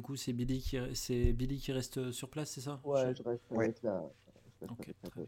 Du 0.00 0.06
coup, 0.06 0.16
c'est 0.16 0.32
Billy 0.32 0.60
qui, 0.60 0.78
c'est 0.94 1.34
Billy 1.34 1.58
qui 1.58 1.72
reste 1.72 2.10
sur 2.10 2.30
place, 2.30 2.52
c'est 2.52 2.62
ça? 2.62 2.80
Ouais, 2.84 3.14
je 3.14 3.22
reste 3.22 3.42
Ouais. 3.50 3.64
avec 3.66 3.82
la. 3.82 4.00
reste 4.00 4.72
Ok, 4.72 4.80
avec 4.80 5.02
très 5.02 5.20
bien. 5.20 5.26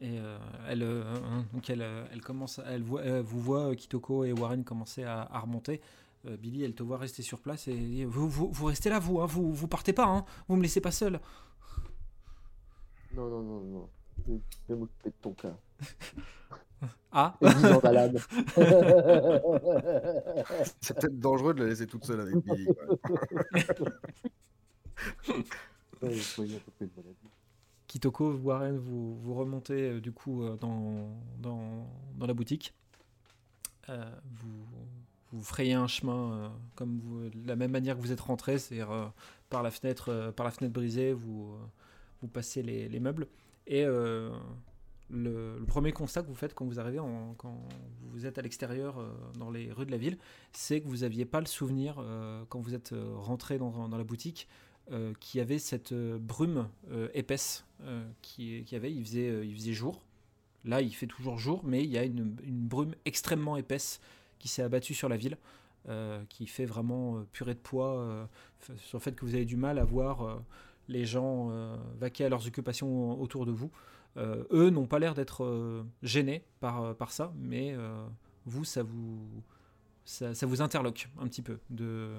Et 0.00 0.20
euh, 0.20 0.38
elle, 0.68 0.84
euh, 0.84 1.02
hein, 1.16 1.44
donc 1.52 1.68
elle, 1.68 1.82
euh, 1.82 2.06
elle 2.12 2.22
commence, 2.22 2.60
à- 2.60 2.66
elle 2.70 2.84
voit, 2.84 3.00
euh, 3.00 3.20
vous 3.20 3.40
voit 3.40 3.70
euh, 3.70 3.74
Kitoko 3.74 4.22
et 4.22 4.32
Warren 4.32 4.62
commencer 4.62 5.02
à, 5.02 5.22
à 5.22 5.40
remonter. 5.40 5.80
Euh, 6.24 6.36
Billy, 6.36 6.62
elle 6.62 6.76
te 6.76 6.84
voit 6.84 6.98
rester 6.98 7.22
sur 7.22 7.40
place 7.40 7.66
et 7.66 7.74
dit, 7.76 8.04
vous, 8.04 8.28
vous, 8.28 8.48
vous 8.52 8.64
restez 8.66 8.90
là, 8.90 9.00
vous, 9.00 9.18
hein, 9.20 9.26
vous, 9.26 9.52
vous 9.52 9.66
partez 9.66 9.92
pas, 9.92 10.06
hein, 10.06 10.24
vous 10.46 10.54
me 10.54 10.62
laissez 10.62 10.80
pas 10.80 10.92
seul. 10.92 11.18
Non, 13.12 13.28
non, 13.28 13.42
non, 13.42 13.60
non. 13.60 13.90
Je 14.28 14.32
je 14.68 14.72
vais 14.72 14.78
m'occuper 14.78 15.10
de 15.10 15.14
ton 15.20 15.32
cas. 15.32 15.56
Ah, 17.12 17.36
Et 17.40 17.46
10 17.46 17.64
ans 17.66 17.80
malade. 17.82 18.18
C'est 20.80 20.94
peut-être 20.98 21.18
dangereux 21.18 21.54
de 21.54 21.62
la 21.62 21.68
laisser 21.68 21.86
toute 21.86 22.04
seule 22.04 22.20
avec 22.20 22.34
Billy. 22.44 22.66
Kitoko, 27.86 28.32
Warren, 28.32 28.76
vous, 28.78 29.16
vous 29.20 29.34
remontez 29.34 29.90
euh, 29.90 30.00
du 30.00 30.12
coup 30.12 30.42
euh, 30.42 30.56
dans, 30.56 31.08
dans, 31.38 31.86
dans 32.16 32.26
la 32.26 32.34
boutique. 32.34 32.74
Euh, 33.88 34.10
vous, 34.32 34.66
vous 35.32 35.42
frayez 35.42 35.74
un 35.74 35.86
chemin 35.86 36.32
euh, 36.32 36.48
comme 36.74 36.98
vous, 37.00 37.28
de 37.28 37.46
la 37.46 37.56
même 37.56 37.70
manière 37.70 37.96
que 37.96 38.00
vous 38.00 38.12
êtes 38.12 38.20
rentré, 38.20 38.58
c'est-à-dire 38.58 38.90
euh, 38.90 39.06
par, 39.50 39.62
la 39.62 39.70
fenêtre, 39.70 40.08
euh, 40.10 40.32
par 40.32 40.44
la 40.44 40.50
fenêtre 40.50 40.72
brisée, 40.72 41.12
vous, 41.12 41.52
euh, 41.54 41.66
vous 42.22 42.28
passez 42.28 42.62
les, 42.62 42.88
les 42.88 43.00
meubles. 43.00 43.28
Et 43.66 43.84
euh, 43.84 44.30
le, 45.14 45.64
premier 45.66 45.92
constat 45.92 46.22
que 46.22 46.28
vous 46.28 46.34
faites 46.34 46.54
quand 46.54 46.64
vous 46.64 46.80
arrivez, 46.80 46.98
quand 47.38 47.66
vous 48.10 48.26
êtes 48.26 48.38
à 48.38 48.42
l'extérieur 48.42 48.98
euh, 48.98 49.12
dans 49.38 49.50
les 49.50 49.72
rues 49.72 49.86
de 49.86 49.90
la 49.90 49.96
ville, 49.96 50.18
c'est 50.52 50.80
que 50.80 50.88
vous 50.88 50.98
n'aviez 50.98 51.24
pas 51.24 51.40
le 51.40 51.46
souvenir, 51.46 51.96
euh, 51.98 52.44
quand 52.48 52.60
vous 52.60 52.74
êtes 52.74 52.92
euh, 52.92 53.14
rentré 53.16 53.58
dans, 53.58 53.88
la 53.88 54.04
boutique, 54.04 54.48
qu'il 55.18 55.38
y 55.38 55.40
avait 55.40 55.58
cette 55.58 55.94
brume 55.94 56.68
épaisse 57.14 57.64
qui, 58.20 58.64
qui 58.64 58.76
avait. 58.76 58.92
Il 58.92 59.02
faisait, 59.02 59.72
jour. 59.72 60.02
Là, 60.66 60.82
il 60.82 60.94
fait 60.94 61.06
toujours 61.06 61.38
jour, 61.38 61.62
mais 61.64 61.82
il 61.82 61.90
y 61.90 61.96
a 61.96 62.04
une, 62.04 62.36
une 62.44 62.66
brume 62.66 62.94
extrêmement 63.06 63.56
épaisse 63.56 63.98
qui 64.38 64.48
s'est 64.48 64.60
abattue 64.60 64.92
sur 64.92 65.08
la 65.08 65.16
ville, 65.16 65.38
qui 66.28 66.46
fait 66.46 66.66
vraiment 66.66 67.24
purée 67.32 67.54
de 67.54 67.58
poids 67.60 68.28
sur 68.76 68.98
le 68.98 69.02
fait 69.02 69.12
que 69.12 69.24
vous 69.24 69.34
avez 69.34 69.46
du 69.46 69.56
mal 69.56 69.78
à 69.78 69.84
voir 69.84 70.42
les 70.88 71.06
gens 71.06 71.50
vaquer 71.98 72.26
à 72.26 72.28
leurs 72.28 72.46
occupations 72.46 73.18
autour 73.18 73.46
de 73.46 73.52
vous. 73.52 73.70
Euh, 74.16 74.44
eux 74.52 74.70
n'ont 74.70 74.86
pas 74.86 74.98
l'air 74.98 75.14
d'être 75.14 75.44
euh, 75.44 75.84
gênés 76.02 76.44
par, 76.60 76.94
par 76.96 77.10
ça, 77.10 77.32
mais 77.36 77.72
euh, 77.72 78.06
vous, 78.46 78.64
ça 78.64 78.82
vous, 78.82 79.18
ça, 80.04 80.32
vous 80.46 80.62
interloque 80.62 81.08
un 81.18 81.26
petit 81.26 81.42
peu 81.42 81.58
de, 81.70 82.12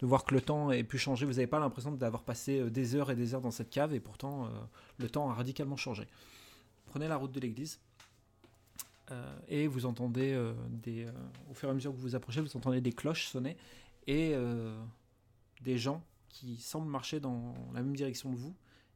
de 0.00 0.06
voir 0.06 0.24
que 0.24 0.34
le 0.34 0.42
temps 0.42 0.70
ait 0.70 0.84
pu 0.84 0.98
changer. 0.98 1.24
Vous 1.24 1.32
n'avez 1.32 1.46
pas 1.46 1.58
l'impression 1.60 1.92
d'avoir 1.92 2.24
passé 2.24 2.60
euh, 2.60 2.70
des 2.70 2.94
heures 2.94 3.10
et 3.10 3.16
des 3.16 3.34
heures 3.34 3.40
dans 3.40 3.50
cette 3.50 3.70
cave, 3.70 3.94
et 3.94 4.00
pourtant 4.00 4.44
euh, 4.44 4.48
le 4.98 5.08
temps 5.08 5.30
a 5.30 5.34
radicalement 5.34 5.76
changé. 5.76 6.06
Prenez 6.86 7.08
la 7.08 7.16
route 7.16 7.32
de 7.32 7.40
l'église. 7.40 7.80
euh, 9.10 9.38
et 9.48 9.66
vous 9.66 9.86
entendez 9.86 10.32
euh, 10.32 10.52
des, 10.68 11.04
euh, 11.04 11.12
au 11.50 11.54
fur 11.54 11.68
et 11.68 11.72
à 11.72 11.74
mesure 11.74 11.92
que 11.92 11.96
vous 11.96 12.02
vous 12.02 12.14
approchez, 12.16 12.40
vous 12.40 12.56
entendez 12.56 12.80
des 12.80 12.92
cloches 12.92 13.26
sonner 13.26 13.56
et 14.06 14.32
euh, 14.34 14.78
des 15.62 15.78
gens 15.78 16.02
qui 16.28 16.56
semblent 16.56 16.90
marcher 16.90 17.20
dans 17.20 17.54
la 17.74 17.82
même 17.82 17.94
direction 17.96 18.30
que 18.32 18.36
vous 18.36 18.54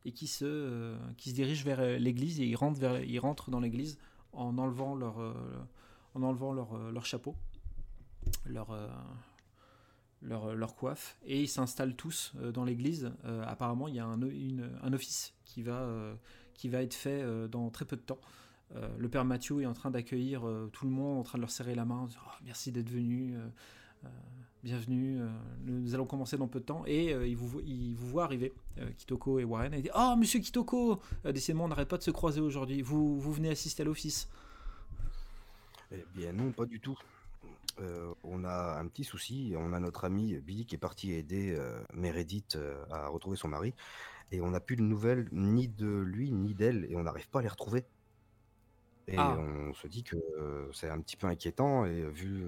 et 0.09 0.13
qui 0.13 0.27
se, 0.27 0.45
euh, 0.47 0.97
qui 1.19 1.31
se 1.31 1.35
dirigent 1.35 1.65
vers 1.65 1.81
euh, 1.81 1.99
l'église 1.99 2.41
et 2.41 2.47
ils 2.47 2.57
rentrent, 2.57 2.81
vers, 2.81 3.01
ils 3.05 3.19
rentrent 3.19 3.51
dans 3.51 3.61
l'église 3.61 3.99
en 4.33 4.57
enlevant 4.57 4.95
leur, 4.95 5.21
euh, 5.21 5.35
en 6.15 6.23
enlevant 6.23 6.53
leur, 6.55 6.77
leur 6.91 7.05
chapeau, 7.05 7.35
leur, 8.47 8.69
leur, 10.23 10.55
leur 10.55 10.75
coiffe 10.75 11.19
et 11.27 11.43
ils 11.43 11.49
s'installent 11.49 11.95
tous 11.95 12.33
dans 12.55 12.65
l'église. 12.65 13.13
Apparemment, 13.47 13.89
il 13.89 13.95
y 13.95 13.99
a 14.01 14.07
un, 14.07 14.21
une- 14.23 14.71
un 14.83 14.93
office 14.93 15.35
qui 15.45 15.63
va, 15.63 15.87
qui 16.55 16.69
va 16.69 16.83
être 16.83 16.95
fait 16.95 17.25
dans 17.49 17.71
très 17.71 17.85
peu 17.85 17.97
de 17.97 18.03
temps. 18.03 18.21
Le 18.99 19.09
père 19.09 19.25
Mathieu 19.25 19.63
est 19.63 19.67
en 19.67 19.75
train 19.75 19.91
d'accueillir 19.91 20.43
tout 20.73 20.85
le 20.87 20.91
monde, 20.91 21.19
en 21.19 21.23
train 21.23 21.39
de 21.39 21.43
leur 21.43 21.51
serrer 21.51 21.75
la 21.75 21.85
main. 21.85 22.01
en 22.01 22.07
disant, 22.07 22.21
Oh, 22.27 22.31
merci 22.45 22.73
d'être 22.73 22.91
venu, 22.91 23.35
bienvenue. 24.63 25.21
euh, 25.21 25.29
nous 25.65 25.95
allons 25.95 26.07
commencer 26.07 26.37
dans 26.37 26.49
peu 26.49 26.61
de 26.61 26.65
temps. 26.65 26.83
Et 26.87 27.13
euh, 27.13 27.27
il, 27.27 27.37
vous, 27.37 27.47
vo- 27.49 27.61
il 27.65 27.95
vous 27.95 28.09
voit 28.09 28.25
arriver, 28.25 28.53
euh, 28.79 28.91
Kitoko 28.97 29.39
et 29.39 29.45
Warren. 29.45 29.73
Et 29.75 29.79
il 29.79 29.83
dit 29.83 29.91
Oh, 29.97 30.15
monsieur 30.19 30.41
Kitoko 30.41 31.01
euh, 31.25 31.33
Décidément, 31.33 31.65
on 31.65 31.69
n'arrête 31.69 31.89
pas 31.89 31.99
de 31.99 32.03
se 32.03 32.11
croiser 32.11 32.41
aujourd'hui. 32.41 32.83
Vous, 32.83 33.19
vous 33.21 33.33
venez 33.33 33.51
assister 33.51 33.83
à 33.83 33.87
l'office. 33.87 34.29
Eh 35.93 36.05
bien 36.15 36.33
non, 36.33 36.53
pas 36.53 36.67
du 36.67 36.81
tout. 36.81 36.99
Euh, 37.81 38.13
on 38.25 38.45
a 38.45 38.79
un 38.81 38.87
petit 38.89 39.05
souci. 39.05 39.55
On 39.57 39.73
a 39.73 39.81
notre 39.81 40.05
ami 40.05 40.35
Billy 40.39 40.67
qui 40.67 40.75
est 40.75 40.79
parti 40.79 41.13
aider 41.13 41.55
euh, 41.57 41.81
Meredith 41.95 42.57
euh, 42.57 42.85
à 42.91 43.09
retrouver 43.09 43.37
son 43.37 43.49
mari. 43.49 43.73
Et 44.33 44.41
on 44.43 44.51
n'a 44.51 44.61
plus 44.61 44.77
de 44.77 44.83
nouvelles 44.83 45.29
ni 45.33 45.69
de 45.69 45.87
lui 45.89 46.31
ni 46.33 46.55
d'elle. 46.55 46.87
Et 46.91 46.97
on 46.97 47.05
n'arrive 47.05 47.29
pas 47.31 47.39
à 47.39 47.43
les 47.43 47.49
retrouver. 47.49 47.85
Et 49.07 49.15
Ah. 49.17 49.39
on 49.39 49.73
se 49.73 49.87
dit 49.87 50.03
que 50.03 50.17
euh, 50.39 50.71
c'est 50.75 50.91
un 50.91 51.01
petit 51.01 51.17
peu 51.17 51.27
inquiétant. 51.29 51.87
Et 51.87 52.03
vu, 52.11 52.45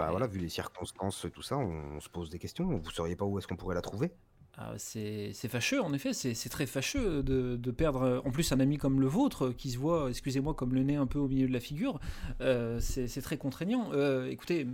enfin, 0.00 0.10
voilà, 0.10 0.26
vu 0.26 0.38
les 0.38 0.48
circonstances, 0.48 1.26
tout 1.32 1.42
ça, 1.42 1.56
on, 1.58 1.96
on 1.96 2.00
se 2.00 2.08
pose 2.08 2.30
des 2.30 2.38
questions. 2.38 2.64
Vous 2.64 2.90
sauriez 2.90 3.16
pas 3.16 3.24
où 3.24 3.38
est-ce 3.38 3.46
qu'on 3.46 3.56
pourrait 3.56 3.74
la 3.74 3.82
trouver? 3.82 4.12
Ah, 4.58 4.74
c'est 4.76 5.30
c'est 5.32 5.48
fâcheux, 5.48 5.80
en 5.80 5.92
effet, 5.94 6.12
c'est 6.12 6.48
très 6.48 6.66
fâcheux 6.66 7.22
de, 7.22 7.56
de 7.56 7.70
perdre 7.70 8.02
euh, 8.02 8.20
en 8.24 8.30
plus 8.30 8.52
un 8.52 8.60
ami 8.60 8.76
comme 8.78 9.00
le 9.00 9.06
vôtre 9.06 9.46
euh, 9.46 9.52
qui 9.52 9.70
se 9.70 9.78
voit, 9.78 10.10
excusez-moi, 10.10 10.54
comme 10.54 10.74
le 10.74 10.82
nez 10.82 10.96
un 10.96 11.06
peu 11.06 11.18
au 11.18 11.28
milieu 11.28 11.46
de 11.46 11.52
la 11.52 11.60
figure. 11.60 12.00
Euh, 12.40 12.78
c'est 12.80 13.22
très 13.22 13.38
contraignant. 13.38 13.90
Euh, 13.92 14.28
écoutez, 14.28 14.66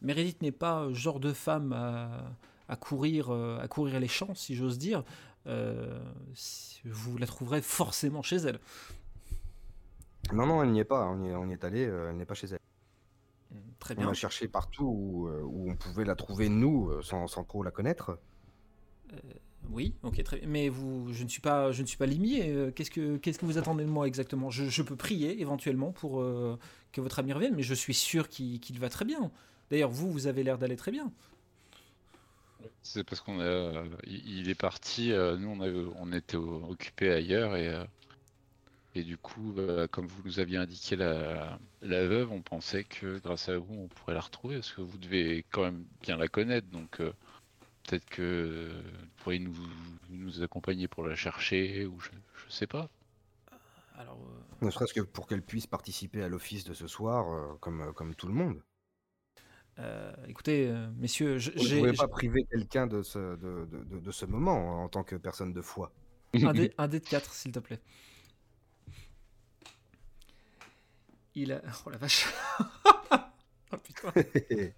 Meredith 0.00 0.42
n'est 0.42 0.50
pas 0.50 0.86
le 0.86 0.94
genre 0.94 1.20
de 1.20 1.32
femme 1.32 1.72
à, 1.72 2.32
à 2.68 2.76
courir, 2.76 3.30
à 3.30 3.68
courir 3.68 4.00
les 4.00 4.08
champs, 4.08 4.34
si 4.34 4.56
j'ose 4.56 4.78
dire. 4.78 5.04
Euh, 5.46 6.00
vous 6.84 7.18
la 7.18 7.26
trouverez 7.26 7.62
forcément 7.62 8.22
chez 8.22 8.36
elle. 8.36 8.58
Non, 10.32 10.46
non, 10.46 10.62
elle 10.62 10.72
n'y 10.72 10.80
est 10.80 10.84
pas. 10.84 11.04
On 11.06 11.22
y 11.22 11.28
est, 11.28 11.34
on 11.34 11.48
y 11.48 11.52
est 11.52 11.64
allé. 11.64 11.82
elle 11.82 12.16
n'est 12.16 12.24
pas 12.24 12.34
chez 12.34 12.48
elle. 12.48 12.61
Très 13.78 13.94
On 13.94 14.00
bien. 14.02 14.10
a 14.10 14.14
cherché 14.14 14.48
partout 14.48 14.84
où, 14.86 15.28
euh, 15.28 15.42
où 15.42 15.70
on 15.70 15.74
pouvait 15.76 16.04
la 16.04 16.14
trouver 16.14 16.48
nous, 16.48 16.90
euh, 16.90 17.02
sans, 17.02 17.26
sans 17.26 17.44
trop 17.44 17.62
la 17.62 17.70
connaître. 17.70 18.18
Oui, 19.70 19.94
ok, 20.02 20.22
très 20.22 20.38
bien. 20.38 20.48
Mais 20.48 20.68
vous, 20.68 21.12
je 21.12 21.22
ne 21.24 21.28
suis 21.28 21.40
pas, 21.40 21.72
je 21.72 21.82
ne 21.82 21.86
suis 21.86 21.96
pas 21.96 22.06
limier. 22.06 22.50
Euh, 22.50 22.70
Qu'est-ce 22.70 22.90
que, 22.90 23.16
qu'est-ce 23.16 23.38
que 23.38 23.46
vous 23.46 23.58
attendez 23.58 23.84
de 23.84 23.90
moi 23.90 24.06
exactement? 24.06 24.50
Je, 24.50 24.64
je 24.68 24.82
peux 24.82 24.96
prier 24.96 25.40
éventuellement 25.40 25.92
pour 25.92 26.20
euh, 26.20 26.58
que 26.92 27.00
votre 27.00 27.18
ami 27.18 27.32
revienne, 27.32 27.54
mais 27.54 27.62
je 27.62 27.74
suis 27.74 27.94
sûr 27.94 28.28
qu'il 28.28 28.60
qu'il 28.60 28.78
va 28.78 28.88
très 28.88 29.04
bien. 29.04 29.30
D'ailleurs, 29.70 29.90
vous, 29.90 30.10
vous 30.10 30.26
avez 30.26 30.42
l'air 30.42 30.58
d'aller 30.58 30.76
très 30.76 30.90
bien. 30.90 31.12
C'est 32.82 33.04
parce 33.04 33.20
qu'on 33.20 33.40
a, 33.40 33.44
euh, 33.44 33.84
il 34.06 34.48
est 34.48 34.54
parti, 34.54 35.12
euh, 35.12 35.36
nous 35.36 35.48
on, 35.50 35.92
on 36.00 36.12
était 36.12 36.36
occupés 36.36 37.10
ailleurs 37.12 37.56
et, 37.56 37.68
euh, 37.68 37.84
et 38.94 39.02
du 39.04 39.16
coup, 39.18 39.54
euh, 39.58 39.86
comme 39.88 40.06
vous 40.06 40.22
nous 40.24 40.38
aviez 40.40 40.58
indiqué 40.58 40.96
la, 40.96 41.58
la 41.80 42.06
veuve, 42.06 42.30
on 42.32 42.42
pensait 42.42 42.84
que 42.84 43.18
grâce 43.18 43.48
à 43.48 43.58
vous 43.58 43.74
on 43.74 43.88
pourrait 43.88 44.14
la 44.14 44.20
retrouver 44.20 44.56
parce 44.56 44.72
que 44.72 44.82
vous 44.82 44.98
devez 44.98 45.44
quand 45.50 45.62
même 45.62 45.84
bien 46.02 46.16
la 46.16 46.28
connaître 46.28 46.68
donc 46.68 47.00
euh, 47.00 47.12
peut-être 47.84 48.06
que 48.06 48.70
vous 49.02 49.08
pourriez 49.24 49.40
nous, 49.40 49.54
nous 50.10 50.42
accompagner 50.42 50.88
pour 50.88 51.04
la 51.06 51.16
chercher 51.16 51.86
ou 51.86 52.00
je, 52.00 52.10
je 52.46 52.52
sais 52.52 52.66
pas. 52.68 52.90
Alors, 53.94 54.18
euh, 54.20 54.66
Ne 54.66 54.70
serait-ce 54.70 54.92
que 54.94 55.00
pour 55.00 55.26
qu'elle 55.26 55.42
puisse 55.42 55.66
participer 55.66 56.22
à 56.22 56.28
l'office 56.28 56.64
de 56.64 56.74
ce 56.74 56.86
soir, 56.86 57.32
euh, 57.32 57.54
comme, 57.60 57.92
comme 57.94 58.14
tout 58.14 58.26
le 58.26 58.34
monde. 58.34 58.62
euh, 59.78 60.12
écoutez, 60.28 60.72
messieurs, 60.96 61.38
je- 61.38 61.50
On 61.56 61.62
ne 61.62 61.68
j'ai 61.68 61.78
pouvait 61.78 61.92
pas 61.94 62.08
priver 62.08 62.44
quelqu'un 62.50 62.86
de 62.86 63.02
ce, 63.02 63.18
de, 63.36 63.66
de- 63.66 63.84
de- 63.84 64.00
de 64.00 64.10
ce 64.10 64.26
moment 64.26 64.80
hein, 64.80 64.84
en 64.84 64.88
tant 64.88 65.02
que 65.02 65.16
personne 65.16 65.52
de 65.52 65.62
foi. 65.62 65.92
j'ai 66.34 66.46
un 66.46 66.54
dé, 66.54 66.72
un 66.78 66.88
dé 66.88 67.00
de 67.00 67.06
4, 67.06 67.32
s'il 67.34 67.52
te 67.52 67.58
plaît. 67.58 67.80
Il 71.34 71.52
a... 71.52 71.60
Oh 71.86 71.90
la 71.90 71.98
vache 71.98 72.26
Oh 73.72 73.76
putain 73.78 74.12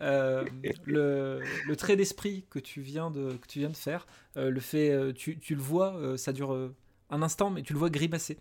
Euh, 0.00 0.44
le, 0.84 1.40
le 1.66 1.76
trait 1.76 1.96
d'esprit 1.96 2.44
que 2.50 2.58
tu 2.58 2.80
viens 2.80 3.10
de 3.10 3.32
que 3.34 3.46
tu 3.46 3.58
viens 3.60 3.70
de 3.70 3.76
faire, 3.76 4.06
euh, 4.36 4.50
le 4.50 4.60
fait, 4.60 4.90
euh, 4.90 5.12
tu, 5.12 5.38
tu 5.38 5.54
le 5.54 5.60
vois, 5.62 6.16
ça 6.18 6.32
dure 6.32 6.70
un 7.10 7.22
instant, 7.22 7.50
mais 7.50 7.62
tu 7.62 7.72
le 7.72 7.78
vois 7.78 7.90
grimacer. 7.90 8.38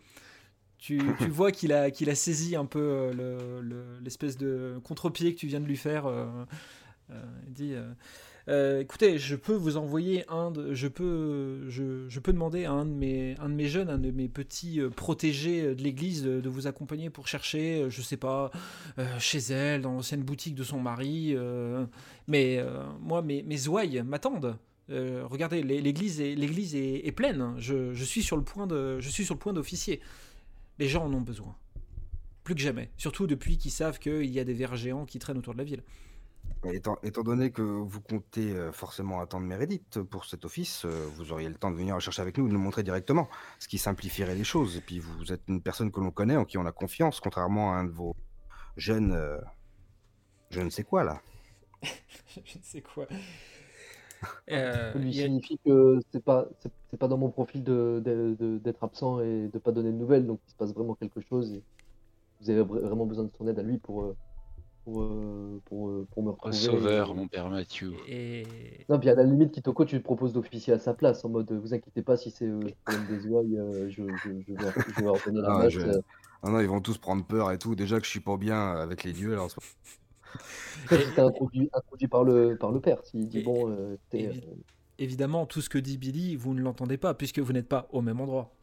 Tu, 0.80 1.02
tu 1.20 1.30
vois 1.30 1.52
qu'il 1.52 1.74
a 1.74 1.92
qu'il 1.92 2.10
a 2.10 2.16
saisi 2.16 2.56
un 2.56 2.66
peu 2.66 2.80
euh, 2.82 3.14
le- 3.14 3.62
le- 3.62 4.00
l'espèce 4.02 4.38
de 4.38 4.80
contre-pied 4.84 5.36
que 5.36 5.40
tu 5.40 5.48
viens 5.48 5.62
de 5.62 5.68
lui 5.68 5.78
faire. 5.78 6.08
il 7.48 7.54
dit. 7.54 7.74
Euh, 8.50 8.78
euh, 8.78 8.82
écoutez, 8.82 9.18
je 9.18 9.36
peux 9.36 9.54
vous 9.54 9.78
envoyer 9.78 10.26
un, 10.30 10.52
de- 10.52 10.74
je 10.74 10.88
peux, 10.88 11.70
je, 11.70 12.20
peux 12.20 12.34
demander 12.34 12.66
à 12.66 12.72
un 12.72 12.86
de 12.86 12.92
mes, 12.92 13.36
un 13.40 13.50
de 13.50 13.54
mes 13.54 13.68
jeunes, 13.68 13.90
un 13.90 13.98
de 13.98 14.12
mes 14.12 14.28
petits 14.28 14.82
euh, 14.82 14.90
protégés 14.90 15.76
de 15.76 15.82
l'église 15.82 16.24
de, 16.24 16.50
vous 16.50 16.68
accompagner 16.68 17.10
pour 17.10 17.28
chercher, 17.28 17.84
euh, 17.84 17.90
je 17.90 18.02
sais 18.02 18.18
pas, 18.18 18.52
euh, 18.98 19.06
chez 19.20 19.40
elle, 19.40 19.82
dans 19.82 19.92
l'ancienne 19.94 20.24
boutique 20.24 20.56
de 20.56 20.64
son 20.64 20.80
mari. 20.80 21.34
euh, 21.36 21.86
mais 22.28 22.58
euh, 22.60 22.84
moi, 23.00 23.22
mes, 23.22 23.68
ouailles 23.68 24.02
m'attendent. 24.04 24.58
Euh, 24.90 25.24
regardez, 25.26 25.62
l'é- 25.62 25.82
l'église 25.82 26.20
est, 26.20 26.36
l'église 26.36 26.76
est, 26.76 27.12
pleine. 27.12 27.54
Je, 27.58 27.94
je 27.94 28.04
suis 28.04 28.24
sur 28.24 28.38
le 28.38 28.44
point 28.44 28.68
de, 28.68 29.00
je 29.00 29.10
suis 29.10 29.26
sur 29.26 29.36
le 29.36 29.40
point 29.40 29.54
d'officier. 29.54 30.00
Les 30.80 30.88
gens 30.88 31.06
en 31.06 31.14
ont 31.14 31.22
besoin, 31.22 31.56
plus 32.44 32.56
que 32.56 32.62
jamais. 32.62 32.90
Surtout 32.98 33.28
depuis 33.28 33.58
qu'ils 33.58 33.72
savent 33.72 34.00
qu'il 34.00 34.26
y 34.26 34.40
a 34.40 34.44
des 34.44 34.54
vers 34.54 34.76
géants 34.76 35.06
qui 35.06 35.20
traînent 35.20 35.38
autour 35.38 35.54
de 35.54 35.60
la 35.60 35.64
ville. 35.66 35.84
Étant, 36.66 36.98
étant 37.04 37.24
donné 37.24 37.52
que 37.52 37.62
vous 37.62 38.02
comptez 38.02 38.52
euh, 38.54 38.74
forcément 38.74 39.22
attendre 39.22 39.46
Meredith 39.46 40.02
pour 40.02 40.26
cet 40.26 40.44
office, 40.44 40.84
euh, 40.84 41.08
vous 41.16 41.32
auriez 41.32 41.48
le 41.48 41.56
temps 41.56 41.72
de 41.72 41.78
venir 41.78 41.96
le 41.96 42.02
chercher 42.02 42.22
avec 42.22 42.38
nous 42.38 42.48
et 42.48 42.50
de 42.50 42.54
nous 42.54 42.60
montrer 42.60 42.84
directement, 42.84 43.30
ce 43.60 43.70
qui 43.70 43.78
simplifierait 43.78 44.36
les 44.36 44.44
choses. 44.44 44.76
Et 44.76 44.82
puis 44.82 45.00
vous 45.00 45.32
êtes 45.32 45.42
une 45.48 45.62
personne 45.62 45.90
que 45.90 46.02
l'on 46.02 46.12
connaît, 46.12 46.36
en 46.36 46.44
qui 46.44 46.58
on 46.58 46.66
a 46.66 46.74
confiance, 46.74 47.22
contrairement 47.22 47.74
à 47.74 47.78
un 47.78 47.86
de 47.86 47.92
vos 47.92 48.14
jeunes... 48.76 49.14
euh, 49.14 49.40
je 50.50 50.60
ne 50.60 50.70
sais 50.70 50.84
quoi 50.84 51.06
là. 51.06 51.22
je 52.46 52.58
ne 52.58 52.64
sais 52.64 52.82
quoi. 52.82 53.08
Euh, 54.52 54.92
Ça 54.92 55.00
lui 55.00 55.18
a- 55.22 55.24
signifie 55.28 55.58
que 55.64 55.98
c'est 56.12 56.22
pas, 56.22 56.46
c'est 56.92 56.98
pas 56.98 57.08
dans 57.08 57.18
mon 57.18 57.30
profil 57.32 57.64
de, 57.64 58.02
de- 58.04 58.36
de- 58.38 58.58
d'être 58.58 58.84
absent 58.84 59.22
et 59.22 59.48
de 59.48 59.60
pas 59.60 59.72
donner 59.72 59.94
de 59.94 59.98
nouvelles, 59.98 60.28
donc 60.28 60.42
il 60.46 60.52
se 60.52 60.56
passe 60.58 60.74
vraiment 60.74 60.94
quelque 60.94 61.22
chose 61.22 61.54
et 61.54 61.64
vous 62.42 62.50
avez 62.50 62.60
vra- 62.62 62.82
vraiment 62.82 63.06
besoin 63.06 63.24
de 63.24 63.32
son 63.38 63.48
aide 63.48 63.58
à 63.60 63.64
lui 63.64 63.78
pour, 63.78 64.04
euh, 64.04 64.18
pour, 64.92 65.02
euh, 65.04 65.62
pour, 65.66 65.90
euh, 65.90 66.08
pour 66.12 66.24
me 66.24 66.30
retrouver. 66.32 66.54
sauveur, 66.54 67.12
et- 67.12 67.14
mon 67.14 67.28
père 67.28 67.50
Mathieu. 67.50 67.94
et 68.08 68.44
Non, 68.90 69.00
puis 69.00 69.10
à 69.10 69.16
la 69.16 69.24
limite, 69.24 69.52
Kitoko, 69.52 69.86
tu 69.86 69.96
lui 69.96 70.02
proposes 70.04 70.34
d'officier 70.34 70.74
à 70.74 70.80
sa 70.80 70.94
place, 70.94 71.24
en 71.26 71.30
mode, 71.30 71.52
vous 71.52 71.74
inquiétez 71.74 72.02
pas, 72.02 72.18
si 72.18 72.32
c'est 72.32 72.46
euh, 72.48 72.60
des 72.88 73.28
ouailles, 73.28 73.58
euh, 73.58 73.88
je, 73.90 74.04
je, 74.04 74.30
je, 74.48 74.54
vais, 74.54 74.72
je 74.88 75.02
vais 75.02 75.08
ordonner 75.08 75.42
la 75.42 75.50
Ah, 75.52 75.70
je- 75.70 75.80
euh. 75.80 76.02
Ah 76.42 76.50
non, 76.50 76.60
ils 76.62 76.68
vont 76.70 76.80
tous 76.82 76.98
prendre 76.98 77.26
peur 77.26 77.52
et 77.52 77.60
tout. 77.60 77.76
Déjà 77.76 78.00
que 78.00 78.06
je 78.06 78.10
suis 78.12 78.22
pas 78.22 78.38
bien 78.38 78.72
avec 78.72 79.04
les 79.04 79.12
dieux. 79.12 79.34
Alors, 79.34 79.50
Après, 80.86 81.04
si 81.04 81.12
t'es 81.12 81.20
introduit, 81.20 81.70
introduit 81.74 82.08
par 82.08 82.24
le, 82.24 82.56
par 82.58 82.72
le 82.72 82.80
père, 82.80 83.04
s'il 83.04 83.28
dit, 83.28 83.40
Et- 83.40 83.44
bon, 83.44 83.70
euh, 83.70 83.98
t'es, 84.10 84.28
euh, 84.28 84.34
évidemment, 84.98 85.46
tout 85.46 85.62
ce 85.62 85.70
que 85.70 85.78
dit 85.78 85.98
Billy, 85.98 86.36
vous 86.38 86.54
ne 86.54 86.62
l'entendez 86.62 86.98
pas, 86.98 87.14
puisque 87.14 87.40
vous 87.40 87.52
n'êtes 87.54 87.68
pas 87.68 87.88
au 87.92 88.02
même 88.02 88.22
endroit. 88.22 88.56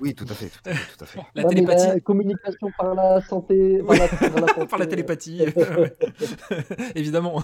Oui, 0.00 0.14
tout 0.14 0.26
à 0.28 0.34
fait, 0.34 0.48
tout 0.48 0.60
à 0.66 0.74
fait, 0.74 0.96
tout 0.96 1.04
à 1.04 1.06
fait. 1.06 1.20
La 1.34 1.44
télépathie. 1.44 1.86
la 1.86 2.00
communication 2.00 2.68
par 2.76 2.94
la 2.94 3.20
santé, 3.20 3.82
par 3.82 3.96
la, 3.96 4.08
par 4.30 4.40
la, 4.40 4.66
Par 4.66 4.78
la 4.78 4.86
télépathie. 4.86 5.42
Évidemment. 6.94 7.42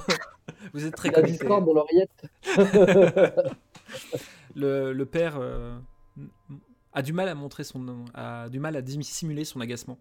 Vous 0.73 0.85
êtes 0.85 0.94
très 0.97 1.08
euh, 1.08 1.12
La 1.12 1.23
connectés. 1.23 1.38
discorde 1.38 1.64
dans 1.67 1.75
l'oreillette. 1.75 2.11
Le, 4.55 4.93
le 4.93 5.06
père 5.06 5.37
euh, 5.38 5.79
a 6.93 7.02
du 7.02 7.12
mal 7.12 7.29
à 7.29 7.35
montrer 7.35 7.64
son, 7.64 8.05
a 8.14 8.49
du 8.49 8.58
mal 8.58 8.76
à 8.76 8.82
dissimuler 8.82 9.44
son 9.44 9.61
agacement. 9.61 9.99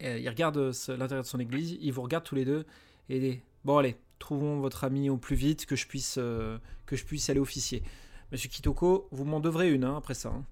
Et 0.00 0.18
il 0.20 0.28
regarde 0.28 0.56
l'intérieur 0.88 1.22
de 1.22 1.28
son 1.28 1.40
église, 1.40 1.76
il 1.80 1.92
vous 1.92 2.02
regarde 2.02 2.24
tous 2.24 2.34
les 2.34 2.44
deux 2.44 2.66
et 3.08 3.16
il 3.16 3.20
dit 3.20 3.40
bon 3.64 3.78
allez, 3.78 3.96
trouvons 4.18 4.60
votre 4.60 4.84
ami 4.84 5.10
au 5.10 5.16
plus 5.16 5.34
vite 5.36 5.66
que 5.66 5.76
je 5.76 5.86
puisse 5.86 6.16
euh, 6.18 6.58
que 6.86 6.94
je 6.96 7.04
puisse 7.04 7.30
aller 7.30 7.40
officier. 7.40 7.82
Monsieur 8.30 8.48
Kitoko, 8.48 9.08
vous 9.10 9.24
m'en 9.24 9.40
devrez 9.40 9.72
une 9.72 9.84
hein, 9.84 9.96
après 9.96 10.14
ça. 10.14 10.28
hein. 10.30 10.44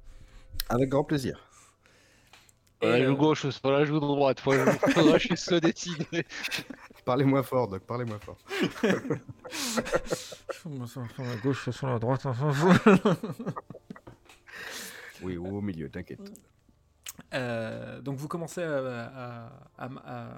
Avec 0.69 0.89
grand 0.89 1.05
plaisir. 1.05 1.41
Et, 2.83 2.87
la 2.89 2.95
euh, 2.97 3.07
joue 3.07 3.17
gauche, 3.17 3.49
c'est 3.49 3.61
pas 3.63 3.71
la 3.71 3.85
joue 3.85 3.99
droite. 4.01 4.41
Faut, 4.41 4.53
faudra 4.93 5.19
que 5.19 5.29
je 5.31 5.35
se 5.35 5.55
décider. 5.55 6.27
Parlez-moi 7.05 7.43
fort, 7.43 7.69
Doc, 7.69 7.83
parlez-moi 7.85 8.19
fort. 8.19 8.37
Sur 10.87 11.03
la 11.19 11.37
gauche, 11.43 11.71
sur 11.71 11.87
la 11.87 11.99
droite. 11.99 12.27
Oui, 15.23 15.39
ou 15.39 15.57
au 15.57 15.61
milieu, 15.63 15.89
t'inquiète. 15.89 16.21
Euh, 17.33 18.03
donc 18.03 18.17
vous 18.19 18.29
commencez 18.29 18.63
à, 18.63 19.07
à- 19.07 19.51
à- 19.79 19.89
à- 20.05 20.29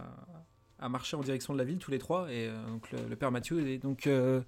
à 0.78 0.88
marcher 0.88 1.16
en 1.16 1.20
direction 1.20 1.52
de 1.52 1.58
la 1.58 1.64
ville 1.64 1.78
tous 1.78 1.90
les 1.90 1.98
trois 1.98 2.30
et 2.30 2.46
euh, 2.46 2.66
donc 2.68 2.92
le, 2.92 2.98
le 3.08 3.16
père 3.16 3.32
Mathieu 3.32 3.66
et 3.66 3.78
donc 3.78 4.06
euh, 4.06 4.40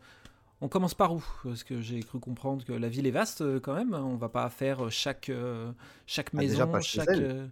on 0.60 0.68
commence 0.68 0.94
par 0.94 1.14
où? 1.14 1.24
Parce 1.44 1.64
que 1.64 1.80
j'ai 1.80 2.00
cru 2.02 2.18
comprendre 2.20 2.64
que 2.64 2.72
la 2.72 2.88
ville 2.88 3.06
est 3.06 3.10
vaste 3.10 3.40
euh, 3.42 3.60
quand 3.60 3.74
même. 3.74 3.94
On 3.94 4.16
va 4.16 4.28
pas 4.28 4.48
faire 4.50 4.90
chaque 4.90 5.28
euh, 5.28 5.72
chaque 6.06 6.30
Ah, 6.34 6.38
maison, 6.38 6.52
déjà 6.52 6.66
pas 6.66 6.80
chez 6.80 7.00
elle. 7.08 7.22
euh, 7.22 7.46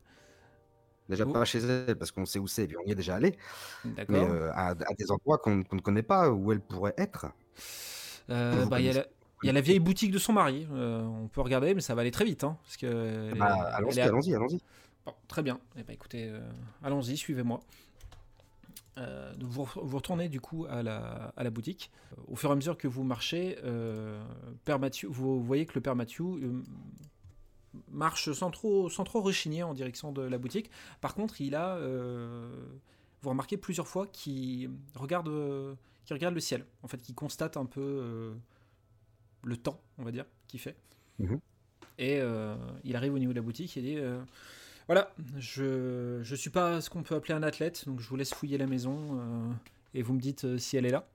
Déjà 1.08 1.25
Oh. 1.26 1.32
pas 1.32 1.44
chez 1.46 1.58
elle, 1.60 1.96
parce 1.96 2.10
qu'on 2.12 2.26
sait 2.26 2.38
où 2.38 2.46
c'est, 2.46 2.64
et 2.64 2.66
puis 2.66 2.76
on 2.76 2.87
y 2.87 2.93
est 2.93 2.94
déjà 2.94 3.14
allé. 3.14 3.37
Mais 3.84 3.94
D'accord. 3.96 4.31
euh, 4.31 4.50
à, 4.52 4.69
à 4.70 4.94
des 4.99 5.10
endroits 5.10 5.38
qu'on 5.38 5.56
ne 5.56 5.81
connaît 5.81 6.02
pas, 6.02 6.31
où 6.31 6.52
elle 6.52 6.60
pourrait 6.60 6.94
être. 6.99 7.26
Euh, 8.31 8.66
bah, 8.66 8.81
il 8.81 8.87
y 8.87 8.90
a 8.90 8.93
la- 8.93 9.06
il 9.43 9.46
y 9.46 9.50
a 9.50 9.52
la 9.52 9.60
vieille 9.60 9.78
boutique 9.78 10.10
de 10.10 10.19
son 10.19 10.32
mari. 10.32 10.66
Euh, 10.72 11.02
on 11.05 11.28
peut 11.28 11.40
regarder, 11.40 11.72
mais 11.75 11.81
ça 11.81 11.94
va 11.94 12.00
aller 12.02 12.10
très 12.10 12.25
vite, 12.25 12.44
hein, 12.44 12.58
parce 12.64 12.76
que. 12.76 13.31
est- 13.34 13.38
Bah, 13.38 13.70
allons-y, 13.75 14.00
allons-y, 14.00 14.34
allons-y. 14.34 14.60
Bon, 15.06 15.14
très 15.28 15.43
bien. 15.43 15.60
Eh 15.76 15.82
ben, 15.84 15.93
écoutez, 15.94 16.28
euh, 16.28 16.40
allons-y, 16.82 17.16
suivez-moi. 17.16 17.60
Euh, 18.99 19.35
donc 19.35 19.50
vous, 19.50 19.65
vous 19.65 19.97
retournez 19.97 20.29
du 20.29 20.41
coup 20.41 20.67
à 20.69 20.83
la, 20.83 21.33
à 21.37 21.45
la 21.45 21.50
boutique. 21.50 21.91
Au 22.27 22.37
fur 22.37 22.50
et 22.50 22.53
à 22.53 22.56
mesure 22.56 22.77
que 22.77 22.89
vous 22.89 23.05
marchez, 23.05 23.59
euh, 23.65 24.23
Père 24.65 24.79
Mathieu, 24.79 25.09
vous 25.09 25.43
voyez 25.43 25.67
que 25.67 25.75
le 25.75 25.81
Père 25.81 25.97
Mathieu 25.97 26.25
euh, 26.25 26.62
marche 27.91 28.33
sans 28.33 28.50
trop, 28.50 28.89
sans 28.89 29.05
trop 29.05 29.21
rechigner 29.21 29.62
en 29.62 29.75
direction 29.75 30.12
de 30.12 30.23
la 30.23 30.39
boutique. 30.39 30.71
Par 31.00 31.15
contre, 31.15 31.41
il 31.41 31.55
a, 31.55 31.79
vous 33.23 33.31
remarquez 33.31 33.56
plusieurs 33.56 33.89
fois 33.89 34.06
qu'il 34.06 34.71
regarde, 34.95 35.29
qu'il 36.05 36.15
regarde 36.15 36.35
le 36.35 36.41
ciel. 36.41 36.65
En 36.83 36.89
fait, 36.89 36.99
qu'il 36.99 37.15
constate 37.15 37.56
un 37.56 37.67
peu 37.67 38.35
le 39.43 39.56
temps, 39.56 39.81
on 39.99 40.05
va 40.05 40.11
dire, 40.11 40.25
qu'il 40.49 40.61
fait. 40.61 40.77
Mhm. 41.19 41.41
Et 41.99 42.21
il 42.85 42.97
arrive 42.97 43.15
au 43.15 43.19
niveau 43.19 43.33
de 43.33 43.39
la 43.39 43.43
boutique 43.43 43.77
et 43.77 43.83
dit 43.83 43.99
Voilà, 44.88 45.12
je 45.38 46.19
ne 46.19 46.35
suis 46.37 46.50
pas 46.50 46.81
ce 46.81 46.88
qu'on 46.90 47.02
peut 47.02 47.14
appeler 47.14 47.35
un 47.35 47.43
athlète, 47.43 47.85
donc 47.87 48.00
je 48.00 48.08
vous 48.08 48.17
laisse 48.17 48.32
fouiller 48.32 48.56
la 48.58 48.67
maison 48.67 49.20
euh, 49.20 49.52
et 49.94 50.02
vous 50.02 50.14
me 50.14 50.20
dites 50.20 50.44
euh, 50.46 50.56
si 50.58 50.76
elle 50.79 50.87
est 50.87 50.90
là. 50.90 51.06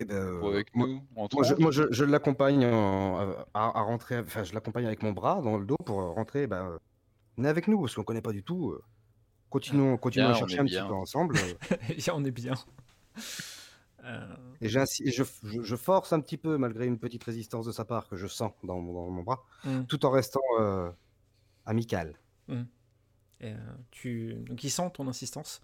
Eh 0.00 0.04
ben, 0.04 0.16
euh, 0.16 0.48
avec 0.48 0.74
moi, 0.74 0.88
nous, 0.88 1.02
en 1.14 1.28
moi, 1.32 1.44
je, 1.44 1.54
moi, 1.54 1.70
je- 1.70 1.90
je 1.92 2.04
l'accompagne 2.04 2.66
en- 2.66 3.16
à, 3.54 3.78
à 3.78 3.82
rentrer, 3.82 4.18
enfin, 4.18 4.42
je 4.42 4.52
l'accompagne 4.54 4.86
avec 4.86 5.02
mon 5.04 5.12
bras 5.12 5.40
dans 5.40 5.56
le 5.56 5.64
dos 5.64 5.76
pour 5.76 5.98
rentrer. 5.98 6.48
Euh, 6.50 6.78
venez 7.36 7.48
avec 7.48 7.68
nous, 7.68 7.80
parce 7.80 7.94
qu'on 7.94 8.02
connaît 8.02 8.20
pas 8.22 8.32
du 8.32 8.42
tout. 8.42 8.70
euh. 8.72 8.82
Continuons, 9.50 9.96
continuons 9.96 10.26
Bien, 10.30 10.34
à 10.34 10.38
chercher 10.38 10.58
un 10.58 10.64
petit 10.64 10.74
peu 10.88 10.94
ensemble. 10.94 11.36
euh. 11.36 11.76
Eh 11.90 11.94
bien, 11.94 12.12
on 12.16 12.24
est 12.24 12.32
bien. 12.32 12.54
Euh, 14.04 14.26
Et, 14.60 14.66
et 14.66 14.68
je, 14.68 14.82
je- 15.12 15.62
je 15.62 15.76
force 15.76 16.12
un 16.12 16.20
petit 16.20 16.36
peu, 16.38 16.58
malgré 16.58 16.86
une 16.86 16.98
petite 16.98 17.22
résistance 17.22 17.64
de 17.66 17.70
sa 17.72 17.84
part 17.84 18.08
que 18.08 18.16
je 18.16 18.26
sens 18.26 18.50
dans 18.64 18.80
mon, 18.80 18.92
dans 18.92 19.10
mon 19.10 19.22
bras, 19.22 19.44
Mm. 19.64 19.84
tout 19.84 20.04
en 20.04 20.10
restant 20.10 20.40
euh, 20.60 20.90
amical. 21.66 22.18
et, 22.48 22.54
euh, 23.44 23.56
tu... 23.90 24.34
Donc 24.48 24.64
il 24.64 24.70
sent 24.70 24.90
ton 24.94 25.08
insistance. 25.08 25.62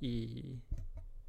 Il... 0.00 0.58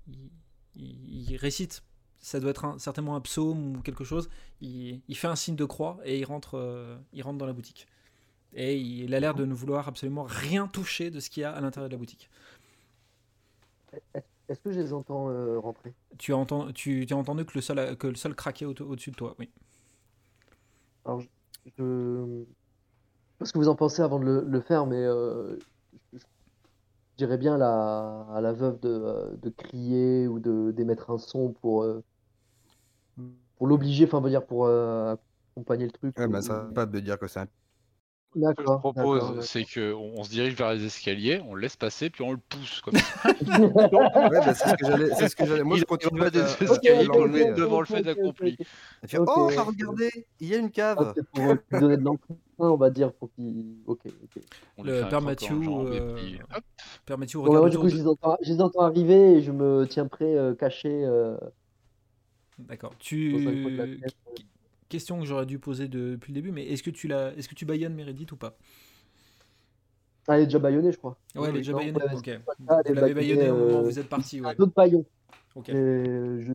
il... 0.07 0.29
il- 0.75 1.31
il 1.31 1.35
récite. 1.38 1.83
Ça 2.19 2.39
doit 2.39 2.51
être 2.51 2.65
un- 2.65 2.79
certainement 2.79 3.15
un 3.15 3.21
psaume 3.21 3.77
ou 3.77 3.81
quelque 3.81 4.03
chose. 4.03 4.29
Il... 4.61 5.01
il 5.07 5.17
fait 5.17 5.27
un 5.27 5.35
signe 5.35 5.55
de 5.55 5.65
croix 5.65 5.99
et 6.05 6.19
il 6.19 6.25
rentre, 6.25 6.55
euh, 6.57 6.97
il 7.13 7.21
rentre 7.23 7.38
dans 7.38 7.45
la 7.47 7.53
boutique. 7.53 7.88
Et 8.53 8.77
il 8.79 9.13
a 9.15 9.19
l'air 9.19 9.33
de 9.35 9.45
ne 9.45 9.53
vouloir 9.53 9.88
absolument 9.88 10.23
rien 10.23 10.67
toucher 10.67 11.09
de 11.11 11.19
ce 11.19 11.29
qu'il 11.29 11.41
y 11.41 11.43
a 11.43 11.51
à 11.51 11.61
l'intérieur 11.61 11.89
de 11.89 11.93
la 11.95 11.99
boutique. 11.99 12.29
Est-ce 14.49 14.59
que 14.61 14.71
je 14.71 14.79
les 14.79 14.93
entends 14.93 15.29
euh, 15.29 15.59
rentrer? 15.59 15.93
Tu 16.17 16.33
as, 16.33 16.38
entendu, 16.38 16.73
tu, 16.73 17.05
tu 17.05 17.13
as 17.13 17.17
entendu 17.17 17.45
que 17.45 17.53
le 17.55 17.61
sol, 17.61 17.79
a- 17.79 17.95
que 17.95 18.07
le 18.07 18.15
sol 18.15 18.35
craquait 18.35 18.65
au- 18.65 18.73
au-dessus 18.81 19.11
de 19.11 19.15
toi, 19.15 19.35
oui. 19.39 19.49
Alors, 21.05 21.21
je, 21.21 21.27
je... 21.77 22.45
pas 23.43 23.47
ce 23.47 23.53
que 23.53 23.57
vous 23.57 23.67
en 23.67 23.75
pensez 23.75 24.01
avant 24.01 24.19
de 24.19 24.25
le, 24.25 24.41
le 24.41 24.62
faire, 24.62 24.85
mais 24.85 24.95
euh, 24.95 25.57
je, 26.13 26.19
dirais 27.17 27.38
bien 27.38 27.55
à 27.55 27.57
la, 27.57 28.25
à 28.33 28.41
la 28.41 28.53
veuve 28.53 28.79
de, 28.79 28.89
euh, 28.89 29.35
de 29.35 29.50
crier 29.50 30.27
ou 30.27 30.39
d'émettre 30.71 31.12
un 31.12 31.17
son 31.17 31.51
pour, 31.51 31.83
euh, 31.83 32.01
pour 33.57 33.67
l'obliger, 33.67 34.05
enfin, 34.05 34.21
dire 34.29 34.45
pour 34.45 34.65
euh, 34.65 35.15
accompagner 35.51 35.85
le 35.85 35.91
truc. 35.91 36.15
Ouais, 36.17 36.27
ou- 36.27 36.31
bah, 36.31 36.41
ça 36.41 36.53
va 36.63 36.71
pas 36.73 36.85
de 36.85 37.00
dire 37.00 37.19
que 37.19 37.27
c'est 37.27 37.41
un 37.41 37.47
Ce 38.35 38.53
que 38.53 38.63
je 38.63 38.77
propose, 38.77 39.39
c'est 39.45 39.63
qu'on 39.63 40.13
on 40.17 40.23
se 40.23 40.29
dirige 40.29 40.55
vers 40.55 40.73
les 40.73 40.85
escaliers, 40.85 41.41
on 41.47 41.53
le 41.55 41.61
laisse 41.61 41.75
passer, 41.75 42.09
puis 42.09 42.23
on 42.23 42.31
le 42.31 42.37
pousse. 42.37 42.81
Comme 42.81 42.95
ça. 42.95 43.03
Ouais, 43.53 44.39
bah, 44.39 44.53
c'est 44.53 44.69
ce 44.69 44.75
que 44.75 44.85
j'allais. 44.85 45.09
c'est 45.15 45.29
ce 45.29 45.35
que 45.35 45.45
j'allais- 45.45 45.63
Moi, 45.63 45.77
Il 45.77 45.81
je 45.81 45.85
arrive 45.85 45.99
continue 45.99 46.19
pas 46.19 46.27
à, 46.27 46.29
des 46.29 46.39
escaliers, 46.39 47.07
on 47.13 47.23
le 47.25 47.31
met 47.31 47.51
devant 47.53 47.79
le 47.79 47.85
fait 47.85 48.07
accompli. 48.07 48.57
Ok. 49.03 49.17
Oh, 49.27 49.47
regardez, 49.67 50.09
il 50.39 50.47
y 50.47 50.55
a 50.55 50.57
une 50.57 50.71
cave. 50.71 50.97
Ah, 50.99 51.13
pour 51.33 51.45
euh, 51.45 51.55
lui 51.71 51.79
donner 51.79 51.97
de 51.97 52.03
l'entrain, 52.03 52.35
on 52.57 52.75
va 52.75 52.89
dire, 52.89 53.11
pour 53.13 53.29
qu'il. 53.33 53.75
Ok, 53.85 53.99
ok. 54.05 54.41
Le 54.83 55.01
fait 55.03 55.09
père 55.09 55.21
Mathieu, 55.21 55.55
euh, 55.55 56.15
puis. 56.15 56.39
Père 57.05 57.17
Mathieu 57.17 57.39
regarde 57.39 57.57
moi, 57.59 57.69
du 57.69 57.77
autour 57.77 57.81
coup, 57.83 57.91
de- 57.91 57.97
je 57.97 58.01
les 58.01 58.07
entends, 58.07 58.37
je 58.41 58.51
les 58.53 58.61
entends 58.61 58.81
arriver 58.81 59.33
et 59.37 59.41
je 59.41 59.51
me 59.51 59.85
tiens 59.87 60.07
prêt, 60.07 60.35
euh, 60.35 60.53
caché. 60.55 60.89
euh, 61.05 61.37
D'accord. 62.59 62.93
Tu... 62.99 63.35
Question 64.93 65.19
que 65.19 65.25
j'aurais 65.25 65.47
dû 65.47 65.57
poser 65.57 65.88
depuis 65.88 66.31
le 66.31 66.35
début, 66.35 66.51
mais 66.51 66.67
est-ce 66.67 66.83
que 66.83 66.91
tu 66.91 67.07
l'as, 67.07 67.33
est-ce 67.35 67.50
que 67.50 67.55
tu 67.55 67.65
baïonnes 67.65 67.95
Meredith 67.95 68.31
ou 68.31 68.35
pas? 68.35 68.55
Ah, 70.27 70.35
elle 70.35 70.43
est 70.43 70.45
déjà 70.45 70.59
baïonnée, 70.59 70.91
je 70.91 71.00
crois. 71.00 71.17
Ouais, 71.35 71.50
elle 71.50 71.55
est 71.55 71.57
déjà 71.62 71.73
baïonnée. 71.73 72.00
Ok. 72.13 72.25
c'est 72.25 72.38
Vous 72.38 72.65
ça, 72.67 72.81
elle 72.85 72.91
est 72.91 73.01
l'avez 73.01 73.15
baïonnée 73.15 73.50
au 73.50 73.55
moment 73.55 73.79
où 73.79 73.85
euh, 73.85 73.89
vous 73.89 73.97
êtes 73.97 74.07
parti, 74.07 74.39
ouais. 74.39 74.55
Un 74.55 74.62
autre 74.62 74.73
baillon. 74.75 75.03
Je, 75.67 75.73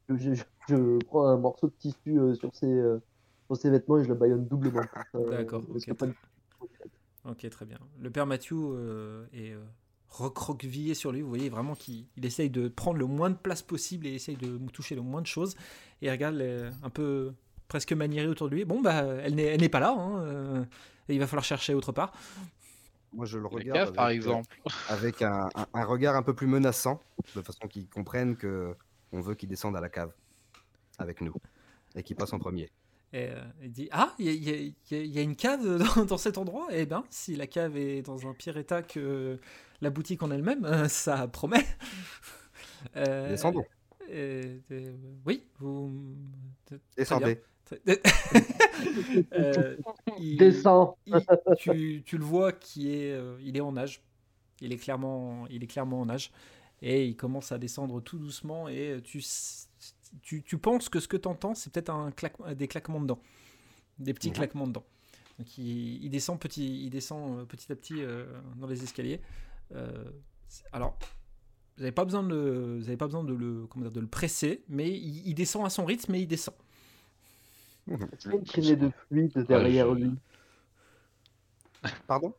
je, 0.09 0.17
je, 0.17 0.43
je 0.69 1.05
prends 1.07 1.27
un 1.27 1.37
morceau 1.37 1.67
de 1.67 1.73
tissu 1.81 2.17
euh, 2.17 2.33
sur, 2.37 2.55
ses, 2.55 2.67
euh, 2.67 3.01
sur 3.49 3.57
ses 3.57 3.71
vêtements 3.71 3.99
et 3.99 4.05
je 4.05 4.09
le 4.09 4.15
baillonne 4.15 4.47
doublement. 4.47 4.83
D'accord, 5.33 5.65
ok. 7.25 7.51
très 7.51 7.67
bien. 7.67 7.81
Le 7.99 8.11
père 8.11 8.27
Mathieu 8.27 8.57
euh, 8.57 9.27
est 9.33 9.51
euh, 9.51 9.65
recroquevillé 10.11 10.95
sur 10.95 11.11
lui. 11.11 11.23
Vous 11.23 11.29
voyez 11.29 11.49
vraiment 11.49 11.75
qu'il 11.75 12.07
il 12.17 12.25
essaye 12.25 12.51
de 12.51 12.69
prendre 12.69 12.99
le 13.01 13.07
moins 13.07 13.31
de 13.31 13.37
place 13.37 13.63
possible 13.63 14.07
et 14.07 14.15
essaye 14.15 14.37
de 14.37 14.59
toucher 14.73 14.95
le 14.95 15.03
moins 15.03 15.23
de 15.23 15.27
choses. 15.27 15.57
Et 16.03 16.07
il 16.07 16.11
regarde 16.13 16.37
les- 16.37 16.71
un 16.85 16.91
peu 16.91 17.33
presque 17.69 17.93
maniéré 17.93 18.27
autour 18.29 18.49
de 18.49 18.55
lui. 18.57 18.65
Bon, 18.65 18.81
bah, 18.81 19.05
elle 19.23 19.35
n'est 19.37 19.69
pas 19.69 19.81
là. 19.81 19.91
hein, 19.97 20.23
euh, 20.25 20.65
et 21.09 21.15
il 21.15 21.19
va 21.21 21.27
falloir 21.27 21.45
chercher 21.45 21.75
autre 21.75 21.93
part. 21.93 22.13
moi 23.13 23.27
je 23.27 23.39
le 23.39 23.47
regarde 23.47 23.73
caves, 23.73 23.83
avec, 23.89 23.95
par 23.95 24.07
euh, 24.07 24.11
exemple. 24.11 24.57
avec 24.89 25.23
un, 25.23 25.49
un- 25.55 25.67
un 25.73 25.85
regard 25.85 26.17
un 26.17 26.23
peu 26.23 26.35
plus 26.35 26.47
menaçant, 26.47 27.03
de 27.35 27.43
façon 27.43 27.67
qu'ils 27.69 27.89
comprennent 27.89 28.37
que 28.37 28.75
on 29.13 29.21
veut 29.21 29.35
qu'ils 29.35 29.49
descendent 29.49 29.77
à 29.77 29.81
la 29.81 29.89
cave 29.89 30.13
avec 30.99 31.21
nous 31.21 31.35
et 31.95 32.03
qu'ils 32.03 32.17
passent 32.17 32.33
en 32.35 32.39
premier. 32.39 32.71
Et 33.13 33.29
euh, 33.31 33.43
il 33.63 33.73
dit 33.73 33.89
Ah, 33.91 34.15
il 34.19 34.27
y, 34.27 34.51
a- 34.51 34.97
y 34.97 35.07
y 35.09 35.23
une 35.23 35.37
cave 35.37 35.79
dans, 35.97 36.05
dans 36.05 36.19
cet 36.19 36.37
endroit? 36.37 36.67
Eh 36.71 36.85
bien, 36.87 37.05
si 37.11 37.37
la 37.37 37.47
cave 37.47 37.77
est 37.77 38.03
dans 38.03 38.27
un 38.29 38.35
pire 38.35 38.59
état 38.59 38.83
que 38.83 39.39
la 39.81 39.91
boutique 39.91 40.23
en 40.23 40.31
elle-même, 40.31 40.89
ça 40.89 41.27
promet. 41.29 41.65
Euh, 42.97 43.31
Descendons, 43.31 43.65
euh, 44.11 44.59
euh, 44.71 44.93
oui, 45.27 45.45
vous. 45.59 45.93
descendez. 46.97 47.41
Euh, 49.33 49.77
il- 50.19 50.37
Descends. 50.39 50.97
il- 51.07 51.15
tu, 51.59 52.03
tu 52.05 52.19
le 52.19 52.25
vois 52.25 52.53
qui 52.53 52.93
est, 52.95 53.13
euh, 53.13 53.37
il 53.43 53.57
est 53.57 53.61
en 53.61 53.73
nage. 53.73 54.03
Il 54.61 54.73
est 54.73 54.77
clairement, 54.77 55.47
il 55.49 55.63
est 55.63 55.67
clairement 55.67 56.01
en 56.01 56.07
nage 56.07 56.31
et 56.83 57.07
il 57.07 57.17
commence 57.17 57.51
à 57.53 57.59
descendre 57.59 58.01
tout 58.01 58.19
doucement 58.19 58.69
et 58.69 59.01
tu, 59.05 59.19
s- 59.19 59.69
tu, 60.23 60.43
tu 60.43 60.59
penses 60.59 60.89
que 60.89 61.01
ce 61.01 61.09
que 61.09 61.17
tu 61.17 61.29
entends 61.29 61.55
c'est 61.55 61.73
peut-être 61.73 61.91
un 61.91 62.11
claque- 62.11 62.55
des 62.55 62.69
claquements 62.69 63.01
de 63.01 63.07
dents, 63.07 63.21
des 63.99 64.15
petits 64.15 64.29
claquements 64.35 64.67
de 64.67 64.73
dents. 64.73 64.87
Donc 65.39 65.59
il, 65.59 66.03
il 66.05 66.11
descend 66.11 66.39
petit, 66.41 66.85
il 66.85 66.91
descend 66.91 67.41
euh, 67.41 67.45
petit 67.45 67.71
à 67.73 67.77
petit 67.77 68.03
euh, 68.03 68.27
dans 68.57 68.67
les 68.67 68.83
escaliers. 68.83 69.21
Euh, 69.75 70.05
alors 70.73 70.97
vous 71.77 71.83
n'avez 71.83 71.93
pas 71.93 72.05
besoin 72.05 72.23
de, 72.25 72.29
le- 72.35 72.79
vous 72.79 72.89
avez 72.89 72.97
pas 72.97 73.07
besoin 73.07 73.23
de 73.25 73.35
le, 73.35 73.67
comment 73.69 73.85
dire, 73.85 73.93
de 73.93 74.01
le 74.01 74.09
presser, 74.09 74.63
mais 74.69 74.89
il, 74.91 75.27
il 75.29 75.35
descend 75.35 75.65
à 75.67 75.71
son 75.71 75.85
rythme, 75.85 76.13
mais 76.13 76.23
il 76.23 76.27
descend. 76.27 76.55
Est-ce 77.89 78.29
qu'il 78.29 78.31
y 78.31 78.35
a 78.35 78.39
une 78.39 78.45
traînée 78.45 78.77
de 78.77 78.91
fluide 79.09 79.47
derrière 79.47 79.89
je- 79.95 79.95
lui? 80.05 80.15
Pardon? 82.07 82.35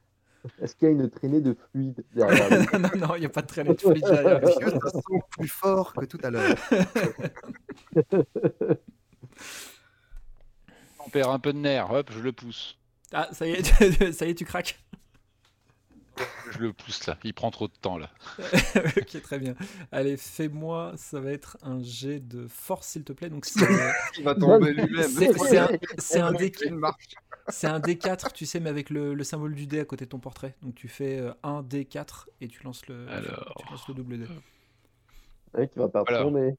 Est-ce 0.62 0.76
qu'il 0.76 0.88
y 0.88 0.92
a 0.92 0.94
une 0.94 1.10
traînée 1.10 1.42
de 1.42 1.56
fluide 1.72 2.04
derrière 2.14 2.50
lui? 2.50 2.68
Non, 3.00 3.08
non, 3.08 3.16
il 3.16 3.20
n'y 3.22 3.26
a 3.26 3.30
pas 3.30 3.42
de 3.42 3.48
traînée 3.48 3.74
de 3.74 3.80
fluide 3.80 4.04
derrière 4.04 4.40
lui. 4.40 4.48
Ça 4.54 4.90
sent 4.90 5.02
plus 5.32 5.48
fort 5.48 5.94
que 5.94 6.06
tout 6.06 6.20
à 6.24 6.30
l'heure 6.30 6.56
On 11.06 11.10
perd 11.10 11.30
un 11.32 11.40
peu 11.40 11.54
de 11.54 11.58
nerf, 11.58 11.92
hop, 11.92 12.12
je 12.12 12.20
le 12.20 12.32
pousse. 12.32 12.78
Ah, 13.12 13.28
ça 13.32 13.48
y 13.48 13.52
est, 13.52 13.64
ça 14.14 14.26
y 14.26 14.30
est, 14.32 14.36
tu 14.36 14.46
craques. 14.46 14.80
Je 16.46 16.60
le 16.60 16.74
pousse 16.74 17.06
là, 17.08 17.18
il 17.24 17.34
prend 17.34 17.52
trop 17.52 17.68
de 17.68 17.74
temps 17.74 17.98
là. 17.98 18.10
ok, 18.98 19.22
très 19.22 19.40
bien. 19.40 19.56
Allez, 19.92 20.18
fais-moi, 20.18 20.94
ça 20.98 21.20
va 21.20 21.32
être 21.32 21.58
un 21.62 21.82
jet 21.82 22.20
de 22.20 22.48
force, 22.48 22.88
s'il 22.88 23.04
te 23.04 23.14
plaît. 23.14 23.30
Donc, 23.30 23.46
c'est 23.46 23.96
Il 24.18 24.24
va 24.24 24.36
tomber 24.36 24.74
lui-même. 24.74 25.12
c'est- 25.18 25.38
c'est 25.38 25.58
un, 25.58 25.70
c'est 25.98 26.20
un, 26.20 26.32
Il 26.32 26.38
D- 26.38 26.54
fait 26.58 26.66
une 26.68 26.76
marche. 26.76 27.18
c'est 27.48 27.68
un 27.68 27.80
D4, 27.80 28.34
tu 28.34 28.46
sais, 28.46 28.60
mais 28.60 28.70
avec 28.70 28.90
le, 28.90 29.14
le 29.14 29.24
symbole 29.24 29.56
du 29.56 29.68
dé 29.68 29.80
à 29.80 29.86
côté 29.86 30.06
de 30.06 30.10
ton 30.12 30.20
portrait. 30.20 30.56
Donc, 30.64 30.76
tu 30.76 30.88
fais 30.88 31.20
euh, 31.20 31.34
un 31.44 31.64
D4 31.64 32.30
et 32.42 32.48
tu 32.48 32.64
lances 32.64 32.88
le, 32.88 33.08
Alors. 33.08 33.56
tu 33.56 33.68
lances 33.70 33.88
le 33.88 33.94
double 33.94 34.20
dé. 34.20 34.28
Ouais, 35.54 35.68
qui 35.70 35.80
va 35.80 35.90
perdre 35.90 36.08
Voilà. 36.08 36.32
nez. 36.32 36.56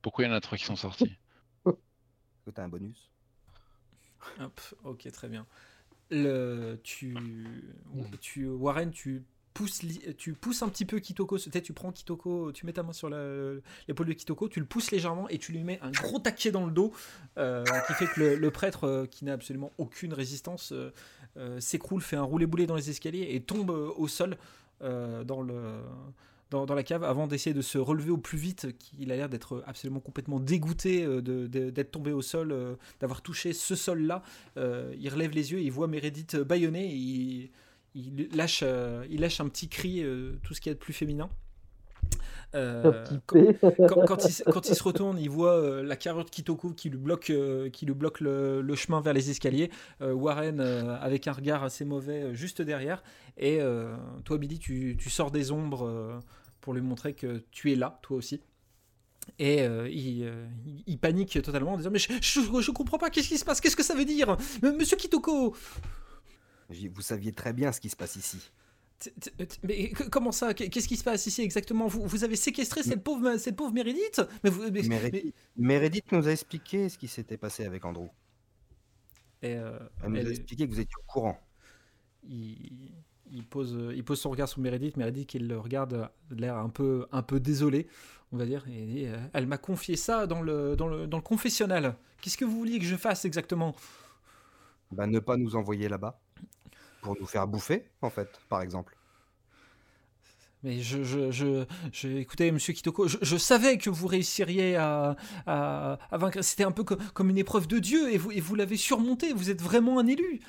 Pourquoi 0.00 0.24
il 0.24 0.28
y 0.28 0.30
en 0.30 0.34
a 0.34 0.40
trois 0.40 0.56
qui 0.56 0.64
sont 0.64 0.74
sortis? 0.74 1.18
T'as 2.54 2.64
un 2.64 2.68
bonus? 2.68 3.10
Hop, 4.40 4.60
ok, 4.84 5.10
très 5.12 5.28
bien. 5.28 5.46
Le, 6.10 6.78
tu, 6.82 7.16
tu, 8.20 8.46
Warren, 8.46 8.90
tu 8.90 9.24
pousses, 9.56 9.80
tu 10.18 10.34
pousses 10.34 10.62
un 10.62 10.68
petit 10.68 10.84
peu 10.84 10.98
Kitoko. 10.98 11.38
Tu 11.38 11.72
prends 11.72 11.90
Kitoko, 11.90 12.52
tu 12.52 12.66
mets 12.66 12.72
ta 12.72 12.82
main 12.82 12.92
sur 12.92 13.08
l'épaule 13.08 14.06
de 14.06 14.12
Kitoko, 14.12 14.48
tu 14.48 14.60
le 14.60 14.66
pousses 14.66 14.90
légèrement 14.90 15.28
et 15.28 15.38
tu 15.38 15.52
lui 15.52 15.64
mets 15.64 15.78
un 15.82 15.90
gros 15.90 16.18
taquet 16.18 16.50
dans 16.50 16.66
le 16.66 16.72
dos 16.72 16.92
euh, 17.38 17.64
qui 17.86 17.94
fait 17.94 18.06
que 18.06 18.20
le, 18.20 18.36
le 18.36 18.50
prêtre, 18.50 18.84
euh, 18.84 19.06
qui 19.06 19.24
n'a 19.24 19.32
absolument 19.32 19.72
aucune 19.78 20.12
résistance, 20.12 20.72
euh, 20.72 21.60
s'écroule, 21.60 22.02
fait 22.02 22.16
un 22.16 22.22
roulé-boulé 22.22 22.66
dans 22.66 22.76
les 22.76 22.90
escaliers 22.90 23.28
et 23.30 23.40
tombe 23.40 23.70
au 23.70 24.08
sol 24.08 24.36
dans 24.80 25.42
le. 25.42 25.80
Dans, 26.50 26.64
la 26.66 26.82
cave 26.84 27.02
avant 27.02 27.26
d'essayer 27.26 27.54
de 27.54 27.60
se 27.60 27.76
relever 27.76 28.10
au 28.10 28.18
plus 28.18 28.38
vite, 28.38 28.78
qu'il 28.78 29.10
a 29.10 29.16
l'air 29.16 29.28
d'être 29.28 29.64
absolument 29.66 29.98
complètement 29.98 30.38
dégoûté 30.38 31.04
euh, 31.04 31.20
d'être 31.20 31.90
tombé 31.90 32.12
au 32.12 32.22
sol, 32.22 32.52
euh, 32.52 32.76
d'avoir 33.00 33.20
touché 33.20 33.52
ce 33.52 33.74
sol-là. 33.74 34.22
Euh, 34.56 34.94
il 34.96 35.08
relève 35.08 35.32
les 35.32 35.50
yeux, 35.50 35.60
il 35.60 35.72
voit 35.72 35.88
Meredith 35.88 36.36
bâillonner, 36.36 36.86
et 36.86 37.50
il, 37.96 38.28
lâche, 38.32 38.62
il 39.10 39.20
lâche 39.20 39.40
un 39.40 39.48
petit 39.48 39.68
cri, 39.68 40.04
tout 40.44 40.54
ce 40.54 40.60
qu'il 40.60 40.70
y 40.70 40.72
a 40.72 40.74
de 40.74 40.78
plus 40.78 40.92
féminin. 40.92 41.28
Euh, 42.54 43.04
quand, 43.26 43.34
P. 43.34 43.58
quand- 43.88 44.04
quand 44.06 44.24
il, 44.24 44.28
s- 44.28 44.42
quand 44.50 44.68
il 44.68 44.74
se 44.74 44.82
retourne, 44.82 45.18
il 45.18 45.28
voit 45.28 45.54
euh, 45.56 45.82
la 45.82 45.96
carrure 45.96 46.24
de 46.24 46.30
Kitoko 46.30 46.70
qui 46.70 46.88
lui 46.90 46.96
bloque, 46.98 47.30
euh, 47.30 47.68
qui 47.70 47.84
lui 47.86 47.94
bloque 47.94 48.20
le, 48.20 48.62
le 48.62 48.74
chemin 48.74 49.00
vers 49.00 49.12
les 49.12 49.30
escaliers. 49.30 49.70
Euh, 50.00 50.12
Warren 50.14 50.60
euh, 50.60 50.96
avec 51.00 51.26
un 51.28 51.32
regard 51.32 51.64
assez 51.64 51.84
mauvais 51.84 52.22
euh, 52.22 52.34
juste 52.34 52.62
derrière. 52.62 53.02
Et 53.36 53.60
euh, 53.60 53.94
toi, 54.24 54.38
Billy, 54.38 54.58
tu, 54.58 54.96
tu 54.98 55.10
sors 55.10 55.30
des 55.30 55.50
ombres 55.52 55.86
euh, 55.86 56.18
pour 56.60 56.72
lui 56.72 56.80
montrer 56.82 57.12
que 57.14 57.42
tu 57.50 57.72
es 57.72 57.74
là, 57.74 57.98
toi 58.02 58.16
aussi. 58.16 58.40
Et 59.38 59.62
euh, 59.62 59.88
il, 59.90 60.22
euh, 60.24 60.46
il- 60.86 60.98
panique 60.98 61.42
totalement 61.42 61.72
en 61.72 61.76
disant 61.76 61.90
Mais 61.90 61.98
je, 61.98 62.12
je, 62.20 62.40
je 62.60 62.70
comprends 62.70 62.96
pas, 62.98 63.10
qu'est-ce 63.10 63.28
qui 63.28 63.38
se 63.38 63.44
passe? 63.44 63.60
Qu'est-ce 63.60 63.76
que 63.76 63.82
ça 63.82 63.94
veut 63.94 64.04
dire? 64.04 64.36
Monsieur 64.62 64.96
Kitoko 64.96 65.54
Vous 66.70 67.02
saviez 67.02 67.32
très 67.32 67.52
bien 67.52 67.72
ce 67.72 67.80
qui 67.80 67.88
se 67.88 67.96
passe 67.96 68.16
ici. 68.16 68.50
Mais 69.62 69.90
comment 70.10 70.32
ça? 70.32 70.54
Qu'est- 70.54 70.68
Qu'est-ce 70.70 70.88
qui 70.88 70.96
se 70.96 71.04
passe 71.04 71.26
ici 71.26 71.42
exactement? 71.42 71.86
Vous, 71.86 72.06
vous 72.06 72.24
avez 72.24 72.36
séquestré 72.36 72.82
cette 72.82 73.02
pauvre, 73.04 73.36
cette 73.36 73.56
pauvre 73.56 73.72
Mérédith 73.72 74.20
mais, 74.42 74.50
vous- 74.50 74.70
mais- 74.70 74.82
Meredith, 74.82 75.34
Meredith 75.56 76.12
nous 76.12 76.26
a 76.28 76.32
expliqué 76.32 76.88
ce 76.88 76.96
qui 76.98 77.08
s'était 77.08 77.36
passé 77.36 77.64
avec 77.64 77.84
Andrew. 77.84 78.08
et, 79.42 79.54
euh, 79.56 79.78
Elle 80.02 80.10
nous 80.10 80.16
elle- 80.16 80.26
a 80.28 80.30
expliqué 80.30 80.66
que 80.66 80.72
vous 80.72 80.80
étiez 80.80 80.94
au 80.98 81.12
courant. 81.12 81.38
il, 82.28 82.92
il 83.30 83.44
pose, 83.44 83.76
il 83.94 84.02
pose 84.04 84.20
son 84.20 84.30
regard 84.30 84.48
sur 84.48 84.60
Meredith. 84.60 84.96
Meredith 84.96 85.28
qui 85.28 85.38
le 85.38 85.58
regarde, 85.58 85.94
a 85.94 86.12
l'air 86.30 86.56
un 86.56 86.68
peu, 86.70 87.06
un 87.12 87.22
peu 87.22 87.38
désolé, 87.38 87.86
on 88.32 88.36
va 88.38 88.46
dire. 88.46 88.64
Et 88.68 88.82
il 88.82 88.86
dit, 88.94 89.04
euh, 89.06 89.18
elle 89.34 89.46
m'a 89.46 89.58
confié 89.58 89.96
ça 89.96 90.26
dans 90.26 90.40
le, 90.42 90.74
dans 90.76 90.88
le, 90.88 91.06
dans 91.06 91.18
le 91.18 91.22
confessionnal. 91.22 91.96
Qu'est-ce 92.22 92.36
que 92.38 92.44
vous 92.44 92.56
vouliez 92.56 92.78
que 92.78 92.84
je 92.86 92.96
fasse 92.96 93.24
exactement? 93.24 93.76
Bah, 94.90 95.06
ne 95.06 95.18
pas 95.18 95.36
nous 95.36 95.54
envoyer 95.56 95.88
là-bas. 95.88 96.18
Pour 97.06 97.16
nous 97.20 97.26
faire 97.26 97.46
bouffer, 97.46 97.88
en 98.02 98.10
fait, 98.10 98.40
par 98.48 98.60
exemple. 98.62 98.96
Mais 100.62 100.80
je, 100.80 101.04
je, 101.04 101.30
je, 101.30 101.64
je- 101.92 102.08
écoutez, 102.08 102.50
Monsieur 102.50 102.72
Kitoko, 102.72 103.06
je, 103.06 103.18
je 103.22 103.36
savais 103.36 103.78
que 103.78 103.90
vous 103.90 104.06
réussiriez 104.08 104.76
à, 104.76 105.16
à, 105.46 105.98
à 106.10 106.18
vaincre. 106.18 106.42
C'était 106.42 106.64
un 106.64 106.72
peu 106.72 106.82
co- 106.82 106.96
comme 107.14 107.30
une 107.30 107.38
épreuve 107.38 107.68
de 107.68 107.78
Dieu 107.78 108.12
et 108.12 108.18
vous, 108.18 108.32
et 108.32 108.40
vous 108.40 108.54
l'avez 108.54 108.76
surmonté. 108.76 109.32
Vous 109.32 109.50
êtes 109.50 109.62
vraiment 109.62 109.98
un 109.98 110.06
élu. 110.06 110.40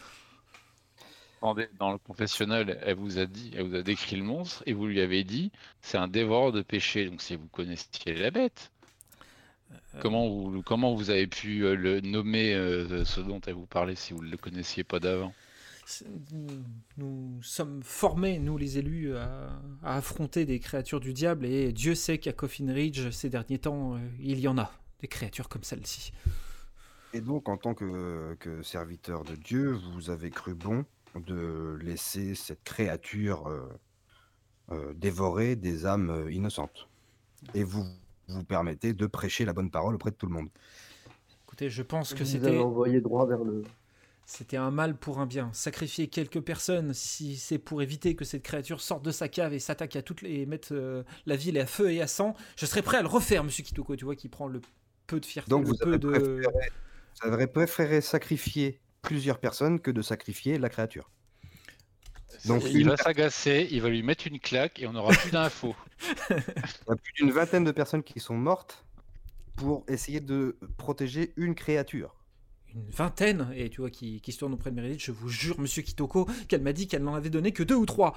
Attendez, 1.41 1.67
dans 1.79 1.91
le 1.91 1.97
confessionnal, 1.97 2.77
elle 2.83 2.95
vous 2.95 3.17
a 3.17 3.25
dit, 3.25 3.51
elle 3.55 3.67
vous 3.69 3.75
a 3.75 3.81
décrit 3.81 4.17
le 4.17 4.23
monstre 4.23 4.61
et 4.67 4.73
vous 4.73 4.85
lui 4.85 5.01
avez 5.01 5.23
dit, 5.23 5.51
c'est 5.81 5.97
un 5.97 6.07
dévoreur 6.07 6.51
de 6.51 6.61
péché. 6.61 7.09
Donc 7.09 7.21
si 7.23 7.35
vous 7.35 7.47
connaissiez 7.47 8.13
la 8.13 8.29
bête, 8.29 8.71
comment 9.99 10.27
vous 10.27 10.63
comment 10.63 10.95
vous 10.95 11.09
avez 11.11 11.27
pu 11.27 11.63
euh, 11.65 11.75
le 11.75 12.01
nommer 12.01 12.53
euh, 12.53 13.05
ce 13.05 13.21
dont 13.21 13.39
elle 13.45 13.53
vous 13.53 13.67
parlait 13.67 13.95
si 13.95 14.13
vous 14.13 14.23
ne 14.23 14.29
le 14.31 14.37
connaissiez 14.37 14.83
pas 14.83 14.99
d'avant? 14.99 15.35
Nous, 16.97 17.41
sommes 17.41 17.81
formés, 17.83 18.39
nous 18.39 18.57
les 18.57 18.77
élus, 18.77 19.15
à, 19.15 19.61
à 19.83 19.97
affronter 19.97 20.45
des 20.45 20.59
créatures 20.59 20.99
du 20.99 21.13
diable 21.13 21.45
et 21.45 21.71
Dieu 21.71 21.95
sait 21.95 22.17
qu'à 22.17 22.33
Coffin 22.33 22.71
Ridge, 22.71 23.09
ces 23.11 23.29
derniers 23.29 23.59
temps, 23.59 23.95
euh, 23.95 23.99
il 24.19 24.39
y 24.39 24.47
en 24.47 24.57
a 24.57 24.71
des 24.99 25.07
créatures 25.07 25.49
comme 25.49 25.63
celle-ci. 25.63 26.11
Et 27.13 27.21
donc, 27.21 27.47
en 27.47 27.57
tant 27.57 27.73
que, 27.73 28.35
que 28.39 28.61
serviteur 28.63 29.23
de 29.23 29.35
Dieu, 29.35 29.79
vous 29.93 30.09
avez 30.09 30.29
cru 30.29 30.53
bon 30.53 30.85
de 31.15 31.77
laisser 31.81 32.35
cette 32.35 32.63
créature 32.63 33.47
euh, 33.47 33.67
euh, 34.71 34.93
dévorer 34.93 35.55
des 35.55 35.85
âmes 35.85 36.27
innocentes. 36.29 36.89
Et 37.53 37.63
vous 37.63 37.85
vous 38.27 38.43
permettez 38.43 38.93
de 38.93 39.05
prêcher 39.05 39.45
la 39.45 39.53
bonne 39.53 39.71
parole 39.71 39.95
auprès 39.95 40.11
de 40.11 40.15
tout 40.15 40.27
le 40.27 40.33
monde. 40.33 40.49
Écoutez, 41.45 41.69
je 41.69 41.81
pense 41.81 42.13
que 42.13 42.23
Vous 42.23 42.35
avez 42.35 42.45
c'était 42.45 42.57
envoyé 42.57 42.99
droit 42.99 43.25
vers 43.25 43.43
le. 43.43 43.63
C'était 44.29 44.57
un 44.57 44.71
mal 44.71 44.97
pour 44.97 45.19
un 45.19 45.25
bien. 45.25 45.49
Sacrifier 45.53 46.09
quelques 46.09 46.41
personnes, 46.41 46.93
si 46.93 47.37
c'est 47.37 47.57
pour 47.57 47.81
éviter 47.81 48.13
que 48.15 48.25
cette 48.25 48.43
créature 48.43 48.81
sorte 48.81 49.03
de 49.03 49.11
sa 49.11 49.29
cave 49.29 49.53
et 49.53 49.59
s'attaque 49.59 49.95
à 49.95 50.01
toutes 50.01 50.21
les 50.21 50.41
et 50.41 50.45
mette 50.45 50.73
euh, 50.73 51.03
la 51.25 51.37
ville 51.37 51.57
à 51.57 51.65
feu 51.65 51.91
et 51.93 52.01
à 52.01 52.07
sang, 52.07 52.35
je 52.57 52.65
serais 52.65 52.81
prêt 52.81 52.97
à 52.97 53.01
le 53.01 53.07
refaire, 53.07 53.45
Monsieur 53.45 53.63
Kitoko. 53.63 53.95
Tu 53.95 54.03
vois, 54.03 54.17
qui 54.17 54.27
prend 54.27 54.47
le 54.47 54.59
peu 55.07 55.21
de 55.21 55.25
fierté, 55.25 55.49
Donc, 55.49 55.61
le 55.63 55.69
vous 55.69 55.77
peu 55.77 55.89
avez, 55.93 55.97
de. 55.99 56.09
préféré, 56.09 56.71
vous 57.23 57.33
avez 57.33 57.47
préféré 57.47 58.01
sacrifier 58.01 58.81
plusieurs 59.01 59.39
personnes 59.39 59.79
que 59.79 59.91
de 59.91 60.01
sacrifier 60.01 60.57
la 60.59 60.67
créature. 60.67 61.09
Donc, 62.45 62.63
Il 62.65 62.81
une- 62.81 62.89
va 62.89 62.97
s'agacer, 62.97 63.69
il 63.71 63.81
va 63.81 63.87
lui 63.89 64.03
mettre 64.03 64.27
une 64.27 64.39
claque 64.41 64.81
et 64.81 64.87
on 64.87 64.91
n'aura 64.91 65.13
plus 65.13 65.31
d'infos. 65.31 65.73
Il 66.29 66.35
y 66.35 66.91
a 66.91 66.95
plus 66.97 67.13
d'une 67.15 67.31
vingtaine 67.31 67.63
de 67.63 67.71
personnes 67.71 68.03
qui 68.03 68.19
sont 68.19 68.35
mortes 68.35 68.83
pour 69.55 69.85
essayer 69.87 70.19
de 70.19 70.57
protéger 70.77 71.31
une 71.37 71.55
créature. 71.55 72.13
Une 72.73 72.89
vingtaine, 72.89 73.47
et 73.55 73.69
tu 73.69 73.81
vois 73.81 73.89
qui, 73.89 74.21
qui 74.21 74.31
se 74.31 74.39
tourne 74.39 74.53
auprès 74.53 74.71
de 74.71 74.75
Meredith, 74.75 75.01
je 75.01 75.11
vous 75.11 75.29
jure, 75.29 75.59
monsieur 75.59 75.81
Kitoko, 75.81 76.27
qu'elle 76.47 76.61
m'a 76.61 76.73
dit 76.73 76.87
qu'elle 76.87 77.03
n'en 77.03 77.15
avait 77.15 77.29
donné 77.29 77.51
que 77.51 77.63
deux 77.63 77.75
ou 77.75 77.85
trois. 77.85 78.13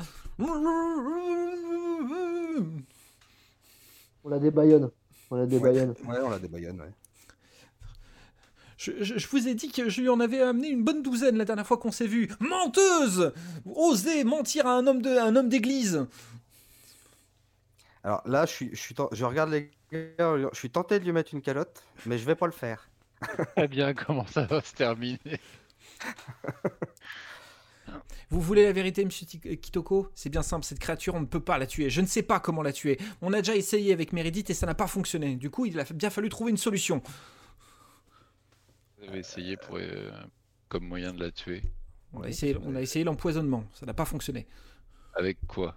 On 4.24 4.28
la 4.28 4.38
débaillonne. 4.38 4.90
On 5.30 5.36
la 5.36 5.46
débaillonne. 5.46 5.94
Ouais, 6.06 6.18
on 6.22 6.30
la 6.30 6.38
débaillonne, 6.38 6.80
ouais. 6.80 6.90
Je, 8.80 9.28
vous 9.28 9.46
ai 9.46 9.54
dit 9.54 9.70
que 9.70 9.90
je 9.90 10.00
lui 10.00 10.08
en 10.08 10.20
avais 10.20 10.40
amené 10.40 10.68
une 10.68 10.82
bonne 10.82 11.02
douzaine 11.02 11.36
la 11.36 11.44
dernière 11.44 11.66
fois 11.66 11.76
qu'on 11.76 11.92
s'est 11.92 12.06
vu. 12.06 12.30
Menteuse 12.40 13.34
Osez 13.66 14.24
mentir 14.24 14.66
à 14.66 14.72
un 14.72 14.86
homme 14.86 15.02
de, 15.02 15.10
un 15.10 15.36
homme 15.36 15.50
d'église 15.50 16.06
Alors 18.02 18.22
là, 18.26 18.46
je, 18.46 18.52
suis, 18.52 18.70
je, 18.72 18.80
suis, 18.80 18.94
je 19.12 19.24
regarde 19.26 19.50
les 19.50 19.70
gars, 19.92 20.34
je 20.50 20.58
suis 20.58 20.70
tenté 20.70 20.98
de 20.98 21.04
lui 21.04 21.12
mettre 21.12 21.34
une 21.34 21.42
calotte, 21.42 21.82
mais 22.06 22.16
je 22.16 22.24
vais 22.24 22.34
pas 22.34 22.46
le 22.46 22.52
faire. 22.52 22.88
Très 23.20 23.68
bien, 23.68 23.94
comment 23.94 24.26
ça 24.26 24.44
va 24.44 24.60
se 24.60 24.74
terminer 24.74 25.18
Vous 28.30 28.40
voulez 28.40 28.64
la 28.64 28.72
vérité, 28.72 29.04
monsieur 29.04 29.26
euh, 29.46 29.56
Kitoko? 29.56 30.08
C'est 30.14 30.30
bien 30.30 30.42
simple, 30.42 30.64
cette 30.64 30.78
créature, 30.78 31.16
on 31.16 31.20
ne 31.20 31.26
peut 31.26 31.40
pas 31.40 31.58
la 31.58 31.66
tuer. 31.66 31.90
Je 31.90 32.00
ne 32.00 32.06
sais 32.06 32.22
pas 32.22 32.38
comment 32.38 32.62
la 32.62 32.72
tuer. 32.72 32.98
On 33.22 33.32
a 33.32 33.38
déjà 33.38 33.56
essayé 33.56 33.92
avec 33.92 34.12
Meredith 34.12 34.50
et 34.50 34.54
ça 34.54 34.66
n'a 34.66 34.74
pas 34.74 34.86
fonctionné. 34.86 35.34
Du 35.34 35.50
coup, 35.50 35.66
il 35.66 35.78
a 35.80 35.84
bien 35.84 36.10
fallu 36.10 36.28
trouver 36.28 36.52
une 36.52 36.56
solution. 36.56 37.02
Vous 38.98 39.08
avez 39.08 39.18
essayé 39.18 39.56
pour, 39.56 39.78
euh, 39.78 40.12
comme 40.68 40.84
moyen 40.84 41.12
de 41.12 41.20
la 41.20 41.32
tuer 41.32 41.62
On 42.12 42.22
a 42.22 42.28
essayé, 42.28 42.56
on 42.62 42.76
a 42.76 42.80
essayé 42.80 43.04
l'empoisonnement, 43.04 43.64
ça 43.72 43.84
n'a 43.86 43.94
pas 43.94 44.04
fonctionné. 44.04 44.46
Avec 45.14 45.38
quoi? 45.48 45.76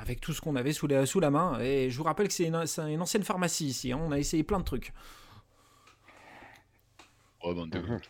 Avec 0.00 0.20
tout 0.20 0.32
ce 0.32 0.40
qu'on 0.40 0.54
avait 0.54 0.72
sous 0.72 0.86
la, 0.86 1.04
sous 1.04 1.18
la 1.18 1.30
main. 1.30 1.58
Et 1.60 1.90
je 1.90 1.96
vous 1.96 2.04
rappelle 2.04 2.28
que 2.28 2.34
c'est 2.34 2.46
une, 2.46 2.54
une, 2.54 3.02
ancienne 3.02 3.24
pharmacie 3.24 3.66
ici. 3.66 3.92
Hein. 3.92 3.98
On 4.00 4.12
a 4.12 4.18
essayé 4.18 4.44
plein 4.44 4.60
de 4.60 4.64
trucs. 4.64 4.92
Oh, 7.46 7.54
mhm. 7.54 8.00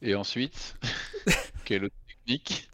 Et 0.00 0.14
ensuite, 0.14 0.76
quelle 1.64 1.84
autre 1.84 1.96
technique 2.06 2.68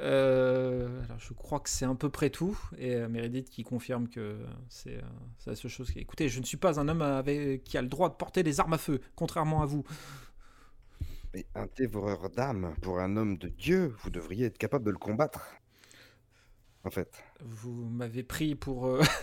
euh, 0.00 1.02
alors 1.06 1.18
je 1.18 1.32
crois 1.32 1.58
que 1.58 1.68
c'est 1.68 1.84
à 1.84 1.92
peu 1.92 2.08
près 2.08 2.30
tout. 2.30 2.56
Et 2.78 2.94
euh, 2.94 3.08
Meredith 3.08 3.50
qui 3.50 3.64
confirme 3.64 4.08
que 4.08 4.38
c'est 4.68 4.94
euh, 4.94 5.02
la 5.44 5.56
seule 5.56 5.72
chose 5.72 5.90
qui. 5.90 5.98
Écoutez, 5.98 6.28
je 6.28 6.38
ne 6.38 6.44
suis 6.44 6.56
pas 6.56 6.78
un 6.78 6.86
homme 6.86 7.02
avec, 7.02 7.64
qui 7.64 7.76
a 7.76 7.82
le 7.82 7.88
droit 7.88 8.08
de 8.08 8.14
porter 8.14 8.44
des 8.44 8.60
armes 8.60 8.74
à 8.74 8.78
feu, 8.78 9.00
contrairement 9.16 9.60
à 9.60 9.66
vous. 9.66 9.82
Mais 11.34 11.44
un 11.56 11.66
dévoreur 11.76 12.30
d'âmes, 12.30 12.76
pour 12.80 13.00
un 13.00 13.16
homme 13.16 13.38
de 13.38 13.48
Dieu, 13.48 13.92
vous 14.04 14.10
devriez 14.10 14.46
être 14.46 14.58
capable 14.58 14.84
de 14.84 14.92
le 14.92 14.98
combattre 14.98 15.56
en 16.88 16.90
fait. 16.90 17.22
Vous 17.40 17.72
m'avez 17.72 18.24
pris 18.24 18.56
pour. 18.56 18.86
Euh, 18.86 19.00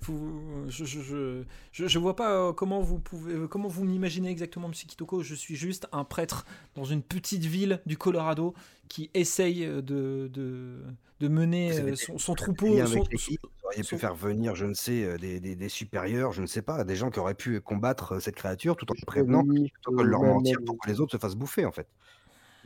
vous, 0.00 0.64
je, 0.68 0.84
je, 0.84 1.42
je, 1.72 1.86
je, 1.86 1.98
vois 1.98 2.16
pas 2.16 2.32
euh, 2.32 2.52
comment 2.52 2.80
vous 2.80 2.98
pouvez, 2.98 3.34
euh, 3.34 3.46
comment 3.46 3.68
vous 3.68 3.84
m'imaginez 3.84 4.30
exactement, 4.30 4.68
Monsieur 4.68 4.86
Kitoko. 4.88 5.22
Je 5.22 5.34
suis 5.34 5.56
juste 5.56 5.86
un 5.92 6.04
prêtre 6.04 6.46
dans 6.74 6.84
une 6.84 7.02
petite 7.02 7.44
ville 7.44 7.82
du 7.84 7.98
Colorado 7.98 8.54
qui 8.88 9.10
essaye 9.12 9.66
de, 9.66 10.30
de, 10.32 10.82
de 11.20 11.28
mener 11.28 11.96
son, 11.96 12.16
son, 12.16 12.34
troupeau. 12.34 12.68
Son, 12.86 13.00
vous 13.00 13.66
auriez 13.66 13.82
pu 13.82 13.98
faire 13.98 14.14
venir, 14.14 14.54
je 14.54 14.66
ne 14.66 14.74
sais, 14.74 15.18
des, 15.18 15.40
des, 15.40 15.56
des, 15.56 15.68
supérieurs, 15.68 16.32
je 16.32 16.42
ne 16.42 16.46
sais 16.46 16.62
pas, 16.62 16.84
des 16.84 16.96
gens 16.96 17.10
qui 17.10 17.18
auraient 17.18 17.34
pu 17.34 17.60
combattre 17.60 18.20
cette 18.20 18.36
créature 18.36 18.76
tout 18.76 18.90
en 18.90 18.94
prévenant, 19.06 19.44
plutôt 19.44 19.92
que 19.92 20.02
de 20.02 20.08
leur 20.08 20.22
mentir 20.22 20.58
pour 20.64 20.78
que 20.78 20.88
les 20.88 21.00
autres 21.00 21.12
se 21.12 21.18
fassent 21.18 21.36
bouffer, 21.36 21.66
en 21.66 21.72
fait. 21.72 21.88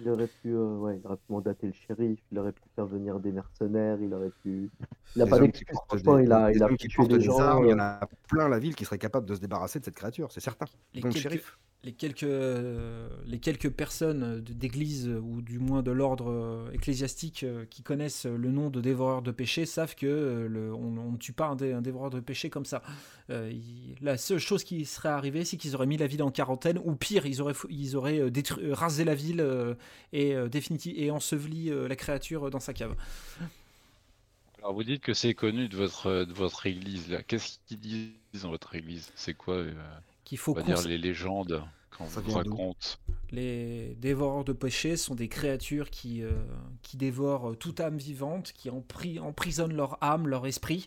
Il 0.00 0.08
aurait 0.08 0.28
pu, 0.28 0.48
euh, 0.54 0.76
ouais, 0.76 1.00
il 1.02 1.06
aurait 1.06 1.16
pu 1.16 1.32
mandater 1.32 1.66
le 1.66 1.72
shérif, 1.72 2.20
il 2.30 2.38
aurait 2.38 2.52
pu 2.52 2.62
faire 2.74 2.86
venir 2.86 3.18
des 3.18 3.32
mercenaires, 3.32 3.98
il 4.00 4.12
aurait 4.14 4.30
pu. 4.42 4.70
Il 5.16 5.18
n'a 5.18 5.26
pas 5.26 5.38
d'excuse, 5.38 5.76
franchement, 5.86 6.18
il 6.18 6.32
a, 6.32 6.52
il 6.52 6.62
a 6.62 6.68
tué 6.68 7.06
des 7.06 7.20
gens. 7.20 7.38
Armes, 7.38 7.64
Il 7.64 7.70
y 7.70 7.74
en 7.74 7.78
a 7.80 8.00
plein 8.28 8.48
la 8.48 8.58
ville 8.58 8.74
qui 8.74 8.84
serait 8.84 8.98
capable 8.98 9.26
de 9.26 9.34
se 9.34 9.40
débarrasser 9.40 9.80
de 9.80 9.84
cette 9.84 9.96
créature, 9.96 10.30
c'est 10.30 10.40
certain. 10.40 10.66
Les 10.94 11.00
Donc, 11.00 11.12
quelques, 11.12 11.22
shérif. 11.22 11.58
Les 11.84 11.92
quelques, 11.92 12.26
les 13.24 13.38
quelques 13.38 13.70
personnes 13.70 14.40
d'église 14.40 15.08
ou 15.08 15.40
du 15.40 15.60
moins 15.60 15.82
de 15.82 15.92
l'ordre 15.92 16.28
euh, 16.28 16.72
ecclésiastique 16.72 17.44
euh, 17.44 17.64
qui 17.70 17.82
connaissent 17.82 18.26
le 18.26 18.50
nom 18.50 18.68
de 18.68 18.80
dévoreur 18.80 19.22
de 19.22 19.30
péché 19.30 19.64
savent 19.64 19.94
que 19.94 20.48
on, 20.74 21.12
ne 21.12 21.16
tue 21.18 21.32
pas 21.32 21.46
un, 21.46 21.80
dévoreur 21.80 22.10
de 22.10 22.18
péché 22.18 22.50
comme 22.50 22.64
ça. 22.64 22.82
la 23.28 24.16
seule 24.16 24.40
chose 24.40 24.64
qui 24.64 24.84
serait 24.86 25.08
arrivée, 25.08 25.44
c'est 25.44 25.56
qu'ils 25.56 25.76
auraient 25.76 25.86
mis 25.86 25.96
la 25.96 26.08
ville 26.08 26.22
en 26.22 26.32
quarantaine, 26.32 26.80
ou 26.84 26.96
pire, 26.96 27.26
ils 27.26 27.40
auraient, 27.40 27.54
ils 27.70 27.96
auraient 27.96 28.22
rasé 28.72 29.04
la 29.04 29.14
ville 29.14 29.40
et, 30.12 30.34
euh, 30.34 30.48
et 30.86 31.10
enseveli 31.10 31.70
euh, 31.70 31.88
la 31.88 31.96
créature 31.96 32.50
dans 32.50 32.60
sa 32.60 32.72
cave. 32.72 32.94
Alors 34.58 34.74
vous 34.74 34.84
dites 34.84 35.02
que 35.02 35.14
c'est 35.14 35.34
connu 35.34 35.68
de 35.68 35.76
votre, 35.76 36.24
de 36.24 36.32
votre 36.32 36.66
église. 36.66 37.18
Qu'est-ce 37.26 37.58
qu'ils 37.66 37.78
disent 37.78 38.42
dans 38.42 38.50
votre 38.50 38.74
église? 38.74 39.10
C'est 39.14 39.34
quoi 39.34 39.54
euh, 39.54 39.72
Qu'il 40.28 40.36
faut 40.36 40.52
dire 40.60 40.82
les 40.82 40.98
légendes 40.98 41.64
qu'on 41.96 42.04
vous 42.04 42.32
raconte 42.32 43.00
Les 43.32 43.96
dévoreurs 43.98 44.44
de 44.44 44.52
péchés 44.52 44.98
sont 44.98 45.14
des 45.14 45.28
créatures 45.28 45.88
qui, 45.88 46.22
euh, 46.22 46.32
qui 46.82 46.98
dévorent 46.98 47.56
toute 47.56 47.80
âme 47.80 47.96
vivante, 47.96 48.52
qui 48.52 48.68
emprisonnent 48.68 49.74
leur 49.74 49.96
âme, 50.04 50.28
leur 50.28 50.46
esprit. 50.46 50.86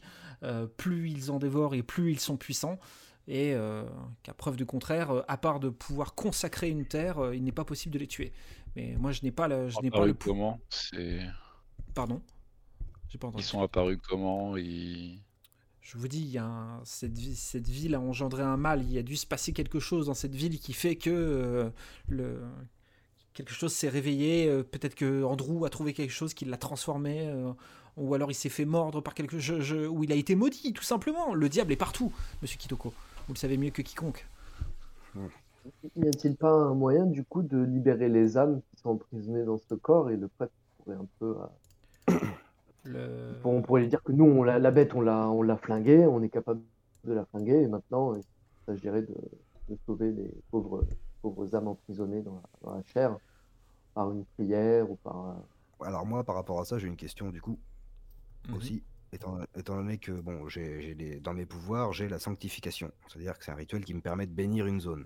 plus 0.78 1.10
ils 1.10 1.32
en 1.32 1.40
dévorent 1.40 1.74
et 1.74 1.82
plus 1.82 2.12
ils 2.12 2.20
sont 2.20 2.38
puissants 2.38 2.78
et 3.28 3.56
qu'à 4.22 4.34
preuve 4.36 4.58
du 4.58 4.68
contraire, 4.68 5.24
à 5.28 5.38
part 5.38 5.60
de 5.60 5.70
pouvoir 5.70 6.14
consacrer 6.14 6.70
une 6.70 6.86
terre, 6.86 7.34
il 7.34 7.44
n'est 7.44 7.52
pas 7.52 7.66
possible 7.66 7.94
de 7.94 8.00
les 8.00 8.08
tuer. 8.08 8.34
Mais 8.76 8.96
moi, 9.00 9.12
je 9.12 9.24
n'ai 9.24 9.32
pas 9.32 9.48
le, 9.48 9.70
je 9.70 9.80
n'ai 9.82 9.90
pas 9.90 10.06
le. 10.06 10.14
Comment? 10.14 10.60
C'est. 10.70 11.20
Pardon? 11.96 12.22
J'ai 13.10 13.18
pas 13.18 13.28
entendu. 13.28 13.44
Ils 13.44 13.48
sont 13.48 13.62
apparus 13.62 13.98
comment? 14.08 14.56
Ils... 14.56 15.20
Je 15.82 15.98
vous 15.98 16.08
dis, 16.08 16.22
il 16.22 16.30
y 16.30 16.38
a 16.38 16.80
cette, 16.84 17.18
cette, 17.18 17.68
ville 17.68 17.96
a 17.96 18.00
engendré 18.00 18.44
un 18.44 18.56
mal. 18.56 18.84
Il 18.84 18.94
y 18.94 19.00
a 19.00 19.04
dû 19.04 19.18
se 19.18 19.26
passer 19.26 19.52
quelque 19.52 19.80
chose 19.80 20.06
dans 20.06 20.14
cette 20.14 20.36
ville 20.36 20.60
qui 20.60 20.74
fait 20.74 20.96
que 20.96 21.72
euh, 22.12 22.40
quelque 23.34 23.52
chose 23.52 23.74
s'est 23.74 23.90
réveillé. 23.90 24.48
Euh, 24.48 24.64
peut-être 24.64 24.94
que 24.94 25.24
Andrew 25.24 25.66
a 25.66 25.70
trouvé 25.70 25.94
quelque 25.94 26.12
chose 26.12 26.36
qui 26.36 26.46
l'a 26.46 26.58
transformé, 26.58 27.28
euh, 27.28 27.52
ou 27.98 28.14
alors 28.14 28.30
il 28.30 28.36
s'est 28.36 28.50
fait 28.50 28.66
mordre 28.66 29.02
par 29.02 29.16
quelque 29.16 29.40
chose, 29.40 29.74
ou 29.74 30.04
il 30.04 30.12
a 30.12 30.16
été 30.16 30.36
maudit, 30.36 30.72
tout 30.72 30.84
simplement. 30.84 31.34
Le 31.34 31.50
diable 31.50 31.72
est 31.72 31.78
partout, 31.78 32.14
Monsieur 32.44 32.60
Kitoko. 32.60 32.94
Vous 33.28 33.34
le 33.34 33.40
savez 33.40 33.58
mieux 33.58 33.72
que 33.72 33.82
quiconque. 33.82 34.28
N'y 35.96 36.08
a-t-il 36.08 36.36
pas 36.36 36.52
un 36.52 36.76
moyen, 36.76 37.08
du 37.08 37.24
coup, 37.24 37.42
de 37.42 37.58
libérer 37.58 38.08
les 38.08 38.38
âmes 38.38 38.62
qui 38.70 38.82
sont 38.82 38.92
emprisonnées 38.92 39.46
dans 39.46 39.58
ce 39.58 39.74
corps 39.74 40.12
et 40.12 40.18
le 40.18 40.28
prêtre 40.28 40.54
un 40.88 41.06
peu. 41.20 41.36
Euh, 42.88 43.34
on 43.44 43.62
pourrait 43.62 43.82
lui 43.82 43.90
dire 43.90 44.02
que 44.04 44.12
nous, 44.12 44.26
on 44.26 44.44
la, 44.44 44.60
la 44.60 44.72
bête, 44.72 44.94
on 44.96 45.02
l'a, 45.02 45.30
on 45.30 45.42
l'a 45.42 45.58
flinguée, 45.58 46.06
on 46.06 46.22
est 46.24 46.30
capable 46.30 46.62
de 47.04 47.14
la 47.14 47.26
flinguer, 47.26 47.62
et 47.62 47.68
maintenant, 47.68 48.16
il 48.16 48.24
s'agirait 48.66 49.04
de, 49.04 49.16
de 49.70 49.78
sauver 49.86 50.12
les 50.12 50.32
pauvres, 50.50 50.86
pauvres 51.22 51.54
âmes 51.56 51.68
emprisonnées 51.68 52.22
dans 52.22 52.42
la, 52.66 52.82
chair 52.84 53.16
par 53.94 54.12
une 54.12 54.26
prière 54.26 54.90
ou 54.90 54.96
par. 54.96 55.30
Euh, 55.30 55.86
Alors, 55.86 56.06
moi, 56.06 56.24
par 56.24 56.36
rapport 56.36 56.60
à 56.60 56.66
ça, 56.66 56.78
j'ai 56.80 56.88
une 56.88 56.96
question, 56.98 57.30
du 57.30 57.42
coup, 57.42 57.60
mhm. 58.48 58.56
aussi. 58.56 58.84
Étant, 59.14 59.40
étant, 59.58 59.76
donné 59.76 59.98
que 59.98 60.14
bon, 60.14 60.48
j'ai, 60.48 61.20
dans 61.22 61.34
mes 61.34 61.46
pouvoirs, 61.46 61.92
j'ai 61.92 62.08
la 62.08 62.18
sanctification. 62.18 62.92
C'est-à-dire 63.08 63.38
que 63.38 63.44
c'est 63.44 63.52
un 63.52 63.56
rituel 63.56 63.84
qui 63.84 63.94
me 63.94 64.00
permet 64.00 64.26
de 64.26 64.32
bénir 64.32 64.68
une 64.68 64.80
zone. 64.80 65.06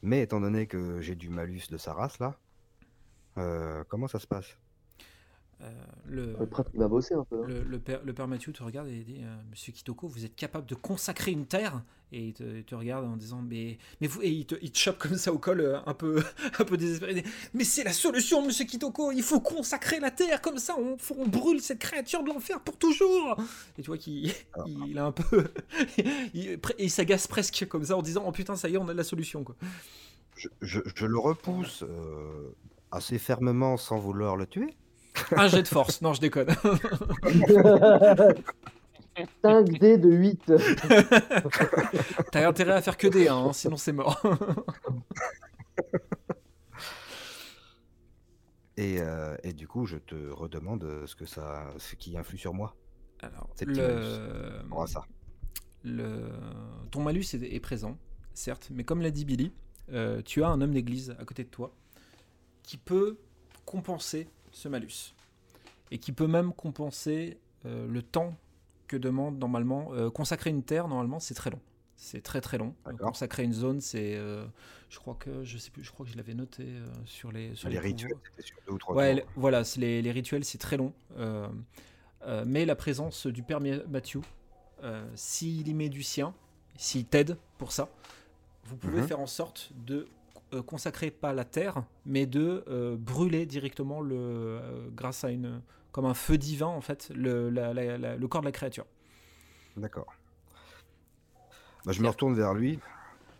Mais 0.00 0.22
étant 0.22 0.40
donné 0.40 0.68
que 0.68 1.00
j'ai 1.00 1.16
du 1.16 1.28
malus 1.28 1.62
de 1.68 1.76
sa 1.76 1.92
race 1.92 2.20
là, 2.20 2.38
euh, 3.38 3.82
comment 3.88 4.06
ça 4.06 4.20
se 4.20 4.28
passe? 4.28 4.56
Euh, 5.62 5.70
le, 6.06 6.36
va 6.74 6.88
bosser 6.88 7.14
un 7.14 7.24
peu. 7.24 7.42
Hein. 7.42 7.64
Le, 7.66 7.78
père, 7.78 8.00
le 8.04 8.12
père 8.12 8.28
Mathieu 8.28 8.52
te 8.52 8.62
regarde 8.62 8.88
et 8.88 8.98
dit 8.98 9.22
euh, 9.22 9.36
Monsieur 9.50 9.72
Kitoko, 9.72 10.06
vous 10.06 10.26
êtes 10.26 10.36
capable 10.36 10.66
de 10.66 10.74
consacrer 10.74 11.32
une 11.32 11.46
terre? 11.46 11.82
Et 12.12 12.26
il 12.26 12.34
te, 12.34 12.74
regarde 12.74 13.06
en 13.06 13.16
disant 13.16 13.40
Mais, 13.42 13.78
mais 14.00 14.06
vous, 14.06 14.20
et 14.22 14.30
il 14.30 14.44
te, 14.44 14.54
il 14.60 14.70
te 14.70 14.78
chope 14.78 14.98
comme 14.98 15.16
ça 15.16 15.32
au 15.32 15.38
col, 15.38 15.80
un 15.86 15.94
peu, 15.94 16.22
un 16.58 16.64
peu 16.64 16.76
désespéré. 16.76 17.24
Mais 17.54 17.64
c'est 17.64 17.84
la 17.84 17.94
solution, 17.94 18.44
Monsieur 18.44 18.66
Kitoko 18.66 19.12
Il 19.12 19.22
faut 19.22 19.40
consacrer 19.40 19.98
la 19.98 20.10
terre, 20.10 20.42
comme 20.42 20.58
ça 20.58 20.76
on, 20.78 20.98
on 21.16 21.26
brûle 21.26 21.62
cette 21.62 21.78
créature 21.78 22.22
de 22.22 22.28
l'enfer 22.28 22.60
pour 22.60 22.76
toujours 22.76 23.40
Et 23.78 23.82
tu 23.82 23.86
vois 23.86 23.98
qu'il 23.98 24.30
ah. 24.54 24.64
il, 24.66 24.98
a 24.98 25.06
un 25.06 25.12
peu. 25.12 25.46
il, 26.34 26.60
il 26.78 26.90
s'agace 26.90 27.26
presque 27.26 27.66
comme 27.66 27.84
ça 27.84 27.96
en 27.96 28.02
disant 28.02 28.24
Oh 28.26 28.32
putain, 28.32 28.56
ça 28.56 28.68
y 28.68 28.74
est, 28.74 28.78
on 28.78 28.88
a 28.88 28.94
la 28.94 29.04
solution. 29.04 29.42
Quoi. 29.42 29.56
Je, 30.36 30.48
je, 30.60 30.80
je 30.94 31.06
le 31.06 31.18
repousse 31.18 31.82
assez 32.90 33.18
fermement 33.18 33.78
sans 33.78 33.98
vouloir 33.98 34.36
le 34.36 34.46
tuer. 34.46 34.76
Un 35.32 35.48
jet 35.48 35.62
de 35.62 35.68
force, 35.68 36.02
non, 36.02 36.12
je 36.12 36.20
déconne. 36.20 36.48
5 39.42 39.78
dés 39.78 39.98
de 39.98 40.10
8. 40.10 40.52
T'as 42.32 42.48
intérêt 42.48 42.72
à 42.72 42.82
faire 42.82 42.96
que 42.96 43.06
des 43.06 43.28
1, 43.28 43.36
hein, 43.36 43.52
sinon 43.52 43.76
c'est 43.76 43.92
mort. 43.92 44.20
et, 48.76 49.00
euh, 49.00 49.36
et, 49.42 49.52
du 49.52 49.68
coup, 49.68 49.84
je 49.86 49.96
te 49.96 50.30
redemande 50.30 51.06
ce 51.06 51.14
que 51.14 51.24
ça, 51.24 51.72
ce 51.78 51.94
qui 51.94 52.18
influe 52.18 52.38
sur 52.38 52.54
moi. 52.54 52.74
Alors, 53.20 53.48
le... 53.66 54.62
ça. 54.86 55.06
Le... 55.82 56.28
Ton 56.90 57.02
malus 57.02 57.24
est, 57.32 57.60
présent, 57.60 57.96
certes, 58.34 58.68
mais 58.70 58.84
comme 58.84 59.00
l'a 59.00 59.10
dit 59.10 59.24
Billy, 59.24 59.54
euh, 59.92 60.20
tu 60.22 60.44
as 60.44 60.48
un 60.48 60.60
homme 60.60 60.74
d'église 60.74 61.16
à 61.18 61.24
côté 61.24 61.44
de 61.44 61.48
toi 61.48 61.74
qui 62.62 62.76
peut 62.76 63.16
compenser 63.64 64.28
ce 64.50 64.68
malus. 64.68 65.14
Et 65.90 65.98
qui 65.98 66.12
peut 66.12 66.26
même 66.26 66.52
compenser 66.52 67.38
euh, 67.64 67.86
le 67.88 68.02
temps 68.02 68.36
que 68.86 68.96
demande 68.96 69.38
normalement. 69.38 69.90
Euh, 69.92 70.10
consacrer 70.10 70.50
une 70.50 70.62
terre, 70.62 70.88
normalement, 70.88 71.20
c'est 71.20 71.34
très 71.34 71.50
long. 71.50 71.60
C'est 71.96 72.22
très 72.22 72.40
très 72.40 72.58
long. 72.58 72.74
consacrer 72.98 73.44
une 73.44 73.54
zone, 73.54 73.80
c'est. 73.80 74.16
Euh, 74.16 74.44
je 74.90 74.98
crois 74.98 75.14
que 75.14 75.44
je 75.44 75.56
sais 75.56 75.70
plus. 75.70 75.82
Je 75.82 75.90
crois 75.90 76.04
que 76.04 76.12
je 76.12 76.16
l'avais 76.16 76.34
noté 76.34 76.66
sur 77.06 77.32
les. 77.32 77.54
Sur 77.54 77.70
les, 77.70 77.78
rituels, 77.78 78.12
sur 78.38 78.56
deux 78.66 78.74
ou 78.74 78.78
trois 78.78 78.94
ouais, 78.94 79.24
voilà, 79.34 79.62
les, 79.78 80.02
les, 80.02 80.12
rituels, 80.12 80.44
c'est 80.44 80.58
très 80.58 80.76
long. 80.76 80.92
mais 82.44 82.66
la 82.66 82.76
présence 82.76 83.26
du 83.26 83.42
père 83.42 83.60
Mathieu, 83.88 84.20
s'il 85.14 85.68
y 85.68 85.74
met 85.74 85.88
du 85.88 86.02
sien, 86.02 86.34
s'il 86.76 87.06
t'aide 87.06 87.38
pour 87.56 87.72
ça, 87.72 87.88
vous 88.64 88.76
pouvez 88.76 89.00
Mhm. 89.00 89.08
faire 89.08 89.20
en 89.20 89.26
sorte 89.26 89.70
de 89.86 90.06
euh, 90.56 90.62
consacrer 90.62 91.10
pas 91.10 91.32
la 91.32 91.44
terre, 91.44 91.84
mais 92.04 92.26
de 92.26 92.64
euh, 92.68 92.96
brûler 92.96 93.46
directement 93.46 94.00
le, 94.00 94.16
euh, 94.16 94.88
grâce 94.92 95.24
à 95.24 95.30
une, 95.30 95.60
comme 95.92 96.04
un 96.06 96.14
feu 96.14 96.38
divin 96.38 96.66
en 96.66 96.80
fait, 96.80 97.10
le, 97.14 97.50
la- 97.50 97.72
la- 97.74 97.98
la- 97.98 98.16
le 98.16 98.28
corps 98.28 98.40
de 98.42 98.46
la 98.46 98.52
créature. 98.52 98.86
D'accord. 99.76 100.12
Bah, 101.84 101.92
je 101.92 102.02
me 102.02 102.08
retourne 102.08 102.34
vers 102.34 102.54
lui 102.54 102.78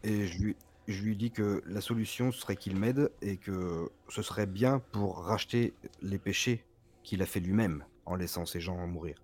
et 0.05 0.27
je 0.27 0.39
lui, 0.39 0.57
je 0.87 1.03
lui 1.03 1.17
dis 1.17 1.31
que 1.31 1.63
la 1.67 1.81
solution 1.81 2.31
serait 2.31 2.57
qu'il 2.57 2.77
m'aide 2.77 3.11
et 3.23 3.37
que 3.39 3.91
ce 4.09 4.23
serait 4.23 4.47
bien 4.47 4.79
pour 4.93 5.19
racheter 5.19 5.75
les 6.03 6.19
péchés 6.19 6.65
qu'il 7.03 7.23
a 7.23 7.27
fait 7.27 7.41
lui-même 7.41 7.85
en 8.05 8.15
laissant 8.15 8.47
ces 8.47 8.61
gens 8.61 8.87
mourir. 8.87 9.17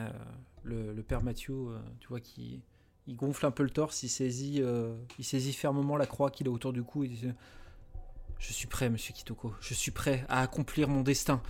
Euh, 0.00 0.08
le, 0.62 0.92
le 0.94 1.02
père 1.02 1.22
Mathieu, 1.22 1.54
tu 2.00 2.08
vois, 2.08 2.20
qui 2.20 2.62
il 3.06 3.16
gonfle 3.16 3.46
un 3.46 3.50
peu 3.50 3.62
le 3.62 3.70
torse, 3.70 4.02
il 4.02 4.08
saisit, 4.08 4.62
euh, 4.62 4.94
il 5.18 5.24
saisit 5.24 5.52
fermement 5.52 5.96
la 5.96 6.06
croix 6.06 6.30
qu'il 6.30 6.48
a 6.48 6.50
autour 6.50 6.72
du 6.72 6.82
cou. 6.82 7.04
Il 7.04 7.10
dit 7.10 7.32
Je 8.38 8.52
suis 8.52 8.66
prêt, 8.66 8.88
monsieur 8.88 9.12
Kitoko. 9.12 9.54
Je 9.60 9.74
suis 9.74 9.90
prêt 9.90 10.24
à 10.28 10.40
accomplir 10.40 10.88
mon 10.88 11.02
destin. 11.02 11.42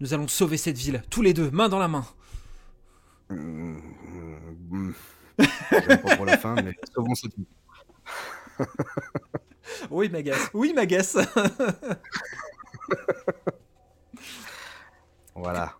Nous 0.00 0.14
allons 0.14 0.28
sauver 0.28 0.56
cette 0.56 0.78
ville, 0.78 1.02
tous 1.10 1.22
les 1.22 1.34
deux, 1.34 1.50
main 1.50 1.68
dans 1.68 1.78
la 1.78 1.88
main. 1.88 2.06
Hum, 3.28 3.80
hum, 4.72 4.94
J'aime 5.70 6.02
pas 6.02 6.16
pour 6.16 6.26
la 6.26 6.36
fin, 6.36 6.54
mais 6.60 6.74
sauvons 6.94 7.14
cette 7.14 7.36
vie. 7.36 7.46
Oui, 9.90 10.08
Magas. 10.08 10.50
Oui, 10.52 10.72
Magas. 10.74 11.16
Voilà. 15.34 15.74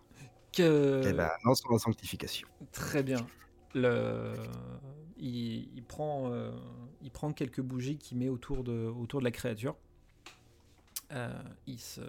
que... 0.53 1.07
Et 1.07 1.13
ben, 1.13 1.29
lançons 1.43 1.69
la 1.69 1.79
sanctification. 1.79 2.47
Très 2.71 3.03
bien. 3.03 3.27
Le... 3.73 4.33
Il, 5.17 5.69
il 5.75 5.83
prend, 5.83 6.31
euh, 6.31 6.51
il 7.03 7.11
prend 7.11 7.31
quelques 7.31 7.61
bougies 7.61 7.97
qu'il 7.97 8.17
met 8.17 8.29
autour 8.29 8.63
de, 8.63 8.87
autour 8.87 9.19
de 9.19 9.25
la 9.25 9.31
créature. 9.31 9.75
Euh, 11.11 11.29
il, 11.67 11.79
se, 11.79 12.01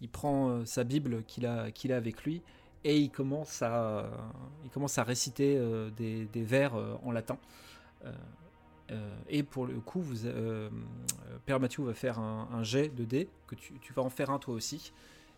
il 0.00 0.08
prend 0.08 0.48
euh, 0.48 0.64
sa 0.64 0.84
Bible 0.84 1.22
qu'il 1.24 1.46
a, 1.46 1.70
qu'il 1.70 1.92
a 1.92 1.96
avec 1.96 2.24
lui 2.24 2.40
et 2.84 2.98
il 2.98 3.10
commence 3.10 3.60
à, 3.62 4.10
il 4.64 4.70
commence 4.70 4.98
à 4.98 5.04
réciter 5.04 5.58
des, 5.96 6.26
des 6.26 6.42
vers 6.42 6.74
en 7.02 7.12
latin. 7.12 7.38
Euh, 8.90 9.16
et 9.28 9.42
pour 9.42 9.66
le 9.66 9.80
coup, 9.80 10.02
vous, 10.02 10.26
euh, 10.26 10.68
Père 11.46 11.58
Mathieu 11.58 11.82
va 11.84 11.94
faire 11.94 12.18
un, 12.18 12.48
un 12.52 12.62
jet 12.62 12.88
de 12.94 13.04
dés, 13.04 13.28
que 13.46 13.54
tu, 13.54 13.72
tu 13.80 13.92
vas 13.94 14.02
en 14.02 14.10
faire 14.10 14.28
un 14.28 14.38
toi 14.38 14.54
aussi. 14.54 14.92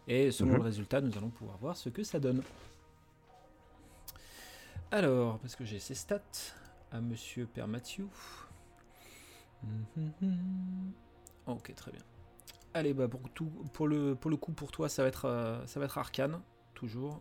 Et 0.09 0.33
selon 0.33 0.51
Mhm. 0.53 0.57
le 0.57 0.63
résultat, 0.63 1.01
nous 1.01 1.17
allons 1.17 1.31
pouvoir 1.31 1.57
voir 1.59 1.77
ce 1.77 1.89
que 1.89 2.03
ça 2.03 2.19
donne. 2.19 2.43
Alors, 4.91 5.39
parce 5.41 5.57
que 5.57 5.65
j'ai 5.65 5.79
ses 5.81 5.95
stats 5.95 6.21
à 6.93 7.01
Monsieur 7.01 7.47
Père 7.47 7.69
Mathieu. 7.69 8.09
Mhm. 9.63 10.93
Ok, 11.47 11.75
très 11.75 11.91
bien. 11.93 12.03
Allez, 12.75 12.93
bah 12.95 13.09
pour, 13.09 13.29
tout, 13.31 13.47
pour, 13.73 13.89
le, 13.89 14.15
pour 14.15 14.31
le 14.31 14.37
coup, 14.37 14.53
pour 14.53 14.71
toi, 14.71 14.89
ça 14.89 15.03
va 15.03 15.09
être, 15.09 15.25
euh, 15.25 15.67
ça 15.67 15.81
va 15.81 15.87
être 15.87 15.99
arcane, 15.99 16.41
toujours. 16.75 17.21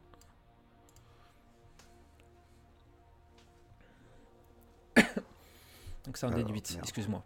Donc 6.05 6.17
c'est 6.17 6.25
un 6.25 6.29
Alors, 6.29 6.43
déduit, 6.45 6.61
merde. 6.71 6.83
excuse-moi. 6.83 7.23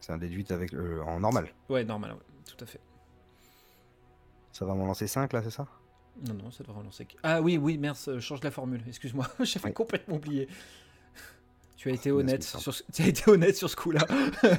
C'est 0.00 0.12
un 0.12 0.18
déduit 0.18 0.46
avec, 0.50 0.74
euh, 0.74 1.02
en 1.02 1.20
normal. 1.20 1.52
Ouais, 1.68 1.84
normal, 1.84 2.12
ouais, 2.12 2.18
tout 2.44 2.62
à 2.62 2.66
fait. 2.66 2.80
Ça 4.52 4.64
va 4.64 4.74
m'en 4.74 4.86
lancer 4.86 5.06
5 5.06 5.32
là, 5.32 5.42
c'est 5.42 5.50
ça? 5.50 5.66
Non, 6.26 6.34
non, 6.34 6.50
ça 6.50 6.64
devrait 6.64 6.78
relancer. 6.80 7.06
Ah 7.22 7.40
oui, 7.40 7.56
oui, 7.58 7.78
merde, 7.78 7.96
euh, 8.08 8.18
change 8.20 8.42
la 8.42 8.50
formule, 8.50 8.82
excuse-moi, 8.88 9.26
j'avais 9.40 9.68
Oui. 9.68 9.72
complètement 9.74 10.16
oublié. 10.16 10.48
Tu 11.76 11.88
as 11.90 11.92
été 11.92 12.10
honnête 12.10 12.42
sur 12.42 12.74
ce... 12.74 12.82
tu 12.92 13.02
as 13.02 13.06
été 13.06 13.30
honnête 13.30 13.56
sur 13.56 13.70
ce 13.70 13.76
coup-là. 13.76 14.00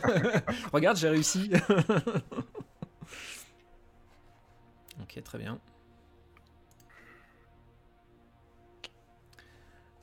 Regarde, 0.74 0.95
j'ai 0.95 1.10
réussi. 1.10 1.52
ok, 5.02 5.22
très 5.24 5.38
bien. 5.38 5.60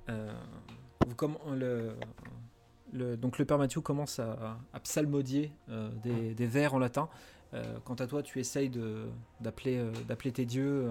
Euh, 0.08 0.32
vous 1.06 1.14
comm- 1.14 1.54
le, 1.56 1.96
le- 2.92 3.16
donc 3.16 3.38
le 3.38 3.44
père 3.44 3.58
Mathieu 3.58 3.80
commence 3.80 4.18
à, 4.20 4.58
à 4.72 4.80
psalmodier 4.80 5.52
euh, 5.68 5.90
des, 6.02 6.34
des 6.34 6.46
vers 6.46 6.74
en 6.74 6.78
latin. 6.78 7.08
Euh, 7.54 7.78
quant 7.84 7.94
à 7.94 8.06
toi, 8.06 8.22
tu 8.22 8.38
essayes 8.40 8.70
d'appeler 9.40 9.90
d'appeler 10.06 10.32
tes 10.32 10.44
dieux 10.46 10.90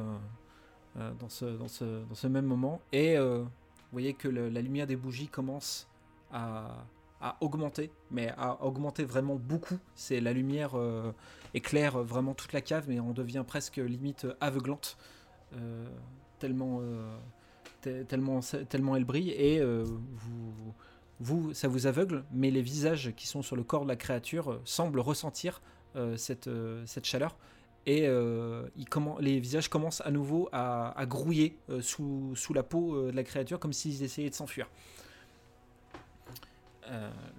dans, 0.95 1.29
ce, 1.29 1.45
dans, 1.45 1.67
ce, 1.67 2.27
même 2.27 2.45
moment. 2.45 2.81
Et 2.91 3.17
euh, 3.17 3.39
vous 3.39 3.91
voyez 3.91 4.13
que 4.13 4.27
la 4.27 4.61
lumière 4.61 4.87
des 4.87 4.95
bougies 4.95 5.27
commence 5.27 5.87
à, 6.31 6.85
augmenter, 7.41 7.91
mais 8.11 8.31
à 8.37 8.63
augmenter 8.63 9.03
vraiment 9.03 9.35
beaucoup. 9.35 9.79
C'est 9.95 10.19
la 10.21 10.31
lumière 10.33 10.71
euh, 10.75 11.11
éclaire 11.53 11.97
vraiment 12.03 12.33
toute 12.33 12.53
la 12.53 12.61
cave, 12.61 12.85
mais 12.87 12.99
on 12.99 13.13
devient 13.13 13.43
presque 13.47 13.77
limite 13.77 14.27
aveuglante. 14.41 14.97
euh, 15.53 15.87
tellement, 16.39 16.79
euh, 16.81 17.17
te- 17.81 18.03
tellement, 18.03 18.41
tellement 18.69 18.95
elle 18.95 19.05
brille. 19.05 19.31
Et 19.31 19.59
euh, 19.59 19.85
vous, 21.19 21.53
ça 21.53 21.67
vous 21.67 21.87
aveugle, 21.87 22.25
mais 22.31 22.51
les 22.51 22.61
visages 22.61 23.13
qui 23.15 23.27
sont 23.27 23.41
sur 23.41 23.55
le 23.55 23.63
corps 23.63 23.83
de 23.83 23.87
la 23.87 23.95
créature 23.95 24.51
euh, 24.51 24.61
semblent 24.65 24.99
ressentir 24.99 25.61
euh, 25.95 26.17
euh, 26.47 26.83
cette 26.85 27.05
chaleur. 27.05 27.37
Et 27.87 28.07
euh, 28.07 28.63
il 28.77 28.87
les 29.19 29.39
visages 29.39 29.69
commencent 29.69 30.01
à 30.01 30.09
nouveau 30.09 30.49
à, 30.51 30.97
à 30.99 31.05
grouiller 31.05 31.57
euh, 31.69 31.81
sous, 31.81 32.35
sous 32.35 32.53
la 32.53 32.63
peau 32.63 32.95
euh, 32.95 33.11
de 33.11 33.15
la 33.15 33.23
créature 33.23 33.59
comme 33.59 33.73
s'ils 33.73 34.01
essayaient 34.03 34.29
de 34.29 34.35
s'enfuir. 34.35 34.67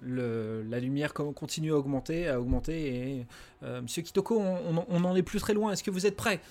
La 0.03 0.79
lumière 0.79 1.13
continue 1.13 1.71
à 1.71 1.77
augmenter, 1.77 2.27
à 2.27 2.39
augmenter. 2.39 2.95
Et 2.95 3.25
Monsieur 3.81 4.01
Kitoko, 4.01 4.39
on, 4.39 4.77
on, 4.77 4.85
on 4.89 5.03
en 5.05 5.15
est 5.15 5.23
plus 5.23 5.39
très 5.39 5.53
loin. 5.53 5.71
Est-ce 5.71 5.83
que 5.83 5.91
vous 5.91 6.05
êtes 6.05 6.17
prêt 6.17 6.41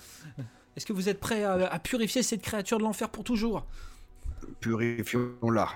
Est-ce 0.75 0.85
que 0.85 0.93
vous 0.93 1.07
êtes 1.07 1.19
prêt 1.19 1.43
à, 1.43 1.53
à 1.53 1.79
purifier 1.79 2.23
cette 2.23 2.41
créature 2.41 2.79
de 2.79 2.83
l'enfer 2.83 3.09
pour 3.09 3.23
toujours? 3.23 3.67
Purifions-la. 4.61 5.69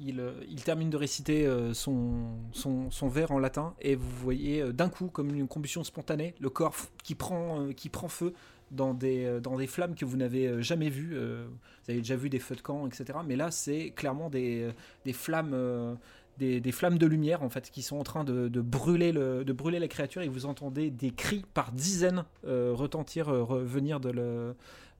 Euh, 0.00 0.32
il, 0.48 0.62
termine 0.62 0.90
de 0.90 0.96
réciter 0.96 1.46
euh, 1.46 1.74
son, 1.74 2.38
son, 2.52 3.08
vers 3.08 3.32
en 3.32 3.38
latin 3.38 3.74
et 3.80 3.94
vous 3.94 4.10
voyez 4.10 4.62
euh, 4.62 4.72
d'un 4.72 4.88
coup, 4.88 5.08
comme 5.08 5.34
une 5.34 5.48
combustion 5.48 5.84
spontanée, 5.84 6.34
le 6.40 6.48
corps 6.50 6.74
qui 7.02 7.14
prend, 7.14 7.68
qui 7.76 7.88
prend 7.88 8.08
feu 8.08 8.32
dans 8.70 8.94
des, 8.94 9.40
dans 9.42 9.56
des 9.56 9.66
flammes 9.66 9.94
que 9.94 10.04
vous 10.04 10.16
n'avez 10.16 10.62
jamais 10.62 10.90
vues. 10.90 11.16
vous 11.16 11.90
avez 11.90 11.98
déjà 11.98 12.14
vu 12.14 12.30
des 12.30 12.38
feux 12.38 12.54
de 12.54 12.60
camp, 12.60 12.86
etc. 12.86 13.18
Mais 13.26 13.34
là, 13.34 13.50
c'est 13.50 13.90
clairement 13.90 14.30
des, 14.30 14.70
des 15.04 15.12
flammes. 15.12 15.98
des, 16.38 16.60
des 16.60 16.72
flammes 16.72 16.96
de 16.96 17.06
lumière 17.06 17.42
en 17.42 17.48
fait 17.48 17.68
qui 17.68 17.82
sont 17.82 17.96
en 17.98 18.04
train 18.04 18.22
de, 18.22 18.46
de 18.46 18.60
brûler 18.60 19.10
le, 19.10 19.44
de 19.44 19.52
brûler 19.52 19.80
la 19.80 19.88
créature 19.88 20.22
et 20.22 20.28
vous 20.28 20.46
entendez 20.46 20.88
des 20.90 21.10
cris 21.10 21.44
par 21.52 21.72
dizaines 21.72 22.24
retentir 22.44 23.28
euh, 23.28 23.42
revenir 23.42 23.98
de 23.98 24.10
le, 24.10 24.54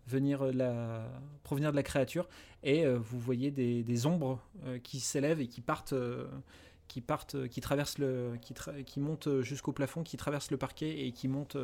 venir 0.08 0.44
la, 0.52 1.06
provenir 1.42 1.70
de 1.70 1.76
la 1.76 1.82
créature 1.82 2.28
et 2.62 2.84
euh, 2.84 2.98
vous 2.98 3.18
voyez 3.18 3.50
des, 3.50 4.06
ombres 4.06 4.40
euh, 4.64 4.78
qui 4.78 5.00
s'élèvent 5.00 5.40
et 5.40 5.46
qui 5.46 5.60
partent, 5.60 5.92
euh, 5.94 6.26
qui 6.88 7.00
partent, 7.00 7.48
qui 7.48 7.60
traversent 7.60 7.98
le, 7.98 8.32
qui, 8.42 8.52
tra- 8.52 9.00
montent 9.00 9.40
jusqu'au 9.40 9.72
plafond, 9.72 10.02
qui 10.02 10.16
traversent 10.16 10.50
le 10.50 10.56
parquet 10.56 11.06
et 11.06 11.12
qui 11.12 11.28
montent 11.28 11.56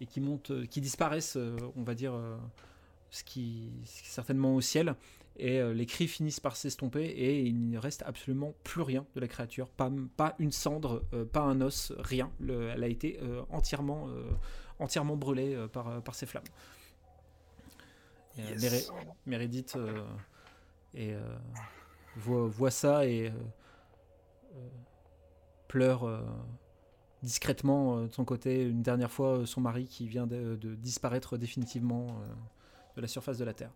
et 0.00 0.06
qui 0.06 0.20
montent, 0.20 0.66
qui 0.68 0.80
disparaissent, 0.80 1.36
on 1.76 1.82
va 1.82 1.94
dire, 1.94 2.14
ce 3.10 3.22
qui, 3.22 3.70
certainement 3.84 4.54
au 4.54 4.60
ciel. 4.62 4.94
Et 5.36 5.62
les 5.74 5.86
cris 5.86 6.08
finissent 6.08 6.40
par 6.40 6.56
s'estomper 6.56 7.04
et 7.04 7.40
il 7.42 7.68
ne 7.70 7.78
reste 7.78 8.02
absolument 8.06 8.54
plus 8.64 8.80
rien 8.82 9.04
de 9.14 9.20
la 9.20 9.28
créature, 9.28 9.68
pas, 9.68 9.90
une 10.38 10.52
cendre, 10.52 11.04
pas 11.32 11.42
un 11.42 11.60
os, 11.60 11.92
rien. 11.98 12.30
Le- 12.40 12.70
elle 12.70 12.82
a 12.82 12.88
été 12.88 13.20
entièrement, 13.50 14.08
entièrement 14.78 15.16
brûlée 15.16 15.54
par 15.72 16.14
ces 16.14 16.24
flammes. 16.24 16.44
Euh, 18.38 18.42
Yes. 18.56 18.90
Euh, 19.76 20.04
et, 20.94 21.14
euh, 21.14 21.20
voit, 22.16 22.46
voit 22.48 22.70
ça 22.70 23.06
et 23.06 23.32
pleure 25.68 26.04
euh, 26.04 26.20
discrètement 27.22 27.98
euh, 27.98 28.06
de 28.08 28.12
son 28.12 28.24
côté 28.24 28.62
une 28.64 28.82
dernière 28.82 29.10
fois 29.10 29.38
euh, 29.38 29.46
son 29.46 29.60
mari 29.60 29.86
qui 29.86 30.08
vient 30.08 30.26
de, 30.26 30.56
de 30.56 30.74
disparaître 30.74 31.36
définitivement 31.36 32.06
euh, 32.08 32.34
de 32.96 33.00
la 33.00 33.08
surface 33.08 33.38
de 33.38 33.44
la 33.44 33.54
terre. 33.54 33.70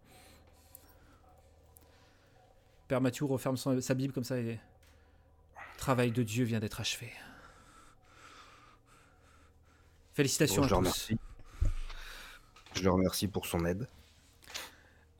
Père 2.88 3.00
Mathieu 3.00 3.24
referme 3.26 3.56
son- 3.56 3.80
sa 3.80 3.94
Bible 3.94 4.12
comme 4.12 4.24
ça 4.24 4.38
et 4.38 4.42
le 4.54 4.58
travail 5.78 6.10
de 6.10 6.22
Dieu 6.22 6.44
vient 6.44 6.60
d'être 6.60 6.80
achevé. 6.80 7.12
Félicitations 10.14 10.62
Bon, 10.62 10.68
je 10.68 10.74
le 10.74 10.76
à 10.76 10.78
tous. 10.78 10.84
remercie. 10.84 11.18
Je 12.74 12.82
le 12.82 12.90
remercie 12.90 13.28
pour 13.28 13.46
son 13.46 13.64
aide. 13.64 13.88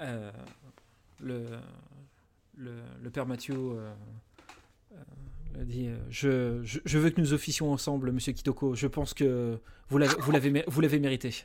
Euh, 0.00 0.30
le, 1.20 1.46
le, 2.56 3.10
père 3.10 3.26
Mathieu 3.26 3.54
euh, 3.54 3.94
euh, 4.92 5.64
dit 5.64 5.88
je, 6.10 6.60
je, 6.64 6.98
veux 6.98 7.10
que 7.10 7.20
nous 7.20 7.32
officions 7.32 7.72
ensemble, 7.72 8.10
monsieur 8.12 8.32
Kitoko. 8.32 8.74
Je 8.74 8.86
pense 8.86 9.14
que 9.14 9.58
vous 9.88 9.98
l'avez, 9.98 10.98
mérité. 10.98 11.44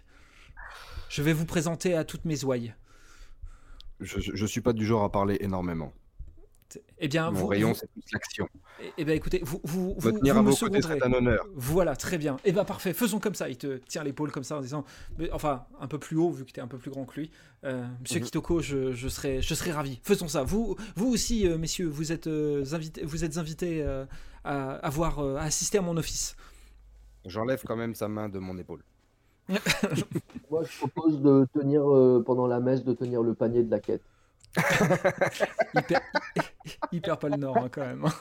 Je 1.09 1.21
vais 1.21 1.33
vous 1.33 1.45
présenter 1.45 1.95
à 1.95 2.03
toutes 2.03 2.25
mes 2.25 2.43
ouailles. 2.43 2.73
Je, 3.99 4.19
je 4.19 4.45
suis 4.45 4.61
pas 4.61 4.73
du 4.73 4.85
genre 4.85 5.03
à 5.03 5.11
parler 5.11 5.37
énormément. 5.41 5.93
Eh 6.99 7.07
bien, 7.07 7.31
Mon 7.31 7.39
vous, 7.39 7.47
rayon, 7.47 7.69
vous- 7.69 7.75
c'est 7.75 7.89
plus 7.91 8.03
l'action. 8.13 8.47
eh- 8.81 8.91
eh 8.97 9.05
bien, 9.05 9.15
écoutez, 9.15 9.41
vous, 9.43 9.59
vous, 9.63 9.95
vous, 9.97 10.11
tenir 10.11 10.33
vous 10.35 10.39
à 10.39 10.43
me 10.43 10.49
vos 10.51 10.55
côtés, 10.55 10.81
c'est 10.81 11.03
un 11.03 11.13
honneur. 11.13 11.45
Voilà, 11.55 11.95
très 11.95 12.17
bien. 12.17 12.37
Eh 12.45 12.51
bien, 12.51 12.63
parfait, 12.65 12.93
faisons 12.93 13.19
comme 13.19 13.35
ça. 13.35 13.49
Il 13.49 13.57
te 13.57 13.77
tient 13.77 14.03
l'épaule 14.03 14.31
comme 14.31 14.43
ça 14.43 14.57
en 14.57 14.61
disant, 14.61 14.85
mais, 15.17 15.31
enfin, 15.31 15.65
un 15.79 15.87
peu 15.87 15.97
plus 15.97 16.17
haut, 16.17 16.29
vu 16.31 16.45
que 16.45 16.51
tu 16.51 16.59
es 16.59 16.63
un 16.63 16.67
peu 16.67 16.77
plus 16.77 16.91
grand 16.91 17.05
que 17.05 17.19
lui. 17.19 17.31
Euh, 17.63 17.85
Monsieur 18.01 18.19
Mhm. 18.19 18.25
Kitoko, 18.25 18.61
je, 18.61 18.91
je, 18.93 19.71
ravi. 19.71 19.99
Faisons 20.03 20.27
ça. 20.27 20.43
Vous, 20.43 20.75
vous 20.95 21.07
aussi, 21.11 21.47
euh, 21.47 21.57
messieurs, 21.57 21.87
vous 21.87 22.11
êtes, 22.11 22.27
euh, 22.27 22.63
invités, 22.73 23.03
vous 23.03 23.23
êtes 23.23 23.37
invités 23.37 23.81
euh, 23.81 24.05
à, 24.43 24.73
avoir, 24.85 25.19
euh, 25.19 25.35
à 25.37 25.43
assister 25.43 25.77
à 25.77 25.81
mon 25.81 25.97
office. 25.97 26.35
J'enlève 27.25 27.63
quand 27.65 27.75
même 27.75 27.95
sa 27.95 28.07
main 28.07 28.29
de 28.29 28.39
mon 28.39 28.57
épaule. 28.57 28.83
Moi, 30.51 30.63
je 30.63 30.77
propose 30.77 31.19
de 31.21 31.47
tenir, 31.53 31.81
euh, 31.89 32.23
pendant 32.23 32.45
la 32.47 32.59
messe, 32.59 32.83
de 32.83 32.93
tenir 32.93 33.23
le 33.23 33.33
panier 33.33 33.63
de 33.63 33.71
la 33.71 33.79
quête. 33.79 34.03
Il 35.75 35.83
perd 36.97 37.19
pas 37.19 37.29
le 37.29 37.37
nord, 37.37 37.57
hein, 37.57 37.69
quand 37.71 37.85
même. 37.85 38.05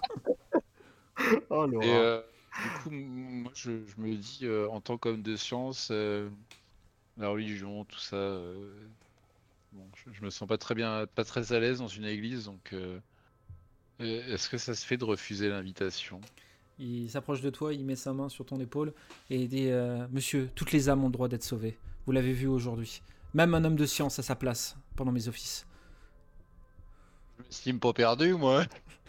Oh, 1.51 1.67
Et 1.83 1.93
euh, 1.93 2.21
du 2.63 2.71
coup, 2.81 2.91
moi, 2.91 3.51
je, 3.53 3.85
je 3.85 4.01
me 4.01 4.15
dis, 4.15 4.41
euh, 4.45 4.69
en 4.71 4.81
tant 4.81 4.97
qu'homme 4.99 5.21
de 5.21 5.35
science, 5.35 5.89
euh, 5.91 6.31
la 7.17 7.29
religion, 7.29 7.85
tout 7.85 7.99
ça, 7.99 8.15
euh, 8.15 8.73
bon, 9.73 9.85
je, 9.97 10.13
je 10.13 10.25
me 10.25 10.31
sens 10.31 10.49
pas 10.49 10.59
très 10.59 10.77
bien, 10.77 11.07
pas 11.13 11.25
très 11.25 11.53
à 11.53 11.59
l'aise 11.59 11.79
dans 11.79 11.89
une 11.89 12.05
église, 12.05 12.45
donc 12.45 12.73
est-ce 13.99 14.49
que 14.49 14.59
ça 14.59 14.75
se 14.75 14.87
fait 14.87 14.97
de 14.97 15.05
refuser 15.05 15.49
l'invitation? 15.49 16.21
Il 16.79 17.11
s'approche 17.11 17.41
de 17.41 17.51
toi, 17.51 17.75
il 17.75 17.85
met 17.85 17.97
sa 17.97 18.13
main 18.13 18.29
sur 18.29 18.47
ton 18.47 18.61
épaule 18.61 18.93
et 19.31 19.43
il 19.43 19.49
dit 19.49 19.69
euh, 19.69 20.07
Monsieur, 20.13 20.49
toutes 20.55 20.71
les 20.71 20.89
âmes 20.89 21.03
ont 21.03 21.09
le 21.09 21.13
droit 21.13 21.27
d'être 21.29 21.43
sauvées. 21.43 21.77
Vous 22.07 22.13
l'avez 22.13 22.33
vu 22.33 22.47
aujourd'hui. 22.47 23.03
Même 23.35 23.55
un 23.55 23.65
homme 23.65 23.75
de 23.77 23.85
science 23.85 24.19
a 24.21 24.23
sa 24.23 24.37
place 24.37 24.77
pendant 24.95 25.11
mes 25.11 25.27
offices. 25.27 25.67
Je 27.39 27.43
m'estime 27.45 27.79
pas 27.81 27.93
perdu, 27.93 28.35
moi. 28.35 28.65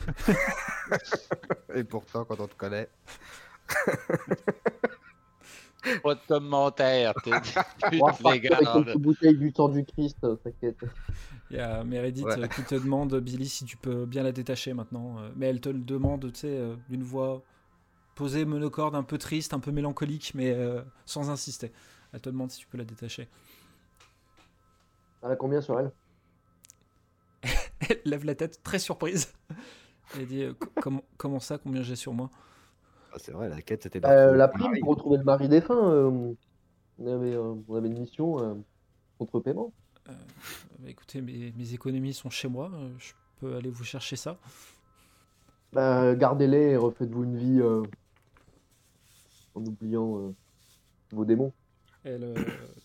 Et 1.75 1.83
pourtant, 1.83 2.25
quand 2.25 2.39
on 2.39 2.47
te 2.47 2.55
connaît. 2.55 2.89
Pas 6.03 6.13
de 6.15 6.19
commentaire. 6.27 7.13
t'es- 7.23 7.31
les 7.91 8.01
avec 8.01 8.41
quelques 8.43 8.97
bouteilles 8.97 9.37
du 9.37 9.51
sang 9.55 9.69
du 9.69 9.85
Christ, 9.85 10.17
euh, 10.23 10.35
t'inquiète. 10.35 10.77
Il 11.49 11.55
y 11.57 11.59
a 11.59 11.83
Meredith 11.83 12.25
Ouais. 12.25 12.37
euh, 12.39 12.47
qui 12.47 12.63
te 12.63 12.75
demande, 12.75 13.15
Billy, 13.19 13.47
si 13.47 13.63
tu 13.65 13.77
peux 13.77 14.05
bien 14.05 14.23
la 14.23 14.31
détacher 14.33 14.73
maintenant. 14.73 15.19
Euh, 15.19 15.29
Mais 15.35 15.47
elle 15.47 15.61
te 15.61 15.69
le 15.69 15.79
demande, 15.79 16.31
tu 16.33 16.39
sais, 16.41 16.61
d'une 16.89 17.03
voix 17.03 17.41
posée, 18.15 18.43
monocorde, 18.45 18.93
un 18.95 19.03
peu 19.03 19.17
triste, 19.17 19.53
un 19.53 19.59
peu 19.61 19.71
mélancolique, 19.71 20.33
mais 20.35 20.51
euh, 20.51 20.81
sans 21.05 21.29
insister. 21.29 21.71
Elle 22.11 22.19
te 22.21 22.29
demande 22.29 22.51
si 22.51 22.59
tu 22.59 22.67
peux 22.67 22.77
la 22.77 22.83
détacher. 22.85 23.29
Elle 25.23 25.31
a 25.31 25.35
combien 25.37 25.61
sur 25.61 25.79
elle? 25.79 25.91
Elle 27.89 28.01
lève 28.05 28.25
la 28.25 28.35
tête, 28.35 28.61
très 28.63 28.79
surprise. 28.79 29.33
Elle 30.17 30.25
dit 30.27 30.43
euh, 30.43 30.53
Co- 30.53 30.71
comment, 30.79 31.03
comment 31.17 31.39
ça, 31.39 31.57
combien 31.57 31.83
j'ai 31.83 31.95
sur 31.95 32.13
moi? 32.13 32.29
Ah, 33.11 33.17
c'est 33.19 33.31
vrai, 33.31 33.49
la 33.49 33.61
quête, 33.61 33.83
c'était 33.83 34.05
Euh. 34.05 34.35
La 34.35 34.47
prime 34.47 34.79
pour 34.79 34.89
retrouver 34.89 35.17
le 35.17 35.23
mari 35.23 35.49
défunt. 35.49 35.91
euh, 35.91 36.33
on, 36.99 37.07
avait, 37.07 37.33
euh, 37.33 37.55
on 37.67 37.75
avait 37.75 37.87
une 37.87 37.99
mission 37.99 38.39
euh, 38.43 38.55
contre 39.19 39.39
paiement. 39.39 39.73
Euh, 40.07 40.13
bah, 40.79 40.89
écoutez, 40.89 41.21
mes, 41.21 41.51
mes 41.55 41.73
économies 41.73 42.13
sont 42.13 42.29
chez 42.29 42.47
moi. 42.47 42.71
je 42.99 43.13
peux 43.39 43.55
aller 43.55 43.69
vous 43.69 43.83
chercher 43.83 44.15
ça. 44.15 44.37
Bah, 45.73 46.15
Gardez-les 46.15 46.71
et 46.71 46.77
refaites-vous 46.77 47.23
une 47.23 47.37
vie 47.37 47.59
euh, 47.61 47.83
en 49.53 49.63
oubliant 49.65 50.17
euh, 50.19 50.35
vos 51.11 51.25
démons. 51.25 51.53
Elle, 52.03 52.23
euh, 52.23 52.35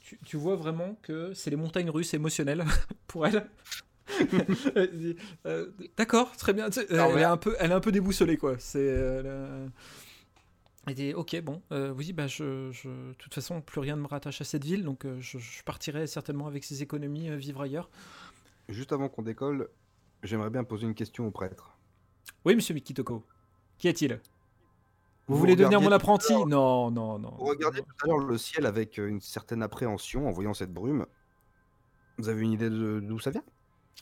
tu, 0.01 0.19
tu 0.25 0.37
vois 0.37 0.57
vraiment 0.57 0.97
que 1.03 1.35
c'est 1.35 1.51
les 1.51 1.57
montagnes 1.57 1.91
russes 1.91 2.15
émotionnelles 2.15 2.65
pour 3.07 3.27
elle? 3.27 3.49
Euh, 5.47 5.71
D'accord, 5.97 6.37
très 6.37 6.53
bien. 6.53 6.69
Elle, 6.71 6.97
ouais. 7.15 7.21
est 7.21 7.25
un 7.25 7.37
peu, 7.37 7.57
elle 7.59 7.71
est 7.71 7.75
un 7.75 7.81
peu 7.81 7.93
déboussolée, 7.93 8.37
quoi. 8.37 8.57
C'est. 8.59 8.79
euh, 8.81 9.67
elle, 10.87 10.95
dit 10.95 11.15
Ok, 11.15 11.41
bon, 11.43 11.63
euh, 11.73 11.93
oui, 11.97 12.13
bah, 12.13 12.27
je, 12.27 12.71
je- 12.73 12.89
de 12.89 13.15
toute 13.19 13.35
façon, 13.35 13.61
plus 13.61 13.81
rien 13.81 13.97
ne 13.97 14.03
me 14.03 14.07
rattache 14.07 14.41
à 14.41 14.45
cette 14.45 14.65
ville, 14.65 14.85
donc 14.85 15.07
je, 15.21 15.39
je 15.39 15.63
partirai 15.65 16.07
certainement 16.07 16.47
avec 16.47 16.65
ces 16.65 16.83
économies 16.83 17.35
vivre 17.37 17.63
ailleurs. 17.63 17.89
Juste 18.69 18.93
avant 18.93 19.09
qu'on 19.09 19.23
décolle, 19.23 19.69
j'aimerais 20.23 20.51
bien 20.51 20.65
poser 20.65 20.87
une 20.87 20.95
question 20.95 21.27
au 21.27 21.31
prêtre. 21.31 21.77
Oui, 22.45 22.55
monsieur 22.55 22.75
Mikitoko. 22.75 23.25
Qu'y 23.79 23.89
a-t-il 23.89 24.13
Vous 24.15 25.35
Vous 25.35 25.37
voulez 25.39 25.57
devenir 25.57 25.81
mon 25.81 25.93
apprenti? 25.93 26.33
Non, 26.47 26.91
non, 26.91 27.19
non. 27.19 27.35
Vous 27.39 27.45
regardiez 27.47 27.83
tout 27.83 28.05
à 28.05 28.07
l'heure 28.09 28.19
le 28.19 28.39
ciel 28.39 28.67
avec 28.67 28.99
une 28.99 29.21
certaine 29.21 29.63
appréhension 29.63 30.29
en 30.29 30.31
voyant 30.31 30.55
cette 30.55 30.73
brume. 30.73 31.07
Vous 32.19 32.29
avez 32.29 32.43
une 32.43 32.53
idée 32.53 32.71
d'où 32.71 33.19
ça 33.19 33.31
vient? 33.31 33.43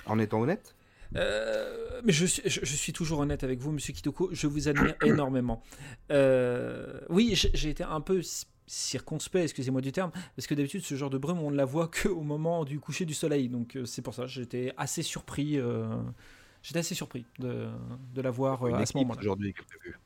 En 0.07 0.19
étant 0.19 0.41
honnête 0.41 0.75
Euh, 1.17 2.01
mais 2.05 2.13
je 2.13 2.25
suis, 2.25 2.43
je, 2.49 2.61
je 2.65 2.75
suis 2.77 2.93
toujours 2.93 3.21
honnête 3.21 3.45
avec 3.45 3.61
vous, 3.61 3.71
monsieur 3.73 3.93
Kitoko. 3.93 4.31
Je 4.33 4.47
vous 4.47 4.69
admire 4.69 4.95
énormément. 5.05 5.63
Euh, 6.11 7.01
oui, 7.11 7.35
j'ai 7.35 7.69
été 7.71 7.85
un 7.85 8.01
peu 8.01 8.23
circonspect, 8.67 9.45
excusez-moi 9.45 9.81
du 9.83 9.93
terme, 9.93 10.11
parce 10.37 10.47
que 10.47 10.55
d'habitude, 10.55 10.83
ce 10.83 10.95
genre 10.95 11.11
de 11.11 11.19
brume, 11.19 11.39
on 11.41 11.51
ne 11.51 11.57
la 11.57 11.67
voit 11.67 11.89
qu'au 12.03 12.23
moment 12.23 12.65
du 12.65 12.81
coucher 12.81 13.05
du 13.05 13.15
soleil. 13.15 13.49
Donc, 13.49 13.77
euh, 13.77 13.85
c'est 13.85 14.03
pour 14.03 14.15
ça, 14.15 14.27
j'étais 14.27 14.73
assez 14.79 15.03
surpris. 15.03 15.59
euh, 15.59 15.87
j'étais 16.63 16.79
assez 16.79 16.95
surpris 16.95 17.27
de, 17.39 17.69
de 18.15 18.23
la 18.23 18.31
voir 18.31 18.65
à 18.65 18.87
ce 18.87 18.97
moment-là. 18.97 19.21
aujourd'hui. 19.21 19.55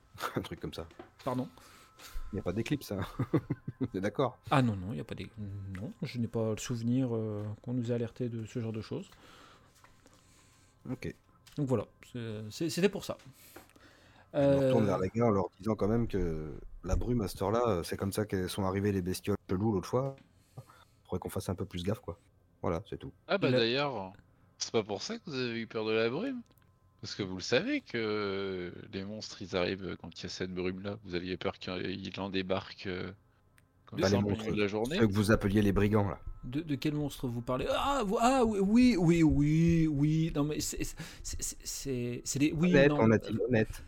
Un 0.36 0.40
truc 0.40 0.58
comme 0.60 0.74
ça. 0.74 0.88
Pardon? 1.24 1.48
Il 2.32 2.36
n'y 2.36 2.40
a 2.40 2.42
pas 2.42 2.52
d'éclipse, 2.52 2.90
hein 2.92 3.00
T'es 3.92 4.00
d'accord? 4.00 4.38
Ah 4.50 4.60
non, 4.60 4.74
non, 4.74 4.88
il 4.90 4.94
n'y 4.94 5.00
a 5.00 5.04
pas 5.04 5.14
des. 5.14 5.30
Non, 5.80 5.92
je 6.02 6.18
n'ai 6.18 6.26
pas 6.26 6.50
le 6.50 6.56
souvenir 6.58 7.08
qu'on 7.62 7.72
nous 7.74 7.92
ait 7.92 7.94
alerté 7.94 8.28
de 8.28 8.44
ce 8.46 8.58
genre 8.58 8.72
de 8.72 8.80
choses. 8.82 9.08
Ok. 10.90 11.14
Donc 11.56 11.66
voilà, 11.68 11.86
c'était 12.50 12.88
pour 12.88 13.04
ça. 13.04 13.16
Je 14.34 14.38
me 14.40 14.66
retourne 14.66 14.84
Euh, 14.84 14.86
vers 14.86 14.98
les 14.98 15.08
gars 15.08 15.26
en 15.26 15.30
leur 15.30 15.48
disant 15.58 15.74
quand 15.74 15.88
même 15.88 16.06
que 16.08 16.52
la 16.84 16.96
brume 16.96 17.22
à 17.22 17.28
cette 17.28 17.40
heure-là, 17.40 17.62
euh, 17.66 17.82
c'est 17.82 17.96
comme 17.96 18.12
ça 18.12 18.26
qu'elles 18.26 18.50
sont 18.50 18.64
arrivées 18.64 18.92
les 18.92 19.02
bestioles 19.02 19.36
chelous 19.48 19.72
l'autre 19.72 19.88
fois. 19.88 20.16
Faudrait 21.04 21.18
qu'on 21.20 21.30
fasse 21.30 21.48
un 21.48 21.54
peu 21.54 21.64
plus 21.64 21.82
gaffe, 21.84 22.00
quoi. 22.00 22.18
Voilà, 22.62 22.82
c'est 22.88 22.98
tout. 22.98 23.12
Ah 23.28 23.38
bah 23.38 23.48
Il 23.48 23.52
d'ailleurs, 23.52 24.12
c'est 24.58 24.72
pas 24.72 24.82
pour 24.82 25.02
ça 25.02 25.18
que 25.18 25.22
vous 25.26 25.34
avez 25.36 25.60
eu 25.60 25.66
peur 25.66 25.84
de 25.86 25.92
la 25.92 26.10
brume. 26.10 26.42
Parce 27.00 27.14
que 27.14 27.22
vous 27.22 27.36
le 27.36 27.42
savez 27.42 27.82
que 27.82 28.72
les 28.92 29.04
monstres 29.04 29.42
ils 29.42 29.56
arrivent 29.56 29.96
quand 30.00 30.18
il 30.18 30.22
y 30.24 30.26
a 30.26 30.28
cette 30.28 30.52
brume 30.52 30.82
là. 30.82 30.98
Vous 31.04 31.14
aviez 31.14 31.36
peur 31.36 31.58
qu'ils 31.58 32.20
en 32.20 32.30
débarquent 32.30 32.86
euh, 32.88 33.12
Pas 34.02 34.08
ça 34.08 34.16
les 34.16 34.16
en 34.16 34.22
monstres, 34.22 34.44
milieu 34.44 34.56
de 34.56 34.60
la 34.60 34.66
journée. 34.68 34.96
Ceux 34.98 35.06
que 35.06 35.12
vous 35.12 35.30
appeliez 35.30 35.62
les 35.62 35.72
brigands, 35.72 36.08
là. 36.08 36.18
De, 36.44 36.60
de 36.60 36.74
quel 36.76 36.94
monstre 36.94 37.26
vous 37.26 37.40
parlez? 37.42 37.66
Ah, 37.70 38.02
ah 38.20 38.44
oui, 38.44 38.96
oui, 38.98 39.22
oui, 39.22 39.86
oui. 39.90 40.32
Non, 40.34 40.44
mais 40.44 40.60
c'est. 40.60 40.84
c'est- 41.22 42.38
des. 42.38 42.52
Oui, 42.52 42.70
honnête, 42.70 42.88
non. 42.90 42.98
on 43.00 43.10
a 43.10 43.18
dit 43.18 43.36
honnête. 43.48 43.82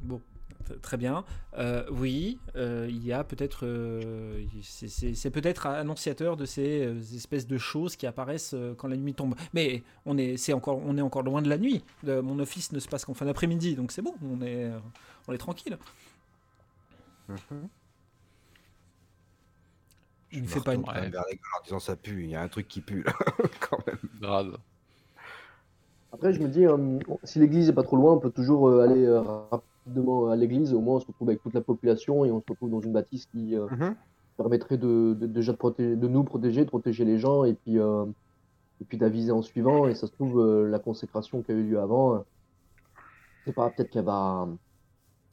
Bon, 0.00 0.20
très 0.80 0.96
bien. 0.96 1.24
Euh, 1.58 1.84
oui, 1.90 2.38
euh, 2.54 2.86
il 2.88 3.04
y 3.04 3.12
a 3.12 3.24
peut-être. 3.24 3.66
euh, 3.66 4.44
c'est- 4.62 5.30
peut-être 5.30 5.66
annonciateur 5.66 6.36
de 6.36 6.46
ces 6.46 6.84
euh, 6.86 7.00
espèces 7.14 7.46
de 7.46 7.58
choses 7.58 7.96
qui 7.96 8.06
apparaissent 8.06 8.54
euh, 8.54 8.74
quand 8.74 8.88
la 8.88 8.96
nuit 8.96 9.12
tombe. 9.14 9.34
Mais 9.54 9.82
on 10.06 10.16
est, 10.16 10.36
c'est 10.36 10.52
encore, 10.52 10.80
on 10.84 10.96
est 10.96 11.02
encore 11.02 11.22
loin 11.24 11.42
de 11.42 11.48
la 11.48 11.58
nuit. 11.58 11.82
Mon 12.04 12.38
office 12.38 12.72
ne 12.72 12.78
se 12.78 12.88
passe 12.88 13.04
qu'en 13.04 13.14
fin 13.14 13.26
d'après-midi, 13.26 13.74
donc 13.74 13.92
c'est 13.92 14.02
bon, 14.02 14.14
on 14.22 14.40
est, 14.42 14.70
on 15.28 15.32
est 15.32 15.38
tranquille. 15.38 15.76
Mhm. 17.28 17.68
Je 20.36 20.42
ne 20.42 20.44
me 20.46 20.50
fais 20.50 20.60
pas 20.60 20.74
une. 20.74 20.80
retourne 20.80 20.94
quand 20.96 21.00
même 21.02 21.12
Ouais. 21.12 21.38
en 21.58 21.62
disant 21.64 21.78
ça 21.80 21.96
pue, 21.96 22.24
il 22.24 22.30
y 22.30 22.34
a 22.34 22.42
un 22.42 22.48
truc 22.48 22.68
qui 22.68 22.80
pue, 22.80 23.02
là, 23.02 23.12
quand 23.70 23.86
même. 23.86 23.98
Grave. 24.20 24.56
Après, 26.12 26.32
je 26.32 26.40
me 26.40 26.48
dis, 26.48 26.64
euh, 26.66 26.98
si 27.24 27.38
l'église 27.38 27.68
est 27.68 27.72
pas 27.74 27.82
trop 27.82 27.96
loin, 27.96 28.12
on 28.14 28.18
peut 28.18 28.30
toujours 28.30 28.68
euh, 28.68 28.80
aller 28.82 29.04
euh, 29.04 29.20
rapidement 29.20 30.28
à 30.30 30.36
l'église. 30.36 30.72
Au 30.72 30.80
moins, 30.80 30.96
on 30.96 31.00
se 31.00 31.06
retrouve 31.06 31.28
avec 31.28 31.42
toute 31.42 31.52
la 31.54 31.60
population 31.60 32.24
et 32.24 32.30
on 32.30 32.40
se 32.40 32.46
retrouve 32.48 32.70
dans 32.70 32.80
une 32.80 32.92
bâtisse 32.92 33.26
qui 33.26 33.54
euh, 33.56 33.66
Mhm. 33.70 33.94
permettrait 34.36 34.78
de, 34.78 35.14
de- 35.18 35.26
déjà 35.26 35.52
de, 35.52 35.56
protéger, 35.58 35.96
de 35.96 36.08
nous 36.08 36.24
protéger, 36.24 36.64
de 36.64 36.68
protéger 36.70 37.04
les 37.04 37.18
gens 37.18 37.44
et 37.44 37.54
puis, 37.54 37.78
euh, 37.78 38.04
et 38.80 38.84
puis 38.84 38.96
d'aviser 38.98 39.32
en 39.32 39.42
suivant. 39.42 39.88
Et 39.88 39.94
ça 39.94 40.06
se 40.06 40.12
trouve, 40.12 40.40
euh, 40.40 40.68
la 40.68 40.78
consécration 40.78 41.42
qui 41.42 41.52
a 41.52 41.54
eu 41.54 41.64
lieu 41.64 41.80
avant, 41.80 42.24
je 43.40 43.44
sais 43.50 43.52
pas, 43.52 43.68
peut-être 43.70 43.90
qu'elle 43.90 44.04
va, 44.04 44.48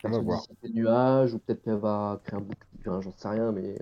On 0.03 0.09
va 0.09 0.19
voir. 0.19 0.39
dissiper 0.39 0.67
le 0.67 0.73
nuage 0.73 1.33
ou 1.33 1.39
peut-être 1.39 1.61
qu'elle 1.63 1.77
va 1.77 2.19
créer 2.25 2.37
un 2.39 2.41
bouclier, 2.41 3.01
j'en 3.01 3.11
sais 3.15 3.29
rien. 3.29 3.51
Mais 3.53 3.75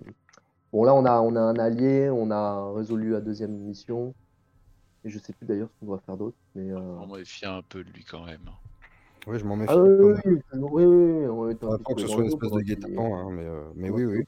bon, 0.72 0.84
là, 0.84 0.94
on 0.94 1.06
a, 1.06 1.20
on 1.22 1.36
a 1.36 1.40
un 1.40 1.56
allié, 1.56 2.10
on 2.10 2.32
a 2.32 2.72
résolu 2.74 3.12
la 3.12 3.22
deuxième 3.22 3.52
mission. 3.58 4.14
Et 5.04 5.10
je 5.10 5.18
sais 5.18 5.34
plus 5.34 5.46
d'ailleurs 5.46 5.70
ce 5.70 5.80
qu'on 5.80 5.86
doit 5.88 6.00
faire 6.06 6.18
d'autre. 6.18 6.38
Mais, 6.56 6.72
euh, 6.72 6.78
On 6.78 7.08
méfie 7.16 7.46
un 7.46 7.62
peu 7.64 7.84
de 7.84 7.90
lui 7.90 8.04
quand 8.04 8.26
même. 8.26 8.50
Oui, 9.28 9.40
je 9.40 9.46
m'en 9.46 9.56
méfie. 9.56 9.74
Ah 9.74 9.82
oui, 9.82 10.84
oui, 10.84 11.26
oui, 11.28 11.56
Pas 11.56 11.78
que 11.94 12.02
ce 12.02 12.08
soit 12.08 12.22
une 12.22 12.28
espèce 12.28 12.50
dos 12.50 12.58
de 12.60 12.64
guet-apens, 12.64 13.16
hein, 13.16 13.30
mais, 13.32 13.46
euh, 13.46 13.64
mais 13.76 13.90
oui, 13.90 14.06
oui. 14.06 14.26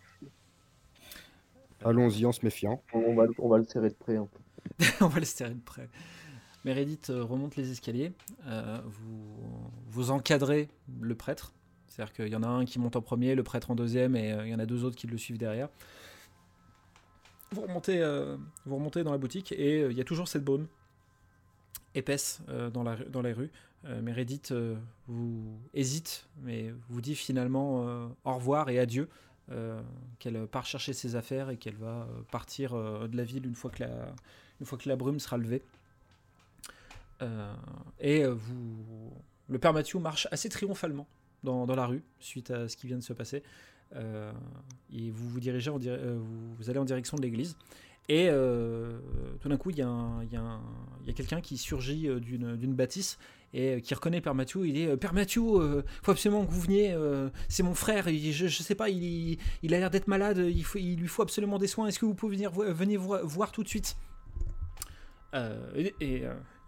Allons-y 1.83 2.25
en 2.25 2.31
se 2.31 2.43
méfiant. 2.43 2.81
On 2.93 3.13
va, 3.15 3.25
on 3.39 3.49
va 3.49 3.57
le 3.57 3.65
serrer 3.65 3.89
de 3.89 3.95
près 3.95 4.15
un 4.15 4.25
peu. 4.27 4.39
on 5.01 5.07
va 5.07 5.19
le 5.19 5.25
serrer 5.25 5.53
de 5.53 5.59
près. 5.59 5.89
Meredith 6.65 7.09
euh, 7.09 7.23
remonte 7.23 7.55
les 7.55 7.71
escaliers. 7.71 8.13
euh, 8.47 8.79
vous, 8.85 9.69
vous 9.89 10.11
encadrez 10.11 10.69
le 11.01 11.15
prêtre. 11.15 11.53
C'est-à-dire 11.87 12.13
qu'il 12.13 12.27
y 12.29 12.35
en 12.35 12.43
a 12.43 12.47
un 12.47 12.65
qui 12.65 12.79
monte 12.79 12.95
en 12.95 13.01
premier, 13.01 13.35
le 13.35 13.43
prêtre 13.43 13.69
en 13.69 13.75
deuxième, 13.75 14.15
et 14.15 14.31
euh, 14.31 14.47
il 14.47 14.51
y 14.51 14.55
en 14.55 14.59
a 14.59 14.65
deux 14.65 14.83
autres 14.83 14.95
qui 14.95 15.07
le 15.07 15.17
suivent 15.17 15.37
derrière. 15.37 15.69
Vous 17.53 17.61
remontez, 17.61 18.01
euh, 18.01 18.35
vous 18.65 18.75
remontez 18.75 19.03
dans 19.03 19.11
la 19.11 19.17
boutique 19.17 19.51
et 19.51 19.83
euh, 19.83 19.91
il 19.91 19.97
y 19.97 20.01
a 20.01 20.03
toujours 20.03 20.27
cette 20.27 20.43
brume. 20.43 20.67
épaisse 21.93 22.41
dans, 22.73 22.83
la, 22.83 22.95
dans 22.95 23.21
les 23.21 23.33
rues. 23.33 23.51
Meredith 23.83 24.53
vous 25.07 25.59
hésite, 25.73 26.25
mais 26.41 26.73
vous 26.87 27.01
dit 27.01 27.15
finalement 27.15 28.09
au 28.23 28.33
revoir 28.33 28.69
et 28.69 28.79
adieu. 28.79 29.09
qu'elle 30.19 30.47
part 30.47 30.65
chercher 30.65 30.93
ses 30.93 31.15
affaires 31.15 31.49
et 31.49 31.57
qu'elle 31.57 31.75
va 31.75 32.07
partir 32.31 32.73
de 32.73 33.17
la 33.17 33.23
ville 33.23 33.45
une 33.45 33.55
fois 33.55 33.69
que 33.69 33.83
la, 33.83 34.15
une 34.61 34.65
fois 34.65 34.77
que 34.77 34.87
la 34.87 34.95
brume 34.95 35.19
sera 35.19 35.37
levée. 35.37 35.61
et 37.99 38.25
vous, 38.25 39.11
le 39.49 39.59
père 39.59 39.73
Mathieu 39.73 39.99
marche 39.99 40.29
assez 40.31 40.47
triomphalement 40.47 41.05
dans, 41.43 41.65
dans, 41.65 41.75
la 41.75 41.85
rue 41.85 42.03
suite 42.19 42.51
à 42.51 42.69
ce 42.69 42.77
qui 42.77 42.87
vient 42.87 42.97
de 42.97 43.03
se 43.03 43.13
passer. 43.13 43.43
Euh, 43.95 44.31
et 44.93 45.11
vous 45.11 45.29
vous 45.29 45.39
dirigez, 45.39 45.69
en 45.69 45.79
euh, 45.85 46.19
vous, 46.57 46.69
allez 46.69 46.79
en 46.79 46.85
direction 46.85 47.17
de 47.17 47.21
l'église. 47.21 47.57
Et 48.09 48.27
euh, 48.29 48.99
tout 49.39 49.49
d'un 49.49 49.57
coup, 49.57 49.69
il 49.69 49.77
y 49.77 49.81
a, 49.81 49.87
a, 49.87 51.13
quelqu'un 51.15 51.41
qui 51.41 51.57
surgit 51.57 52.09
d'une 52.19 52.73
bâtisse 52.73 53.17
et 53.53 53.81
qui 53.81 53.93
reconnaît 53.93 54.19
Père 54.19 54.35
Mathieu. 54.35 54.67
Il 54.67 54.73
dit 54.73 54.87
Père 54.97 55.13
Mathieu, 55.13 55.41
il 55.41 55.83
faut 56.01 56.11
absolument 56.11 56.45
que 56.45 56.51
vous 56.51 56.61
veniez. 56.61 56.95
c'est 57.47 57.63
mon 57.63 57.75
frère. 57.75 58.05
je, 58.09 58.43
ne 58.43 58.49
sais 58.49 58.75
pas, 58.75 58.89
il, 58.89 59.37
il 59.61 59.73
a 59.73 59.79
l'air 59.79 59.89
d'être 59.89 60.07
malade. 60.07 60.37
Il, 60.37 60.65
faut, 60.65 60.79
il 60.79 60.97
lui 60.97 61.07
faut 61.07 61.21
absolument 61.21 61.57
des 61.57 61.67
soins. 61.67 61.87
Est-ce 61.87 61.99
que 61.99 62.05
vous 62.05 62.15
pouvez 62.15 62.35
venir, 62.35 62.51
venir 62.51 62.99
voir, 62.99 63.51
tout 63.51 63.63
de 63.63 63.69
suite? 63.69 63.95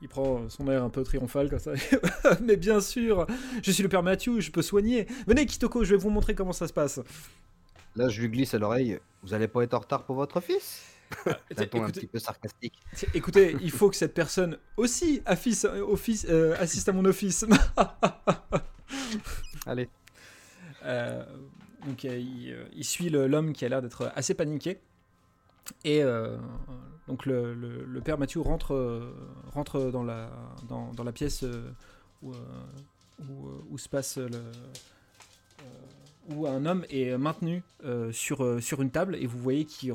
Il 0.01 0.07
prend 0.07 0.49
son 0.49 0.69
air 0.69 0.83
un 0.83 0.89
peu 0.89 1.03
triomphal 1.03 1.49
comme 1.49 1.59
ça. 1.59 1.71
Mais 2.41 2.57
bien 2.57 2.79
sûr, 2.79 3.25
je 3.63 3.71
suis 3.71 3.83
le 3.83 3.89
père 3.89 4.03
Mathieu, 4.03 4.39
je 4.39 4.51
peux 4.51 4.61
soigner. 4.61 5.07
Venez 5.27 5.45
Kitoko, 5.45 5.83
je 5.83 5.91
vais 5.91 5.97
vous 5.99 6.09
montrer 6.09 6.35
comment 6.35 6.53
ça 6.53 6.67
se 6.67 6.73
passe. 6.73 6.99
Là, 7.95 8.09
je 8.09 8.21
lui 8.21 8.29
glisse 8.29 8.53
à 8.53 8.59
l'oreille. 8.59 8.99
Vous 9.23 9.33
allez 9.33 9.47
pas 9.47 9.63
être 9.63 9.73
en 9.73 9.79
retard 9.79 10.05
pour 10.05 10.15
votre 10.15 10.41
fils? 10.41 10.83
Ah, 11.25 11.39
un 11.57 11.89
petit 11.89 12.07
peu 12.07 12.19
sarcastique. 12.19 12.73
Écoutez, 13.13 13.55
il 13.61 13.71
faut 13.71 13.89
que 13.89 13.95
cette 13.95 14.13
personne 14.13 14.57
aussi 14.77 15.21
office, 15.25 15.65
euh, 16.29 16.55
assiste 16.59 16.89
à 16.89 16.91
mon 16.91 17.05
office. 17.05 17.45
allez. 19.65 19.89
Euh, 20.83 21.23
donc 21.85 22.05
euh, 22.05 22.21
il, 22.73 22.83
suit 22.83 23.09
l'homme 23.09 23.53
qui 23.53 23.65
a 23.65 23.69
l'air 23.69 23.81
d'être 23.81 24.11
assez 24.15 24.33
paniqué. 24.33 24.79
Et 25.83 26.03
donc 27.07 27.25
le, 27.25 27.99
père 28.03 28.17
Mathieu 28.17 28.41
rentre, 28.41 28.73
euh, 28.73 29.13
rentre 29.53 29.91
dans, 29.91 30.03
la, 30.03 30.29
dans, 30.67 31.03
la 31.03 31.11
pièce 31.11 31.43
euh, 31.43 31.71
euh, 32.23 32.31
où, 33.69 33.77
se 33.77 33.87
passe 33.87 34.17
le, 34.17 34.41
où 36.29 36.47
un 36.47 36.65
homme 36.65 36.85
est 36.89 37.17
maintenu 37.17 37.63
sur, 38.11 38.61
sur 38.61 38.81
une 38.81 38.89
table 38.89 39.15
et 39.15 39.27
vous 39.27 39.37
voyez 39.37 39.65
qu'il 39.65 39.93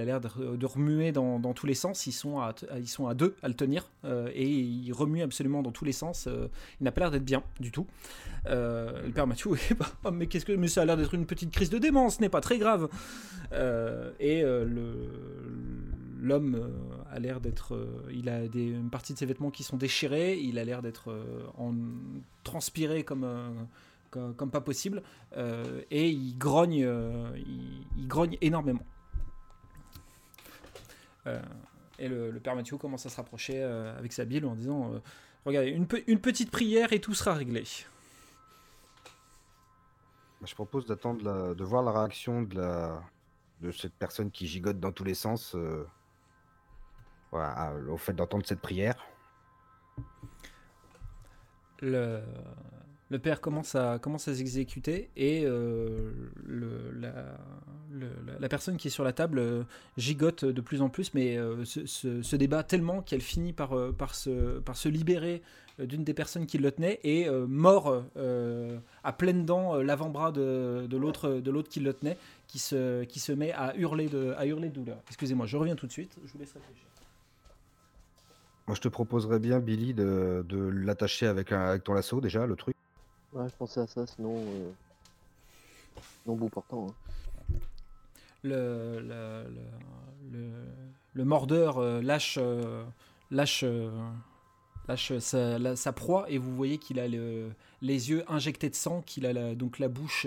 a 0.00 0.04
l'air 0.04 0.20
de, 0.20 0.66
remuer 0.66 1.12
dans, 1.12 1.40
tous 1.52 1.66
les 1.66 1.74
sens. 1.74 2.06
Ils 2.06 2.12
sont 2.12 2.40
à, 2.40 3.14
deux 3.14 3.36
à 3.42 3.48
le 3.48 3.54
tenir 3.54 3.88
et 4.34 4.48
il 4.48 4.92
remue 4.92 5.22
absolument 5.22 5.62
dans 5.62 5.70
tous 5.70 5.84
les 5.84 5.92
sens. 5.92 6.28
il 6.80 6.84
n'a 6.84 6.90
pas 6.90 7.02
l'air 7.02 7.10
d'être 7.12 7.24
bien 7.24 7.44
du 7.60 7.70
tout. 7.70 7.86
le 8.46 9.10
père 9.14 9.26
Mathieu, 9.26 9.52
oh, 10.04 10.10
mais 10.12 10.26
qu'est-ce 10.26 10.44
que 10.44 10.52
mais 10.52 10.68
ça 10.68 10.82
a 10.82 10.84
l'air 10.84 10.96
d'être 10.96 11.14
une 11.14 11.26
petite 11.26 11.52
crise 11.52 11.70
de 11.70 11.78
démence, 11.78 12.16
ce 12.16 12.22
n'est 12.22 12.28
pas 12.28 12.40
très 12.40 12.58
grave. 12.58 12.88
et 14.18 14.44
l'homme 16.22 16.54
euh, 16.54 17.14
a 17.14 17.18
l'air 17.18 17.40
d'être. 17.40 17.74
Euh, 17.74 18.08
il 18.12 18.28
a 18.28 18.44
une 18.44 18.88
partie 18.88 19.12
de 19.12 19.18
ses 19.18 19.26
vêtements 19.26 19.50
qui 19.50 19.64
sont 19.64 19.76
déchirés, 19.76 20.38
il 20.38 20.58
a 20.58 20.64
l'air 20.64 20.80
d'être 20.80 21.10
euh, 21.10 21.44
en 21.58 21.74
transpiré 22.44 23.02
comme, 23.02 23.26
comme, 24.12 24.50
pas 24.50 24.60
possible, 24.60 25.02
et 25.90 26.08
il 26.10 26.36
grogne, 26.38 26.86
il, 27.96 28.06
grogne 28.06 28.36
énormément. 28.40 28.84
et 31.98 32.08
le, 32.08 32.38
père 32.40 32.54
Mathieu 32.54 32.76
commence 32.76 33.06
à 33.06 33.08
se 33.08 33.16
rapprocher 33.16 33.62
avec 33.62 34.12
sa 34.12 34.24
bile 34.24 34.44
en 34.46 34.54
disant 34.54 34.92
Regardez, 35.44 35.70
une, 35.70 35.88
une 36.06 36.20
petite 36.20 36.50
prière 36.50 36.92
et 36.92 37.00
tout 37.00 37.14
sera 37.14 37.34
réglé. 37.34 37.64
Je 40.44 40.54
propose 40.54 40.86
d'attendre 40.86 41.54
de 41.54 41.64
voir 41.64 41.82
la 41.82 41.92
réaction 41.92 42.42
de, 42.42 42.56
la, 42.56 43.02
de 43.60 43.70
cette 43.72 43.94
personne 43.94 44.30
qui 44.30 44.46
gigote 44.46 44.78
dans 44.78 44.92
tous 44.92 45.04
les 45.04 45.14
sens 45.14 45.56
voilà, 47.32 47.74
au 47.88 47.96
fait 47.96 48.12
d'entendre 48.12 48.44
cette 48.46 48.60
prière. 48.60 49.02
Le, 51.80 52.22
le 53.12 53.18
père 53.18 53.42
commence 53.42 53.74
à, 53.74 53.98
commence 53.98 54.26
à 54.28 54.34
s'exécuter 54.34 55.10
et 55.16 55.44
euh, 55.44 56.12
la, 58.40 58.48
personne 58.48 58.78
qui 58.78 58.88
est 58.88 58.90
sur 58.90 59.04
la 59.04 59.12
table 59.12 59.38
euh, 59.38 59.64
gigote 59.98 60.46
de 60.46 60.60
plus 60.62 60.80
en 60.80 60.88
plus, 60.88 61.12
mais 61.12 61.36
euh, 61.36 61.62
se, 61.66 62.36
débat 62.36 62.62
tellement 62.62 63.02
qu'elle 63.02 63.20
finit 63.20 63.52
par, 63.52 63.76
par, 63.98 64.14
se, 64.14 64.88
libérer 64.88 65.42
d'une 65.78 66.04
des 66.04 66.14
personnes 66.14 66.46
qui 66.46 66.56
le 66.56 66.72
tenait 66.72 67.00
et 67.04 67.28
mord 67.30 68.02
à 69.04 69.12
pleines 69.12 69.44
dents 69.44 69.76
l'avant-bras 69.76 70.32
de, 70.32 70.96
l'autre 70.96 71.68
qui 71.68 71.80
le 71.80 71.92
tenait, 71.92 72.16
qui 72.46 72.58
se, 72.58 73.32
met 73.32 73.52
à 73.52 73.76
hurler 73.76 74.08
de, 74.08 74.32
à 74.38 74.46
hurler 74.46 74.70
de 74.70 74.74
douleur. 74.74 74.98
Excusez-moi, 75.08 75.44
je 75.44 75.56
reviens 75.58 75.76
tout 75.76 75.86
de 75.86 75.92
suite, 75.92 76.16
je 76.24 76.32
vous 76.32 76.38
laisse 76.38 76.52
réfléchir. 76.52 76.86
Moi, 78.68 78.76
je 78.76 78.80
te 78.80 78.88
proposerais 78.88 79.40
bien, 79.40 79.58
Billy, 79.58 79.92
de, 79.92 80.46
de 80.48 80.56
l'attacher 80.56 81.26
avec, 81.26 81.52
avec 81.52 81.84
ton 81.84 81.92
lasso, 81.94 82.20
déjà, 82.20 82.46
le 82.46 82.56
truc. 82.56 82.71
Ouais, 83.32 83.48
je 83.48 83.54
pensais 83.56 83.80
à 83.80 83.86
ça, 83.86 84.06
sinon. 84.06 84.36
Euh... 84.36 84.70
Non, 86.26 86.36
bout 86.36 86.48
portant. 86.48 86.88
Hein. 86.88 87.54
Le, 88.42 89.00
le, 89.00 89.44
le, 90.32 90.48
le, 91.14 91.24
mordeur 91.24 91.78
euh, 91.78 92.02
lâche, 92.02 92.38
euh, 92.40 92.84
lâche, 93.30 93.62
euh, 93.62 93.90
lâche 94.88 95.16
sa, 95.18 95.76
sa, 95.76 95.92
proie 95.92 96.28
et 96.28 96.38
vous 96.38 96.54
voyez 96.56 96.78
qu'il 96.78 96.98
a 96.98 97.06
le, 97.06 97.50
les 97.82 98.10
yeux 98.10 98.24
injectés 98.28 98.68
de 98.68 98.74
sang, 98.74 99.00
qu'il 99.02 99.26
a 99.26 99.32
la, 99.32 99.54
donc 99.54 99.78
la 99.78 99.86
bouche, 99.86 100.26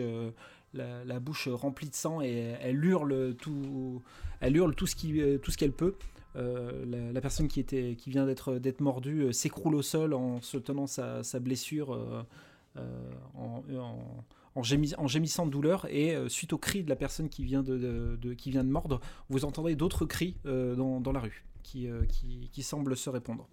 la, 0.74 1.04
la, 1.04 1.20
bouche 1.20 1.50
remplie 1.50 1.89
de 1.89 1.96
sang 1.96 2.22
et 2.22 2.56
elle 2.62 2.84
hurle 2.84 3.36
tout, 3.36 4.02
elle 4.39 4.56
hurle 4.56 4.76
tout 4.76 4.88
ce 4.88 5.58
qu'elle 5.58 5.74
peut. 5.74 5.96
Euh, 6.38 7.12
la, 7.13 7.22
personne 7.22 7.48
qui, 7.48 7.60
était, 7.60 7.96
qui 7.98 8.10
vient 8.10 8.26
d'être, 8.26 8.82
mordue 8.82 9.32
s'écroule 9.32 9.76
au 9.76 9.82
sol 9.82 10.13
en 10.13 10.41
se 10.41 10.58
tenant 10.58 10.88
sa, 10.88 11.22
blessure 11.39 12.26
euh, 12.78 13.12
en, 13.36 14.26
en, 14.56 14.64
gémissant 15.08 15.46
de 15.46 15.52
douleur. 15.52 15.86
Et 15.90 16.16
suite 16.30 16.54
au 16.54 16.58
cri 16.58 16.84
de 16.84 16.90
la 16.90 16.96
personne 16.96 17.30
qui 17.30 17.44
vient 17.44 17.64
de, 17.64 18.34
qui 18.38 18.52
vient 18.52 18.64
de 18.64 18.70
mordre, 18.70 19.00
vous 19.30 19.46
entendez 19.46 19.76
d'autres 19.76 20.06
cris 20.06 20.38
dans, 20.44 21.00
dans, 21.00 21.12
la 21.12 21.20
rue 21.20 21.46
qui, 21.64 21.90
qui, 22.10 22.50
qui, 22.52 22.64
semblent 22.64 22.96
se 22.96 23.10
répondre. 23.10 23.48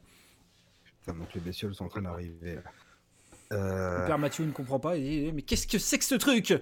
donc 1.06 1.34
les 1.34 1.40
bestioles 1.40 1.74
sont 1.74 1.84
en 1.84 1.88
train 1.88 2.02
d'arriver. 2.02 2.58
Le 3.50 4.06
père 4.06 4.18
Mathieu 4.18 4.44
ne 4.44 4.52
comprend 4.52 4.80
pas 4.80 4.96
et 4.96 5.00
dit 5.00 5.32
Mais 5.32 5.42
qu'est-ce 5.42 5.66
que 5.66 5.78
c'est 5.78 5.98
que 5.98 6.04
ce 6.04 6.14
truc? 6.14 6.54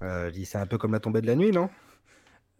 C'est 0.00 0.56
un 0.58 0.66
peu 0.66 0.78
comme 0.78 0.92
la 0.92 1.00
tombée 1.00 1.20
de 1.20 1.26
la 1.26 1.34
nuit, 1.34 1.50
non? 1.50 1.68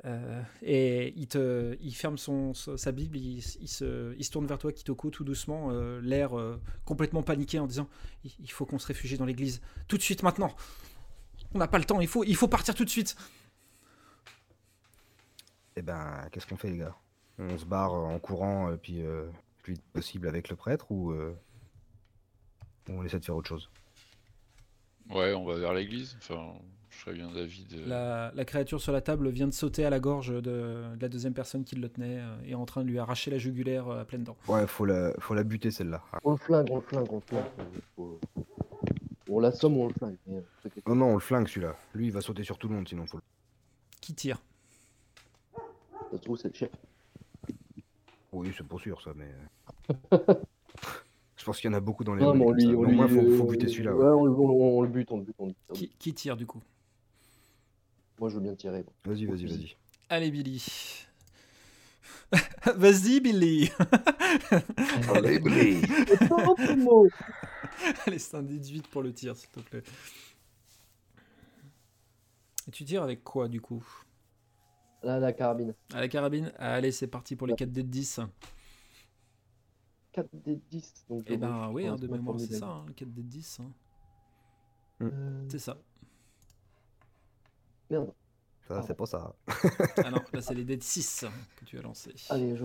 Euh, 0.05 0.43
et 0.63 1.13
il, 1.17 1.27
te, 1.27 1.77
il 1.81 1.93
ferme 1.95 2.19
son, 2.19 2.55
sa 2.55 2.93
Bible, 2.93 3.17
il, 3.17 3.43
se, 3.43 4.15
il, 4.17 4.25
se, 4.25 4.31
tourne 4.31 4.47
vers 4.47 4.59
toi, 4.59 4.73
Kitoko, 4.73 5.11
tout 5.11 5.25
doucement, 5.25 5.71
euh, 5.73 6.01
l'air 6.01 6.39
euh, 6.39 6.61
complètement 6.85 7.23
paniqué 7.23 7.59
en 7.59 7.67
disant 7.67 7.89
Il 8.39 8.51
faut 8.51 8.65
qu'on 8.65 8.79
se 8.79 8.87
réfugie 8.87 9.19
dans 9.19 9.25
l'église. 9.25 9.61
Tout 9.89 9.97
de 9.97 10.03
suite, 10.03 10.23
maintenant 10.23 10.55
On 11.53 11.59
n'a 11.59 11.67
pas 11.67 11.79
le 11.79 11.85
temps, 11.85 12.01
il 12.01 12.07
faut, 12.07 12.23
il 12.23 12.37
faut 12.37 12.47
partir 12.47 12.77
tout 12.77 12.85
de 12.85 12.91
suite 12.91 13.17
Eh 15.75 15.83
ben, 15.83 16.29
qu'est-ce 16.31 16.47
qu'on 16.47 16.57
fait, 16.57 16.71
les 16.71 16.79
gars? 16.79 16.97
On 17.41 17.59
se 17.59 17.65
barre 17.65 17.93
en 17.93 18.19
courant, 18.19 18.77
puis 18.81 19.03
le 19.03 19.31
plus 19.63 19.75
vite 19.75 19.85
possible 19.93 20.29
avec 20.29 20.49
le 20.49 20.57
prêtre, 20.57 20.91
ou 20.91 21.15
on 22.89 23.05
essaie 23.05 23.19
de 23.19 23.25
faire 23.25 23.37
autre 23.37 23.49
chose? 23.49 23.69
Ouais, 25.11 25.35
on 25.35 25.45
va 25.45 25.57
vers 25.57 25.73
l'église. 25.73 26.17
Enfin, 26.19 26.55
bien 27.07 27.31
d'avis 27.31 27.67
La, 27.87 28.45
créature 28.45 28.81
sur 28.81 28.93
la 28.93 29.01
table 29.01 29.29
vient 29.31 29.47
de 29.47 29.53
sauter 29.53 29.85
à 29.85 29.91
la 29.91 30.01
gorge 30.01 30.31
de, 30.31 30.85
la 31.01 31.09
deuxième 31.09 31.35
personne 31.35 31.65
qui 31.65 31.77
le 31.77 31.89
tenait 31.89 32.19
euh, 32.19 32.37
et 32.45 32.51
est 32.51 32.55
en 32.55 32.67
train 32.67 32.83
de 32.83 32.89
lui 32.89 32.99
arracher 32.99 33.31
la 33.31 33.39
jugulaire 33.39 33.89
euh, 33.89 34.03
à 34.03 34.05
pleine 34.05 34.25
dents. 34.25 34.37
Ouais, 34.49 34.67
faut 34.67 34.85
la, 34.85 35.13
faut 35.19 35.35
la 35.35 35.45
buter 35.45 35.71
celle-là. 35.71 36.03
On 36.25 36.33
le 36.33 36.37
flingue, 36.37 36.69
on 36.71 36.77
le 36.77 36.83
flingue, 36.83 37.13
on 37.13 37.17
le 37.17 37.21
flingue. 37.21 37.45
On 39.31 39.41
l'assomme 39.41 39.77
ou 39.77 39.83
on 39.83 39.89
le 39.89 39.95
flingue. 39.95 40.17
Euh, 40.31 40.41
non, 40.87 40.95
non, 40.95 41.07
on 41.07 41.15
le 41.15 41.21
flingue 41.21 41.49
celui-là. 41.49 41.77
Lui, 41.95 42.07
il 42.07 42.13
va 42.13 42.21
sauter 42.21 42.45
sur 42.45 42.59
tout 42.59 42.69
le 42.69 42.75
monde 42.75 42.89
sinon. 42.89 43.07
Faut 43.07 43.21
Qui 44.01 44.15
tire? 44.15 44.41
Ça 46.11 46.17
se 46.17 46.23
trouve, 46.23 46.39
c'est 46.39 46.49
le 46.49 46.55
chef. 46.55 46.71
Oui, 48.33 48.53
c'est 48.57 48.67
pour 48.67 48.81
sûr 48.81 49.01
ça, 49.03 49.11
mais. 49.15 49.31
Je 51.37 51.45
pense 51.45 51.61
qu'il 51.61 51.71
y 51.71 51.75
en 51.75 51.77
a 51.77 51.81
beaucoup 51.81 52.05
dans 52.05 52.15
les. 52.15 52.23
Non, 52.23 52.35
mais 52.35 52.47
lui, 52.53 52.75
Au 52.75 52.83
moins, 52.83 53.09
faut, 53.09 53.31
faut 53.37 53.45
buter 53.45 53.69
celui-là. 53.69 53.95
Ouais, 53.95 54.07
on, 54.07 54.23
on, 54.23 54.83
le 54.83 54.89
bute, 54.89 55.11
on 55.13 55.19
le 55.19 55.25
bute. 55.25 55.37
On 55.39 55.47
le 55.47 55.53
bute. 55.53 55.73
Qui, 55.73 55.89
qui, 55.99 56.15
tire 56.15 56.37
du 56.37 56.47
coup? 56.47 56.63
Moi, 58.29 58.31
je 58.31 58.35
veux 58.37 58.43
bien 58.43 58.55
tirer. 58.55 58.85
Vas-y, 59.05 59.25
vas-y, 59.25 59.47
vas-y. 59.47 59.77
Allez, 60.11 60.31
Billy. 60.31 60.63
vas-y, 62.77 63.21
Billy. 63.21 63.71
Allez, 65.15 65.39
Billy. 65.39 65.81
Allez, 68.07 68.19
c'est 68.19 68.37
un 68.37 68.43
18 68.43 68.87
pour 68.89 69.03
le 69.03 69.13
tir, 69.15 69.35
s'il 69.35 69.49
te 69.49 69.61
plaît. 69.61 69.83
Et 72.67 72.71
tu 72.71 72.85
tires 72.85 73.03
avec 73.03 73.25
quoi, 73.25 73.49
du 73.49 73.61
coup? 73.63 73.83
Là, 75.03 75.19
la 75.19 75.33
carabine. 75.33 75.75
À 75.95 76.01
la 76.01 76.09
carabine? 76.09 76.53
Allez, 76.59 76.93
c'est 76.93 77.07
parti 77.07 77.35
pour 77.35 77.47
les 77.47 77.55
4 77.55 77.73
d 77.73 77.83
de 77.83 77.89
10. 77.89 78.21
4 80.13 80.29
des 80.35 80.57
10. 80.71 81.07
Donc 81.09 81.23
Eh 81.29 81.37
ben 81.39 81.71
oui, 81.73 81.87
hein, 81.87 81.97
de 81.97 82.09
mémoire, 82.09 82.39
c'est 82.41 82.57
ça, 82.59 82.67
hein, 82.67 82.85
le 82.89 82.93
4 82.93 83.11
des 83.15 83.23
10. 83.23 83.61
hein. 83.61 83.73
Euh, 85.01 85.47
C'est 85.49 85.61
ça. 85.61 85.79
Merde. 87.91 88.13
Ça, 88.69 88.83
c'est 88.83 88.95
pas 88.95 89.07
ça. 89.07 89.35
Ah 90.05 90.11
non, 90.11 90.23
là 90.33 90.43
c'est 90.43 90.55
les 90.55 90.65
dés 90.65 90.77
de 90.77 90.83
6 90.83 91.25
que 91.57 91.65
tu 91.65 91.79
as 91.79 91.83
lancé. 91.83 92.15
Allez, 92.29 92.57
je. 92.57 92.65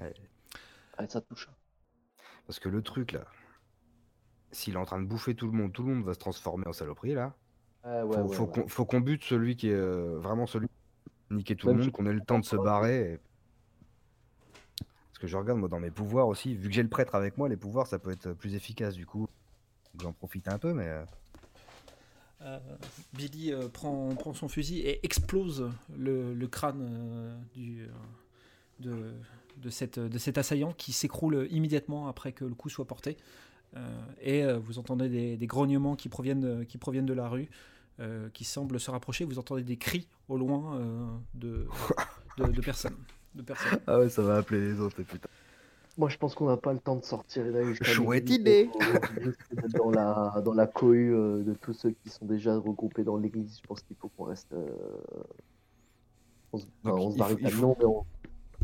Ouais. 0.00 0.14
Allez, 0.96 1.08
ça 1.08 1.20
touche. 1.20 1.48
Parce 2.46 2.58
que 2.60 2.68
le 2.68 2.82
truc 2.82 3.12
là, 3.12 3.24
s'il 4.52 4.74
est 4.74 4.78
en 4.78 4.84
train 4.84 5.00
de 5.00 5.06
bouffer 5.06 5.34
tout 5.34 5.46
le 5.46 5.52
monde, 5.52 5.72
tout 5.72 5.82
le 5.82 5.94
monde 5.94 6.04
va 6.04 6.14
se 6.14 6.18
transformer 6.18 6.66
en 6.66 6.72
saloperie 6.72 7.14
là. 7.14 7.34
Ouais, 7.84 8.00
Faut, 8.02 8.08
ouais, 8.08 8.34
faut 8.36 8.44
ouais. 8.44 8.52
qu'on 8.62 8.68
faut 8.68 8.84
qu'on 8.86 9.00
bute 9.00 9.24
celui 9.24 9.56
qui 9.56 9.68
est 9.68 9.72
euh, 9.74 10.18
vraiment 10.18 10.46
celui 10.46 10.68
qui 10.68 11.34
niquer 11.34 11.56
tout 11.56 11.66
Même 11.68 11.78
le 11.78 11.82
monde, 11.84 11.92
qu'on 11.92 12.06
ait 12.06 12.12
le 12.12 12.20
temps 12.24 12.38
de 12.38 12.44
se 12.44 12.56
barrer. 12.56 13.12
et- 13.14 13.18
Parce 15.10 15.18
que 15.20 15.26
je 15.26 15.36
regarde 15.36 15.58
moi 15.58 15.68
dans 15.68 15.80
mes 15.80 15.90
pouvoirs 15.90 16.28
aussi, 16.28 16.54
vu 16.54 16.68
que 16.68 16.74
j'ai 16.74 16.82
le 16.82 16.88
prêtre 16.88 17.14
avec 17.14 17.36
moi, 17.36 17.48
les 17.48 17.56
pouvoirs 17.56 17.86
ça 17.86 17.98
peut 17.98 18.10
être 18.12 18.32
plus 18.32 18.54
efficace 18.54 18.94
du 18.94 19.06
coup. 19.06 19.28
J'en 20.00 20.12
profite 20.12 20.48
un 20.48 20.58
peu, 20.58 20.72
mais 20.72 20.88
euh, 22.42 22.58
Billy 23.14 23.52
euh, 23.52 23.68
prend, 23.68 24.14
prend 24.14 24.32
son 24.34 24.48
fusil 24.48 24.80
et 24.80 25.04
explose 25.04 25.70
le, 25.96 26.34
le 26.34 26.46
crâne 26.48 26.86
euh, 26.88 27.36
du, 27.54 27.86
de, 28.80 29.12
de, 29.56 29.70
cette, 29.70 29.98
de 29.98 30.18
cet 30.18 30.38
assaillant 30.38 30.72
qui 30.72 30.92
s'écroule 30.92 31.48
immédiatement 31.50 32.08
après 32.08 32.32
que 32.32 32.44
le 32.44 32.54
coup 32.54 32.68
soit 32.68 32.86
porté. 32.86 33.16
Et 34.22 34.44
vous 34.50 34.78
entendez 34.78 35.10
des, 35.10 35.36
des 35.36 35.46
grognements 35.46 35.94
qui 35.94 36.08
proviennent, 36.08 36.40
de- 36.40 36.64
qui 36.64 36.78
proviennent 36.78 37.04
de 37.06 37.12
la 37.12 37.28
rue, 37.28 37.50
qui 38.32 38.44
semblent 38.44 38.80
se 38.80 38.90
rapprocher. 38.90 39.24
Vous 39.26 39.38
entendez 39.38 39.62
des 39.62 39.76
cris 39.76 40.08
au 40.28 40.38
loin 40.38 40.80
de, 41.34 41.66
de, 42.38 42.44
de 42.50 42.60
personnes. 42.62 42.96
De 43.34 43.42
personnes. 43.42 43.78
Ah 43.86 43.98
ouais, 43.98 44.08
ça 44.08 44.22
va 44.22 44.38
appeler 44.38 44.60
les 44.72 44.80
autres, 44.80 45.02
putain. 45.02 45.28
Moi, 45.98 46.08
je 46.08 46.16
pense 46.16 46.34
qu'on 46.36 46.46
n'a 46.46 46.56
pas 46.56 46.72
le 46.72 46.78
temps 46.78 46.94
de 46.96 47.04
sortir 47.04 47.44
et 47.44 47.64
jusqu'à 47.64 47.84
Chouette 47.86 48.30
idée. 48.30 48.70
Dans 49.76 49.90
la, 49.90 50.40
dans 50.44 50.54
la 50.54 50.66
cohue 50.68 51.12
euh, 51.12 51.42
de 51.42 51.54
tous 51.54 51.72
ceux 51.72 51.90
qui 51.90 52.08
sont 52.08 52.24
déjà 52.24 52.56
regroupés 52.56 53.02
dans 53.02 53.16
l'église. 53.16 53.58
Je 53.60 53.66
pense 53.66 53.82
qu'il 53.82 53.96
faut 53.96 54.08
qu'on 54.16 54.24
reste. 54.24 54.52
euh, 54.52 54.68
On 56.52 56.58
se, 56.58 56.66
enfin, 56.84 56.96
Donc, 56.96 56.98
on 57.00 57.10
se 57.10 57.16
il 57.16 57.50
faut- 57.50 57.50
faut- 57.50 57.66
Non, 57.66 57.76
mais 57.80 57.84
on, 57.84 58.04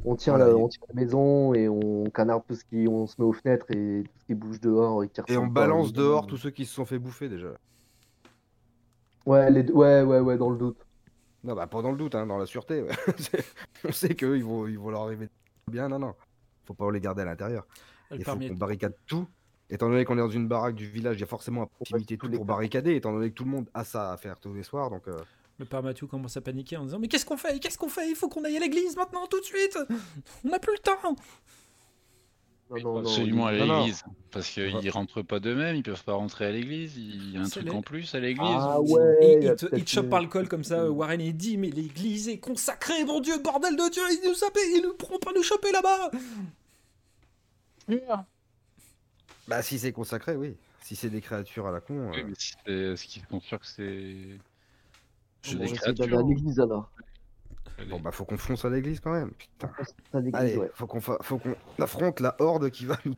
on 0.05 0.15
tient 0.17 0.35
Voilà, 0.37 0.53
la, 0.53 0.57
il- 0.59 0.63
on 0.63 0.69
tient 0.69 0.83
la 0.89 0.95
maison 0.95 1.55
et 1.55 1.69
on 1.69 2.05
canarde 2.11 2.45
tout 2.47 2.55
ce 2.55 2.65
qui. 2.65 2.87
On 2.89 3.07
se 3.09 3.17
met 3.19 3.25
aux 3.27 3.33
fenêtres 3.33 3.67
et 3.71 4.05
tout 4.05 4.19
ce 4.21 4.25
qui 4.27 4.35
bouge 4.35 4.61
dehors 4.61 5.03
et 5.03 5.09
qui 5.09 5.21
Et 5.27 5.37
on 5.37 5.49
pas 5.49 5.63
balance 5.63 5.93
dehors 5.93 6.27
tous 6.29 6.37
ceux 6.37 6.51
qui 6.51 6.65
se 6.67 6.75
sont 6.75 6.85
fait 6.85 7.01
bouffer 7.01 7.29
déjà. 7.29 7.49
Ouais, 9.27 9.51
les 9.51 9.65
deux- 9.65 9.73
ouais, 9.75 10.03
ouais, 10.03 10.21
ouais, 10.21 10.39
dans 10.39 10.51
le 10.51 10.57
doute. 10.59 10.77
Non, 11.43 11.55
bah 11.55 11.67
pas 11.67 11.83
dans 11.83 11.91
le 11.91 11.97
doute, 11.97 12.15
hein, 12.15 12.27
dans 12.27 12.39
la 12.39 12.47
sûreté. 12.47 12.83
ouais. 12.83 12.91
On 13.85 13.93
sait 13.93 14.15
qu'eux, 14.15 14.37
ils 14.37 14.45
vont, 14.45 14.67
ils 14.69 14.79
vont 14.79 14.91
leur 14.91 15.03
arriver 15.03 15.29
bien. 15.71 15.89
Non, 15.89 15.99
non. 15.99 16.15
Faut 16.65 16.75
pas 16.75 16.91
les 16.91 17.01
garder 17.01 17.23
à 17.23 17.25
l'intérieur. 17.27 17.67
Il 18.11 18.25
faut 18.25 18.37
qu'on 18.37 18.55
barricade 18.55 18.95
tout. 19.07 19.27
Étant 19.71 19.89
donné 19.89 20.05
qu'on 20.05 20.15
est 20.15 20.21
dans 20.21 20.29
une 20.29 20.47
baraque 20.47 20.75
du 20.75 20.87
village, 20.87 21.17
il 21.17 21.21
y 21.21 21.25
a 21.25 21.27
forcément 21.27 21.63
à 21.63 21.67
proximité 21.67 22.19
tout 22.19 22.31
pour 22.31 22.45
barricader, 22.45 22.97
étant 22.97 23.13
donné 23.13 23.31
que 23.31 23.35
tout 23.35 23.45
le 23.45 23.51
monde 23.51 23.69
a 23.73 23.83
ça 23.85 24.13
à 24.13 24.17
faire 24.17 24.39
tous 24.39 24.53
les 24.53 24.63
soirs. 24.63 24.91
Donc, 24.91 25.09
euh, 25.09 25.17
Le 25.59 25.65
père 25.65 25.83
Mathieu 25.83 26.07
commence 26.07 26.37
à 26.37 26.43
paniquer 26.43 26.77
en 26.77 26.85
disant 26.85 26.99
Mais 26.99 27.09
qu'est-ce 27.09 27.25
qu'on 27.25 27.39
fait? 27.39 27.59
Qu'est-ce 27.61 27.79
qu'on 27.79 27.89
fait? 27.89 28.09
Il 28.11 28.15
faut 28.15 28.29
qu'on 28.29 28.45
aille 28.45 28.57
à 28.57 28.61
l'église 28.61 28.97
maintenant, 28.97 29.27
tout 29.27 29.41
de 29.41 29.45
suite 29.45 29.79
On 30.45 30.49
n'a 30.49 30.59
plus 30.59 30.75
le 30.75 30.81
temps 30.81 31.17
Non, 32.83 32.95
non, 32.95 33.03
non. 33.03 33.09
absolument 33.09 33.47
à 33.47 33.53
Non, 33.53 33.67
non. 33.67 33.79
l'église. 33.81 34.03
Parce 34.31 34.49
qu'ils 34.51 34.91
rentrent 34.91 35.23
pas 35.23 35.39
d'eux-mêmes, 35.41 35.77
ils 35.77 35.83
peuvent 35.83 36.03
pas 36.05 36.15
rentrer 36.15 36.47
à 36.47 36.51
l'église. 36.51 36.97
Il 36.97 37.35
y 37.35 37.37
a 37.37 37.41
un 37.41 37.45
C'est 37.45 37.61
truc 37.61 37.65
les- 37.67 37.71
en 37.71 37.83
plus 37.83 38.15
à 38.15 38.21
l'église. 38.21 38.41
Ah 38.49 38.81
ou- 38.81 38.97
ouais. 38.97 39.19
Et 39.23 39.33
il 39.35 39.41
te, 39.55 39.67
peut-être 39.67 39.79
il 39.79 39.85
te 39.85 39.91
chope 39.91 40.05
une- 40.05 40.11
par 40.11 40.21
le 40.23 40.27
col 40.29 40.49
comme 40.49 40.65
ça, 40.65 40.81
euh, 40.81 40.89
Warren, 40.89 41.21
et 41.21 41.27
il 41.29 41.37
dit 41.37 41.57
Mais 41.57 41.71
l'église 41.71 42.29
est 42.29 42.39
consacrée, 42.39 43.05
mon 43.05 43.21
Dieu, 43.21 43.39
bordel 43.39 43.77
de 43.77 43.91
Dieu, 43.91 44.03
ils 44.11 44.29
nous 44.29 44.35
sapent, 44.35 44.57
ils 44.57 44.83
ne 44.83 44.91
pourront 44.93 45.19
pas 45.19 45.33
nous 45.35 45.43
choper 45.43 45.71
là-bas 45.73 46.11
Bah, 49.47 49.63
si 49.63 49.79
c'est 49.79 49.93
consacré, 49.93 50.37
oui. 50.37 50.57
Si 50.83 50.97
c'est 50.97 51.11
des 51.11 51.21
créatures 51.21 51.67
à 51.67 51.73
la 51.73 51.81
con. 51.81 52.11
Oui, 52.13 52.21
euh, 52.21 52.25
mais 52.29 52.35
si 52.37 52.55
c'est- 52.67 52.73
Est-ce 52.73 53.05
qu'ils 53.07 53.23
sont 53.31 53.41
sûrs 53.41 53.59
que 53.61 53.67
c'est. 53.67 54.17
C'est 55.43 55.55
On 55.55 55.59
des 55.59 55.67
va 55.67 55.71
essayer 55.73 55.93
d'aller 55.93 56.17
à 56.17 56.23
l'église 56.23 56.61
alors. 56.61 56.91
Bon, 57.91 57.99
bah, 58.01 58.13
faut 58.13 58.25
qu'on 58.25 58.37
fonce 58.39 58.65
à 58.65 58.71
l'église 58.71 59.01
quand 59.01 59.13
même. 59.13 59.33
Putain. 59.33 59.71
Allez, 60.33 60.57
ouais. 60.57 60.71
faut 60.75 60.87
qu'on 60.87 61.01
fa- 61.01 61.19
faut 61.23 61.39
qu'on 61.39 61.55
affronte 61.79 62.21
la 62.21 62.37
horde 62.39 62.71
qui 62.71 62.87
va 62.87 62.97
nous. 63.05 63.15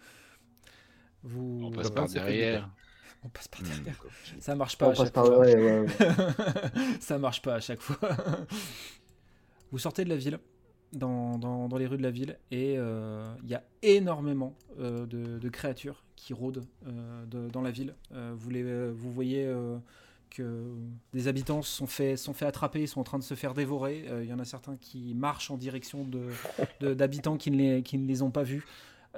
Vous... 1.22 1.60
On 1.64 1.70
passe 1.70 1.90
par 1.90 2.08
derrière. 2.08 2.70
On 3.24 3.28
passe 3.28 3.48
par 3.48 3.62
derrière. 3.62 3.96
Ça 4.40 4.54
marche 4.54 4.78
pas 4.78 4.88
On 4.88 4.90
à 4.90 4.94
chaque 4.94 5.12
fois. 5.14 5.38
ouais, 5.40 5.56
ouais, 5.56 5.80
ouais. 5.80 5.86
ça 7.00 7.18
marche 7.18 7.42
pas 7.42 7.54
à 7.56 7.60
chaque 7.60 7.80
fois. 7.80 7.98
Vous 9.72 9.78
sortez 9.78 10.04
de 10.04 10.08
la 10.10 10.16
ville, 10.16 10.38
dans, 10.92 11.38
dans- 11.38 11.68
dans 11.68 11.76
les 11.76 11.86
rues 11.86 11.96
de 11.98 12.02
la 12.02 12.10
ville, 12.10 12.38
et 12.50 12.76
euh, 12.78 13.26
il 13.42 13.50
y 13.50 13.54
a 13.54 13.62
énormément 13.82 14.56
euh, 14.78 15.04
de, 15.06 15.38
de 15.38 15.48
créatures 15.48 16.04
qui 16.14 16.32
rôdent 16.32 16.64
euh, 16.86 17.26
de- 17.26 17.48
dans 17.48 17.62
la 17.62 17.70
ville. 17.72 17.94
Euh, 18.12 18.32
vous, 18.36 18.50
les, 18.50 18.90
vous 18.90 19.12
voyez 19.12 19.44
euh, 19.44 19.76
que 20.30 20.64
des 21.12 21.28
habitants 21.28 21.62
sont 21.62 21.86
fait, 21.86 22.16
sont 22.16 22.32
fait 22.34 22.46
attraper, 22.46 22.82
ils 22.82 22.88
sont 22.88 23.00
en 23.00 23.04
train 23.04 23.18
de 23.18 23.24
se 23.24 23.34
faire 23.34 23.54
dévorer. 23.54 24.04
Euh, 24.08 24.24
Il 24.24 24.28
y 24.30 24.32
en 24.32 24.38
a 24.38 24.44
certains 24.44 24.76
qui 24.76 25.14
marchent 25.14 25.50
en 25.50 25.56
direction 25.56 26.04
de- 26.04 26.28
de- 26.80 26.94
d'habitants 26.94 27.36
qui, 27.36 27.50
ne 27.50 27.56
les, 27.56 27.82
qui 27.82 27.98
ne 27.98 28.06
les 28.06 28.22
ont 28.22 28.30
pas 28.30 28.42
vus. 28.42 28.64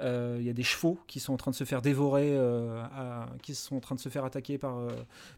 Euh, 0.01 0.37
Il 0.39 0.45
y 0.45 0.49
a 0.49 0.53
des 0.53 0.63
chevaux 0.63 0.97
qui 1.07 1.19
sont 1.19 1.33
en 1.33 1.37
train 1.37 1.51
de 1.51 1.55
se 1.57 1.65
faire 1.65 1.81
dévorer, 1.81 2.29
euh, 2.31 2.81
à- 2.93 3.27
qui 3.43 3.53
sont 3.53 3.75
en 3.75 3.79
train 3.81 3.95
de 3.95 3.99
se 3.99 4.07
faire 4.07 4.23
attaquer 4.23 4.57
par, 4.57 4.77
euh, 4.77 4.87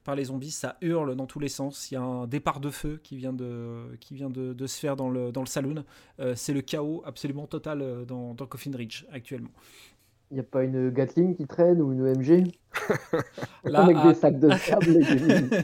par 0.04 0.16
les 0.16 0.26
zombies. 0.26 0.52
Ça 0.52 0.78
hurle 0.82 1.16
dans 1.16 1.26
tous 1.26 1.40
les 1.40 1.50
sens. 1.50 1.90
Il 1.90 1.96
y 1.96 1.98
a 1.98 2.02
un 2.04 2.28
départ 2.28 2.60
de 2.60 2.70
feu 2.70 3.00
qui 3.02 3.18
vient 3.18 3.34
de, 3.34 3.98
qui 4.00 4.14
vient 4.14 4.30
de, 4.30 4.54
de 4.54 4.68
se 4.68 4.80
faire 4.80 4.96
dans 4.96 5.10
le, 5.10 5.32
dans 5.32 5.42
le 5.42 5.48
saloon. 5.48 5.84
Euh, 6.20 6.36
c'est 6.36 6.54
le 6.54 6.62
chaos 6.62 7.02
absolument 7.08 7.48
total 7.48 7.82
euh, 7.82 8.06
dans, 8.06 8.36
dans 8.36 8.46
Coffin 8.46 8.72
Ridge 8.76 9.06
actuellement. 9.12 9.50
Il 10.32 10.36
n'y 10.36 10.40
a 10.40 10.44
pas 10.44 10.64
une 10.64 10.92
Gatling 10.92 11.36
qui 11.36 11.46
traîne 11.46 11.82
ou 11.82 11.92
une 11.92 12.08
EMG 12.08 12.48
Là, 13.66 13.84
avec 13.84 13.98
à- 13.98 14.08
des 14.08 14.14
sacs 14.14 14.40
de 14.40 14.50
sable 14.52 14.96
et 14.96 15.16
des 15.16 15.60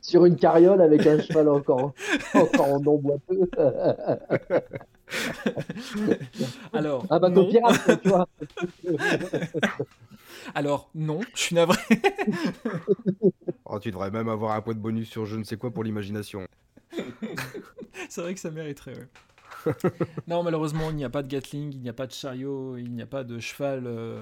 sur 0.02 0.24
une 0.24 0.34
carriole 0.36 0.80
avec 0.80 1.06
un 1.06 1.20
cheval 1.20 1.48
encore, 1.48 1.92
encore 2.34 2.72
en 2.74 2.80
non 2.84 2.96
boiteux. 2.96 3.48
alors, 6.72 7.06
un 7.08 7.20
bateau 7.20 7.44
non. 7.44 7.50
pirate, 7.50 8.02
tu 8.02 8.08
vois. 8.08 8.28
alors, 10.56 10.90
non, 10.94 11.20
je 11.34 11.40
suis 11.40 11.54
navré. 11.54 11.78
Oh, 13.64 13.78
tu 13.78 13.90
devrais 13.92 14.10
même 14.10 14.28
avoir 14.28 14.56
un 14.56 14.60
point 14.60 14.74
de 14.74 14.80
bonus 14.80 15.08
sur 15.08 15.24
je 15.24 15.36
ne 15.36 15.44
sais 15.44 15.56
quoi 15.56 15.70
pour 15.70 15.84
l'imagination. 15.84 16.46
C'est 18.08 18.22
vrai 18.22 18.34
que 18.34 18.40
ça 18.40 18.50
mériterait, 18.50 18.94
ouais. 18.96 19.08
non, 20.26 20.42
malheureusement, 20.42 20.90
il 20.90 20.96
n'y 20.96 21.04
a 21.04 21.10
pas 21.10 21.22
de 21.22 21.28
Gatling, 21.28 21.72
il 21.72 21.80
n'y 21.80 21.88
a 21.88 21.92
pas 21.94 22.06
de 22.06 22.12
chariot, 22.12 22.76
il 22.76 22.92
n'y 22.92 23.02
a 23.02 23.06
pas 23.06 23.24
de 23.24 23.38
cheval 23.38 23.84
euh, 23.86 24.20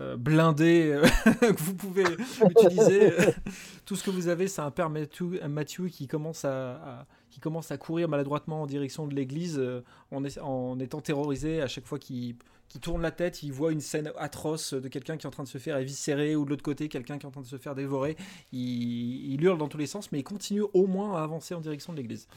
euh, 0.00 0.16
blindé 0.16 0.90
euh, 0.90 1.02
que 1.52 1.62
vous 1.62 1.74
pouvez 1.74 2.04
utiliser. 2.48 3.12
Tout 3.84 3.96
ce 3.96 4.02
que 4.04 4.10
vous 4.10 4.28
avez, 4.28 4.48
c'est 4.48 4.62
un 4.62 4.70
père 4.70 4.88
Matthew 4.90 5.88
qui, 5.90 6.06
commence 6.06 6.44
à, 6.44 6.72
à- 7.00 7.06
qui 7.30 7.40
commence 7.40 7.70
à 7.70 7.76
courir 7.76 8.08
maladroitement 8.08 8.62
en 8.62 8.66
direction 8.66 9.06
de 9.06 9.14
l'église 9.14 9.58
euh, 9.58 9.82
en, 10.10 10.78
étant 10.78 11.00
terrorisé 11.00 11.60
à 11.60 11.66
chaque 11.66 11.86
fois 11.86 11.98
qu'il 11.98 12.36
tourne 12.80 13.02
la 13.02 13.10
tête, 13.10 13.42
il 13.42 13.52
voit 13.52 13.70
une 13.70 13.82
scène 13.82 14.10
atroce 14.16 14.72
de 14.72 14.88
quelqu'un 14.88 15.18
qui 15.18 15.26
est 15.26 15.28
en 15.28 15.30
train 15.30 15.42
de 15.42 15.48
se 15.48 15.58
faire 15.58 15.76
éviscérer 15.76 16.36
ou 16.36 16.46
de 16.46 16.50
l'autre 16.50 16.62
côté, 16.62 16.88
quelqu'un 16.88 17.18
qui 17.18 17.26
est 17.26 17.28
en 17.28 17.32
train 17.32 17.42
de 17.42 17.46
se 17.46 17.58
faire 17.58 17.74
dévorer. 17.74 18.16
Il, 18.52 19.32
il 19.32 19.44
hurle 19.44 19.58
dans 19.58 19.68
tous 19.68 19.78
les 19.78 19.86
sens, 19.86 20.10
mais 20.10 20.20
il 20.20 20.24
continue 20.24 20.62
au 20.72 20.86
moins 20.86 21.18
à 21.18 21.22
avancer 21.22 21.54
en 21.54 21.60
direction 21.60 21.92
de 21.92 21.98
l'église. 21.98 22.28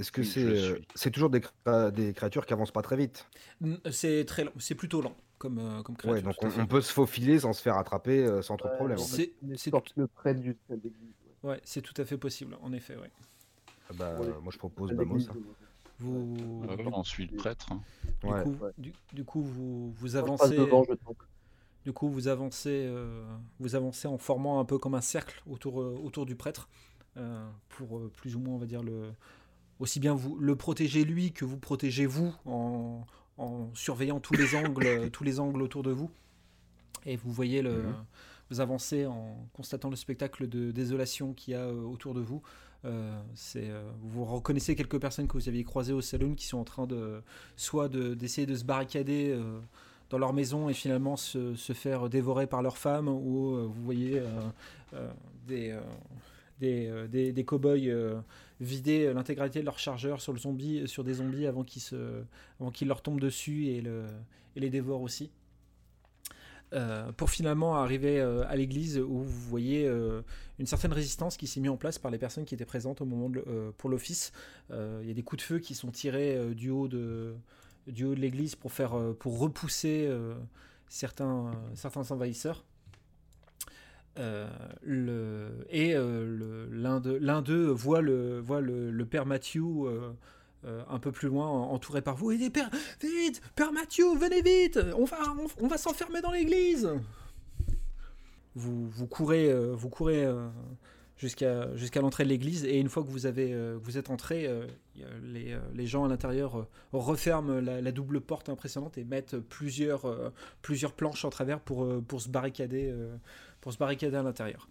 Est-ce 0.00 0.10
que 0.12 0.22
Oui, 0.22 0.26
c'est 0.26 0.40
je 0.40 0.46
euh, 0.48 0.74
suis. 0.76 0.88
c'est 0.94 1.10
toujours 1.10 1.28
des, 1.30 1.40
cré- 1.40 1.92
des 1.92 2.14
créatures 2.14 2.46
qui 2.46 2.52
avancent 2.54 2.70
pas 2.72 2.82
très 2.82 2.96
vite? 2.96 3.28
C'est 3.90 4.24
très 4.24 4.46
c'est 4.58 4.74
plutôt 4.74 5.02
lent 5.02 5.14
comme, 5.38 5.58
euh, 5.58 5.82
comme 5.82 5.96
créature. 5.96 6.14
Ouais, 6.16 6.22
donc 6.22 6.36
on, 6.58 6.66
peut 6.66 6.80
se 6.80 6.92
faufiler 6.92 7.38
sans 7.40 7.52
se 7.52 7.60
faire 7.62 7.76
attraper 7.76 8.24
euh, 8.24 8.40
sans 8.42 8.56
trop 8.56 8.68
de 8.68 8.72
Ouais, 8.72 8.76
problème. 8.78 8.98
en 8.98 9.02
c'est- 9.02 9.32
le 9.42 10.08
ouais. 10.24 10.54
Ouais, 11.42 11.60
c'est 11.64 11.80
tout 11.82 11.94
à 12.00 12.04
fait 12.04 12.18
possible, 12.18 12.56
en 12.62 12.72
effet. 12.72 12.96
Ouais. 12.96 13.10
Ah 13.90 13.92
bah, 13.94 14.20
Ouais. 14.20 14.28
Moi 14.42 14.52
je 14.52 14.58
propose 14.58 14.92
Bamos. 14.92 15.28
hein. 15.30 15.34
Vous, 15.98 16.34
Ouais, 16.66 16.86
on 16.92 17.04
suit 17.04 17.26
le 17.26 17.36
prêtre. 17.36 17.66
hein. 17.72 17.80
du, 18.22 18.28
Ouais. 18.28 18.42
coup, 18.42 18.56
Ouais. 18.62 18.70
du, 18.78 18.92
du 19.12 19.24
coup, 19.24 19.42
vous, 19.42 19.92
vous 19.92 20.16
avancez. 20.16 20.56
devant. 20.56 20.84
Du 21.84 21.92
coup, 21.92 22.08
vous 22.08 22.28
avancez, 22.28 22.84
euh, 22.86 23.24
vous 23.58 23.74
avancez 23.74 24.06
en 24.08 24.18
formant 24.18 24.60
un 24.60 24.64
peu 24.66 24.78
comme 24.78 24.94
un 24.94 25.00
cercle 25.00 25.42
autour, 25.48 25.80
euh, 25.80 25.98
autour 26.04 26.26
du 26.26 26.36
prêtre, 26.36 26.68
euh, 27.16 27.48
pour 27.70 27.98
euh, 27.98 28.10
plus 28.14 28.36
ou 28.36 28.38
moins, 28.38 28.54
on 28.54 28.58
va 28.58 28.66
dire, 28.66 28.82
le, 28.82 29.12
aussi 29.80 29.98
bien 29.98 30.14
vous 30.14 30.36
le 30.38 30.54
protéger 30.56 31.04
lui 31.04 31.32
que 31.32 31.44
vous 31.44 31.56
protégez 31.58 32.06
vous 32.06 32.32
en, 32.46 33.04
en 33.38 33.68
surveillant 33.74 34.20
tous 34.20 34.34
les 34.34 34.54
angles, 34.54 35.10
tous 35.12 35.24
les 35.24 35.40
angles 35.40 35.62
autour 35.62 35.82
de 35.82 35.90
vous. 35.90 36.10
Et 37.06 37.16
vous 37.16 37.32
voyez 37.32 37.62
le, 37.62 37.82
Mhm. 37.82 37.94
vous 38.50 38.60
avancez 38.60 39.06
en 39.06 39.36
constatant 39.54 39.88
le 39.90 39.96
spectacle 39.96 40.48
de 40.48 40.70
désolation 40.70 41.32
qu'il 41.32 41.52
y 41.54 41.56
a 41.56 41.60
euh, 41.62 41.82
autour 41.82 42.14
de 42.14 42.20
vous. 42.20 42.42
Euh, 42.84 43.18
c'est, 43.34 43.68
euh, 43.70 43.82
vous 44.02 44.24
reconnaissez 44.24 44.74
quelques 44.74 44.98
personnes 44.98 45.26
que 45.28 45.34
vous 45.34 45.48
aviez 45.48 45.64
croisées 45.64 45.92
au 45.92 46.00
saloon 46.00 46.34
qui 46.34 46.46
sont 46.46 46.58
en 46.58 46.64
train 46.64 46.86
de 46.86 47.22
soit 47.56 47.88
de- 47.88 48.14
d'essayer 48.14 48.46
de, 48.46 48.54
se 48.54 48.64
barricader 48.64 49.30
euh, 49.30 49.60
dans 50.08 50.16
leur 50.18 50.32
maison 50.32 50.68
et 50.70 50.72
finalement 50.74 51.16
se, 51.16 51.54
se 51.54 51.72
faire 51.74 52.08
dévorer 52.08 52.46
par 52.46 52.62
leur 52.62 52.76
femme, 52.78 53.06
ou 53.08 53.54
euh, 53.54 53.66
vous 53.66 53.82
voyez 53.84 54.20
des, 55.46 55.76
des, 56.58 56.90
des, 57.08 57.32
des 57.32 57.44
cow-boys 57.44 58.20
vider 58.60 59.12
l'intégralité 59.12 59.60
de 59.60 59.64
leur 59.64 59.78
chargeur 59.78 60.20
sur, 60.20 60.32
le 60.32 60.38
zombie, 60.38 60.86
sur 60.86 61.02
des 61.02 61.14
zombies 61.14 61.46
avant 61.46 61.64
qu'ils 61.64 61.82
qu'ils 62.72 62.88
leur 62.88 63.02
tombent 63.02 63.20
dessus 63.20 63.66
et, 63.66 63.80
le, 63.80 64.04
et 64.56 64.60
les 64.60 64.70
dévorent 64.70 65.02
aussi. 65.02 65.30
Euh, 66.72 67.10
pour 67.12 67.30
finalement 67.30 67.74
arriver 67.74 68.20
euh, 68.20 68.44
à 68.46 68.54
l'église 68.54 68.96
où 68.98 69.22
vous 69.22 69.48
voyez 69.48 69.88
euh, 69.88 70.22
une 70.60 70.66
certaine 70.66 70.92
résistance 70.92 71.36
qui 71.36 71.48
s'est 71.48 71.58
mise 71.58 71.70
en 71.70 71.76
place 71.76 71.98
par 71.98 72.12
les 72.12 72.18
personnes 72.18 72.44
qui 72.44 72.54
étaient 72.54 72.64
présentes 72.64 73.00
au 73.00 73.04
moment 73.04 73.28
pour 73.76 73.90
l'office. 73.90 74.32
Il 74.70 75.06
y 75.06 75.10
a 75.10 75.14
des 75.14 75.22
coups 75.22 75.42
de 75.42 75.46
feu 75.46 75.58
qui 75.58 75.74
sont 75.74 75.90
tirés 75.90 76.54
du 76.54 76.70
haut 76.70 76.86
de, 76.86 77.34
du 77.88 78.04
haut 78.04 78.14
de 78.14 78.20
l'église 78.20 78.54
pour, 78.54 78.72
faire, 78.72 78.96
pour 79.18 79.38
repousser 79.38 80.08
certains, 80.88 81.50
certains 81.74 82.08
envahisseurs. 82.12 82.64
Le, 84.16 85.48
et 85.70 85.94
l'un 85.94 87.00
d'eux 87.00 87.70
voit 87.70 88.00
le, 88.00 89.04
père 89.04 89.26
Matthew 89.26 89.86
euh, 90.66 90.82
un 90.90 90.98
peu 90.98 91.10
plus 91.10 91.28
loin, 91.28 91.48
entouré 91.48 92.02
par 92.02 92.16
vous. 92.16 92.32
Et 92.32 92.50
père, 92.50 92.68
vite, 93.00 93.40
père 93.54 93.72
Mathieu, 93.72 94.14
venez 94.14 94.42
vite, 94.42 94.78
on 94.94 95.66
va, 95.66 95.78
s'enfermer 95.78 96.20
dans 96.20 96.32
l'église. 96.32 96.90
Vous, 98.54 99.06
courez, 99.06 99.50
euh, 99.50 99.74
courez 99.90 100.26
euh, 100.26 100.48
jusqu'à 101.16 102.00
l'entrée 102.02 102.24
de 102.24 102.28
l'église 102.28 102.66
et 102.66 102.78
une 102.78 102.90
fois 102.90 103.02
que 103.02 103.08
vous 103.08 103.26
êtes 103.26 104.10
entré, 104.10 104.50
les, 105.22 105.86
gens 105.86 106.04
à 106.04 106.08
l'intérieur 106.08 106.66
referment 106.92 107.58
la, 107.58 107.92
double 107.92 108.20
porte 108.20 108.50
impressionnante 108.50 108.98
et 108.98 109.04
mettent 109.04 109.38
plusieurs, 109.38 110.32
planches 110.94 111.24
en 111.24 111.30
travers 111.30 111.60
pour 111.60 112.20
se 112.20 112.28
barricader, 112.28 112.94
pour 113.60 113.72
se 113.72 113.78
barricader 113.78 114.16
à 114.16 114.22
l'intérieur. 114.22 114.68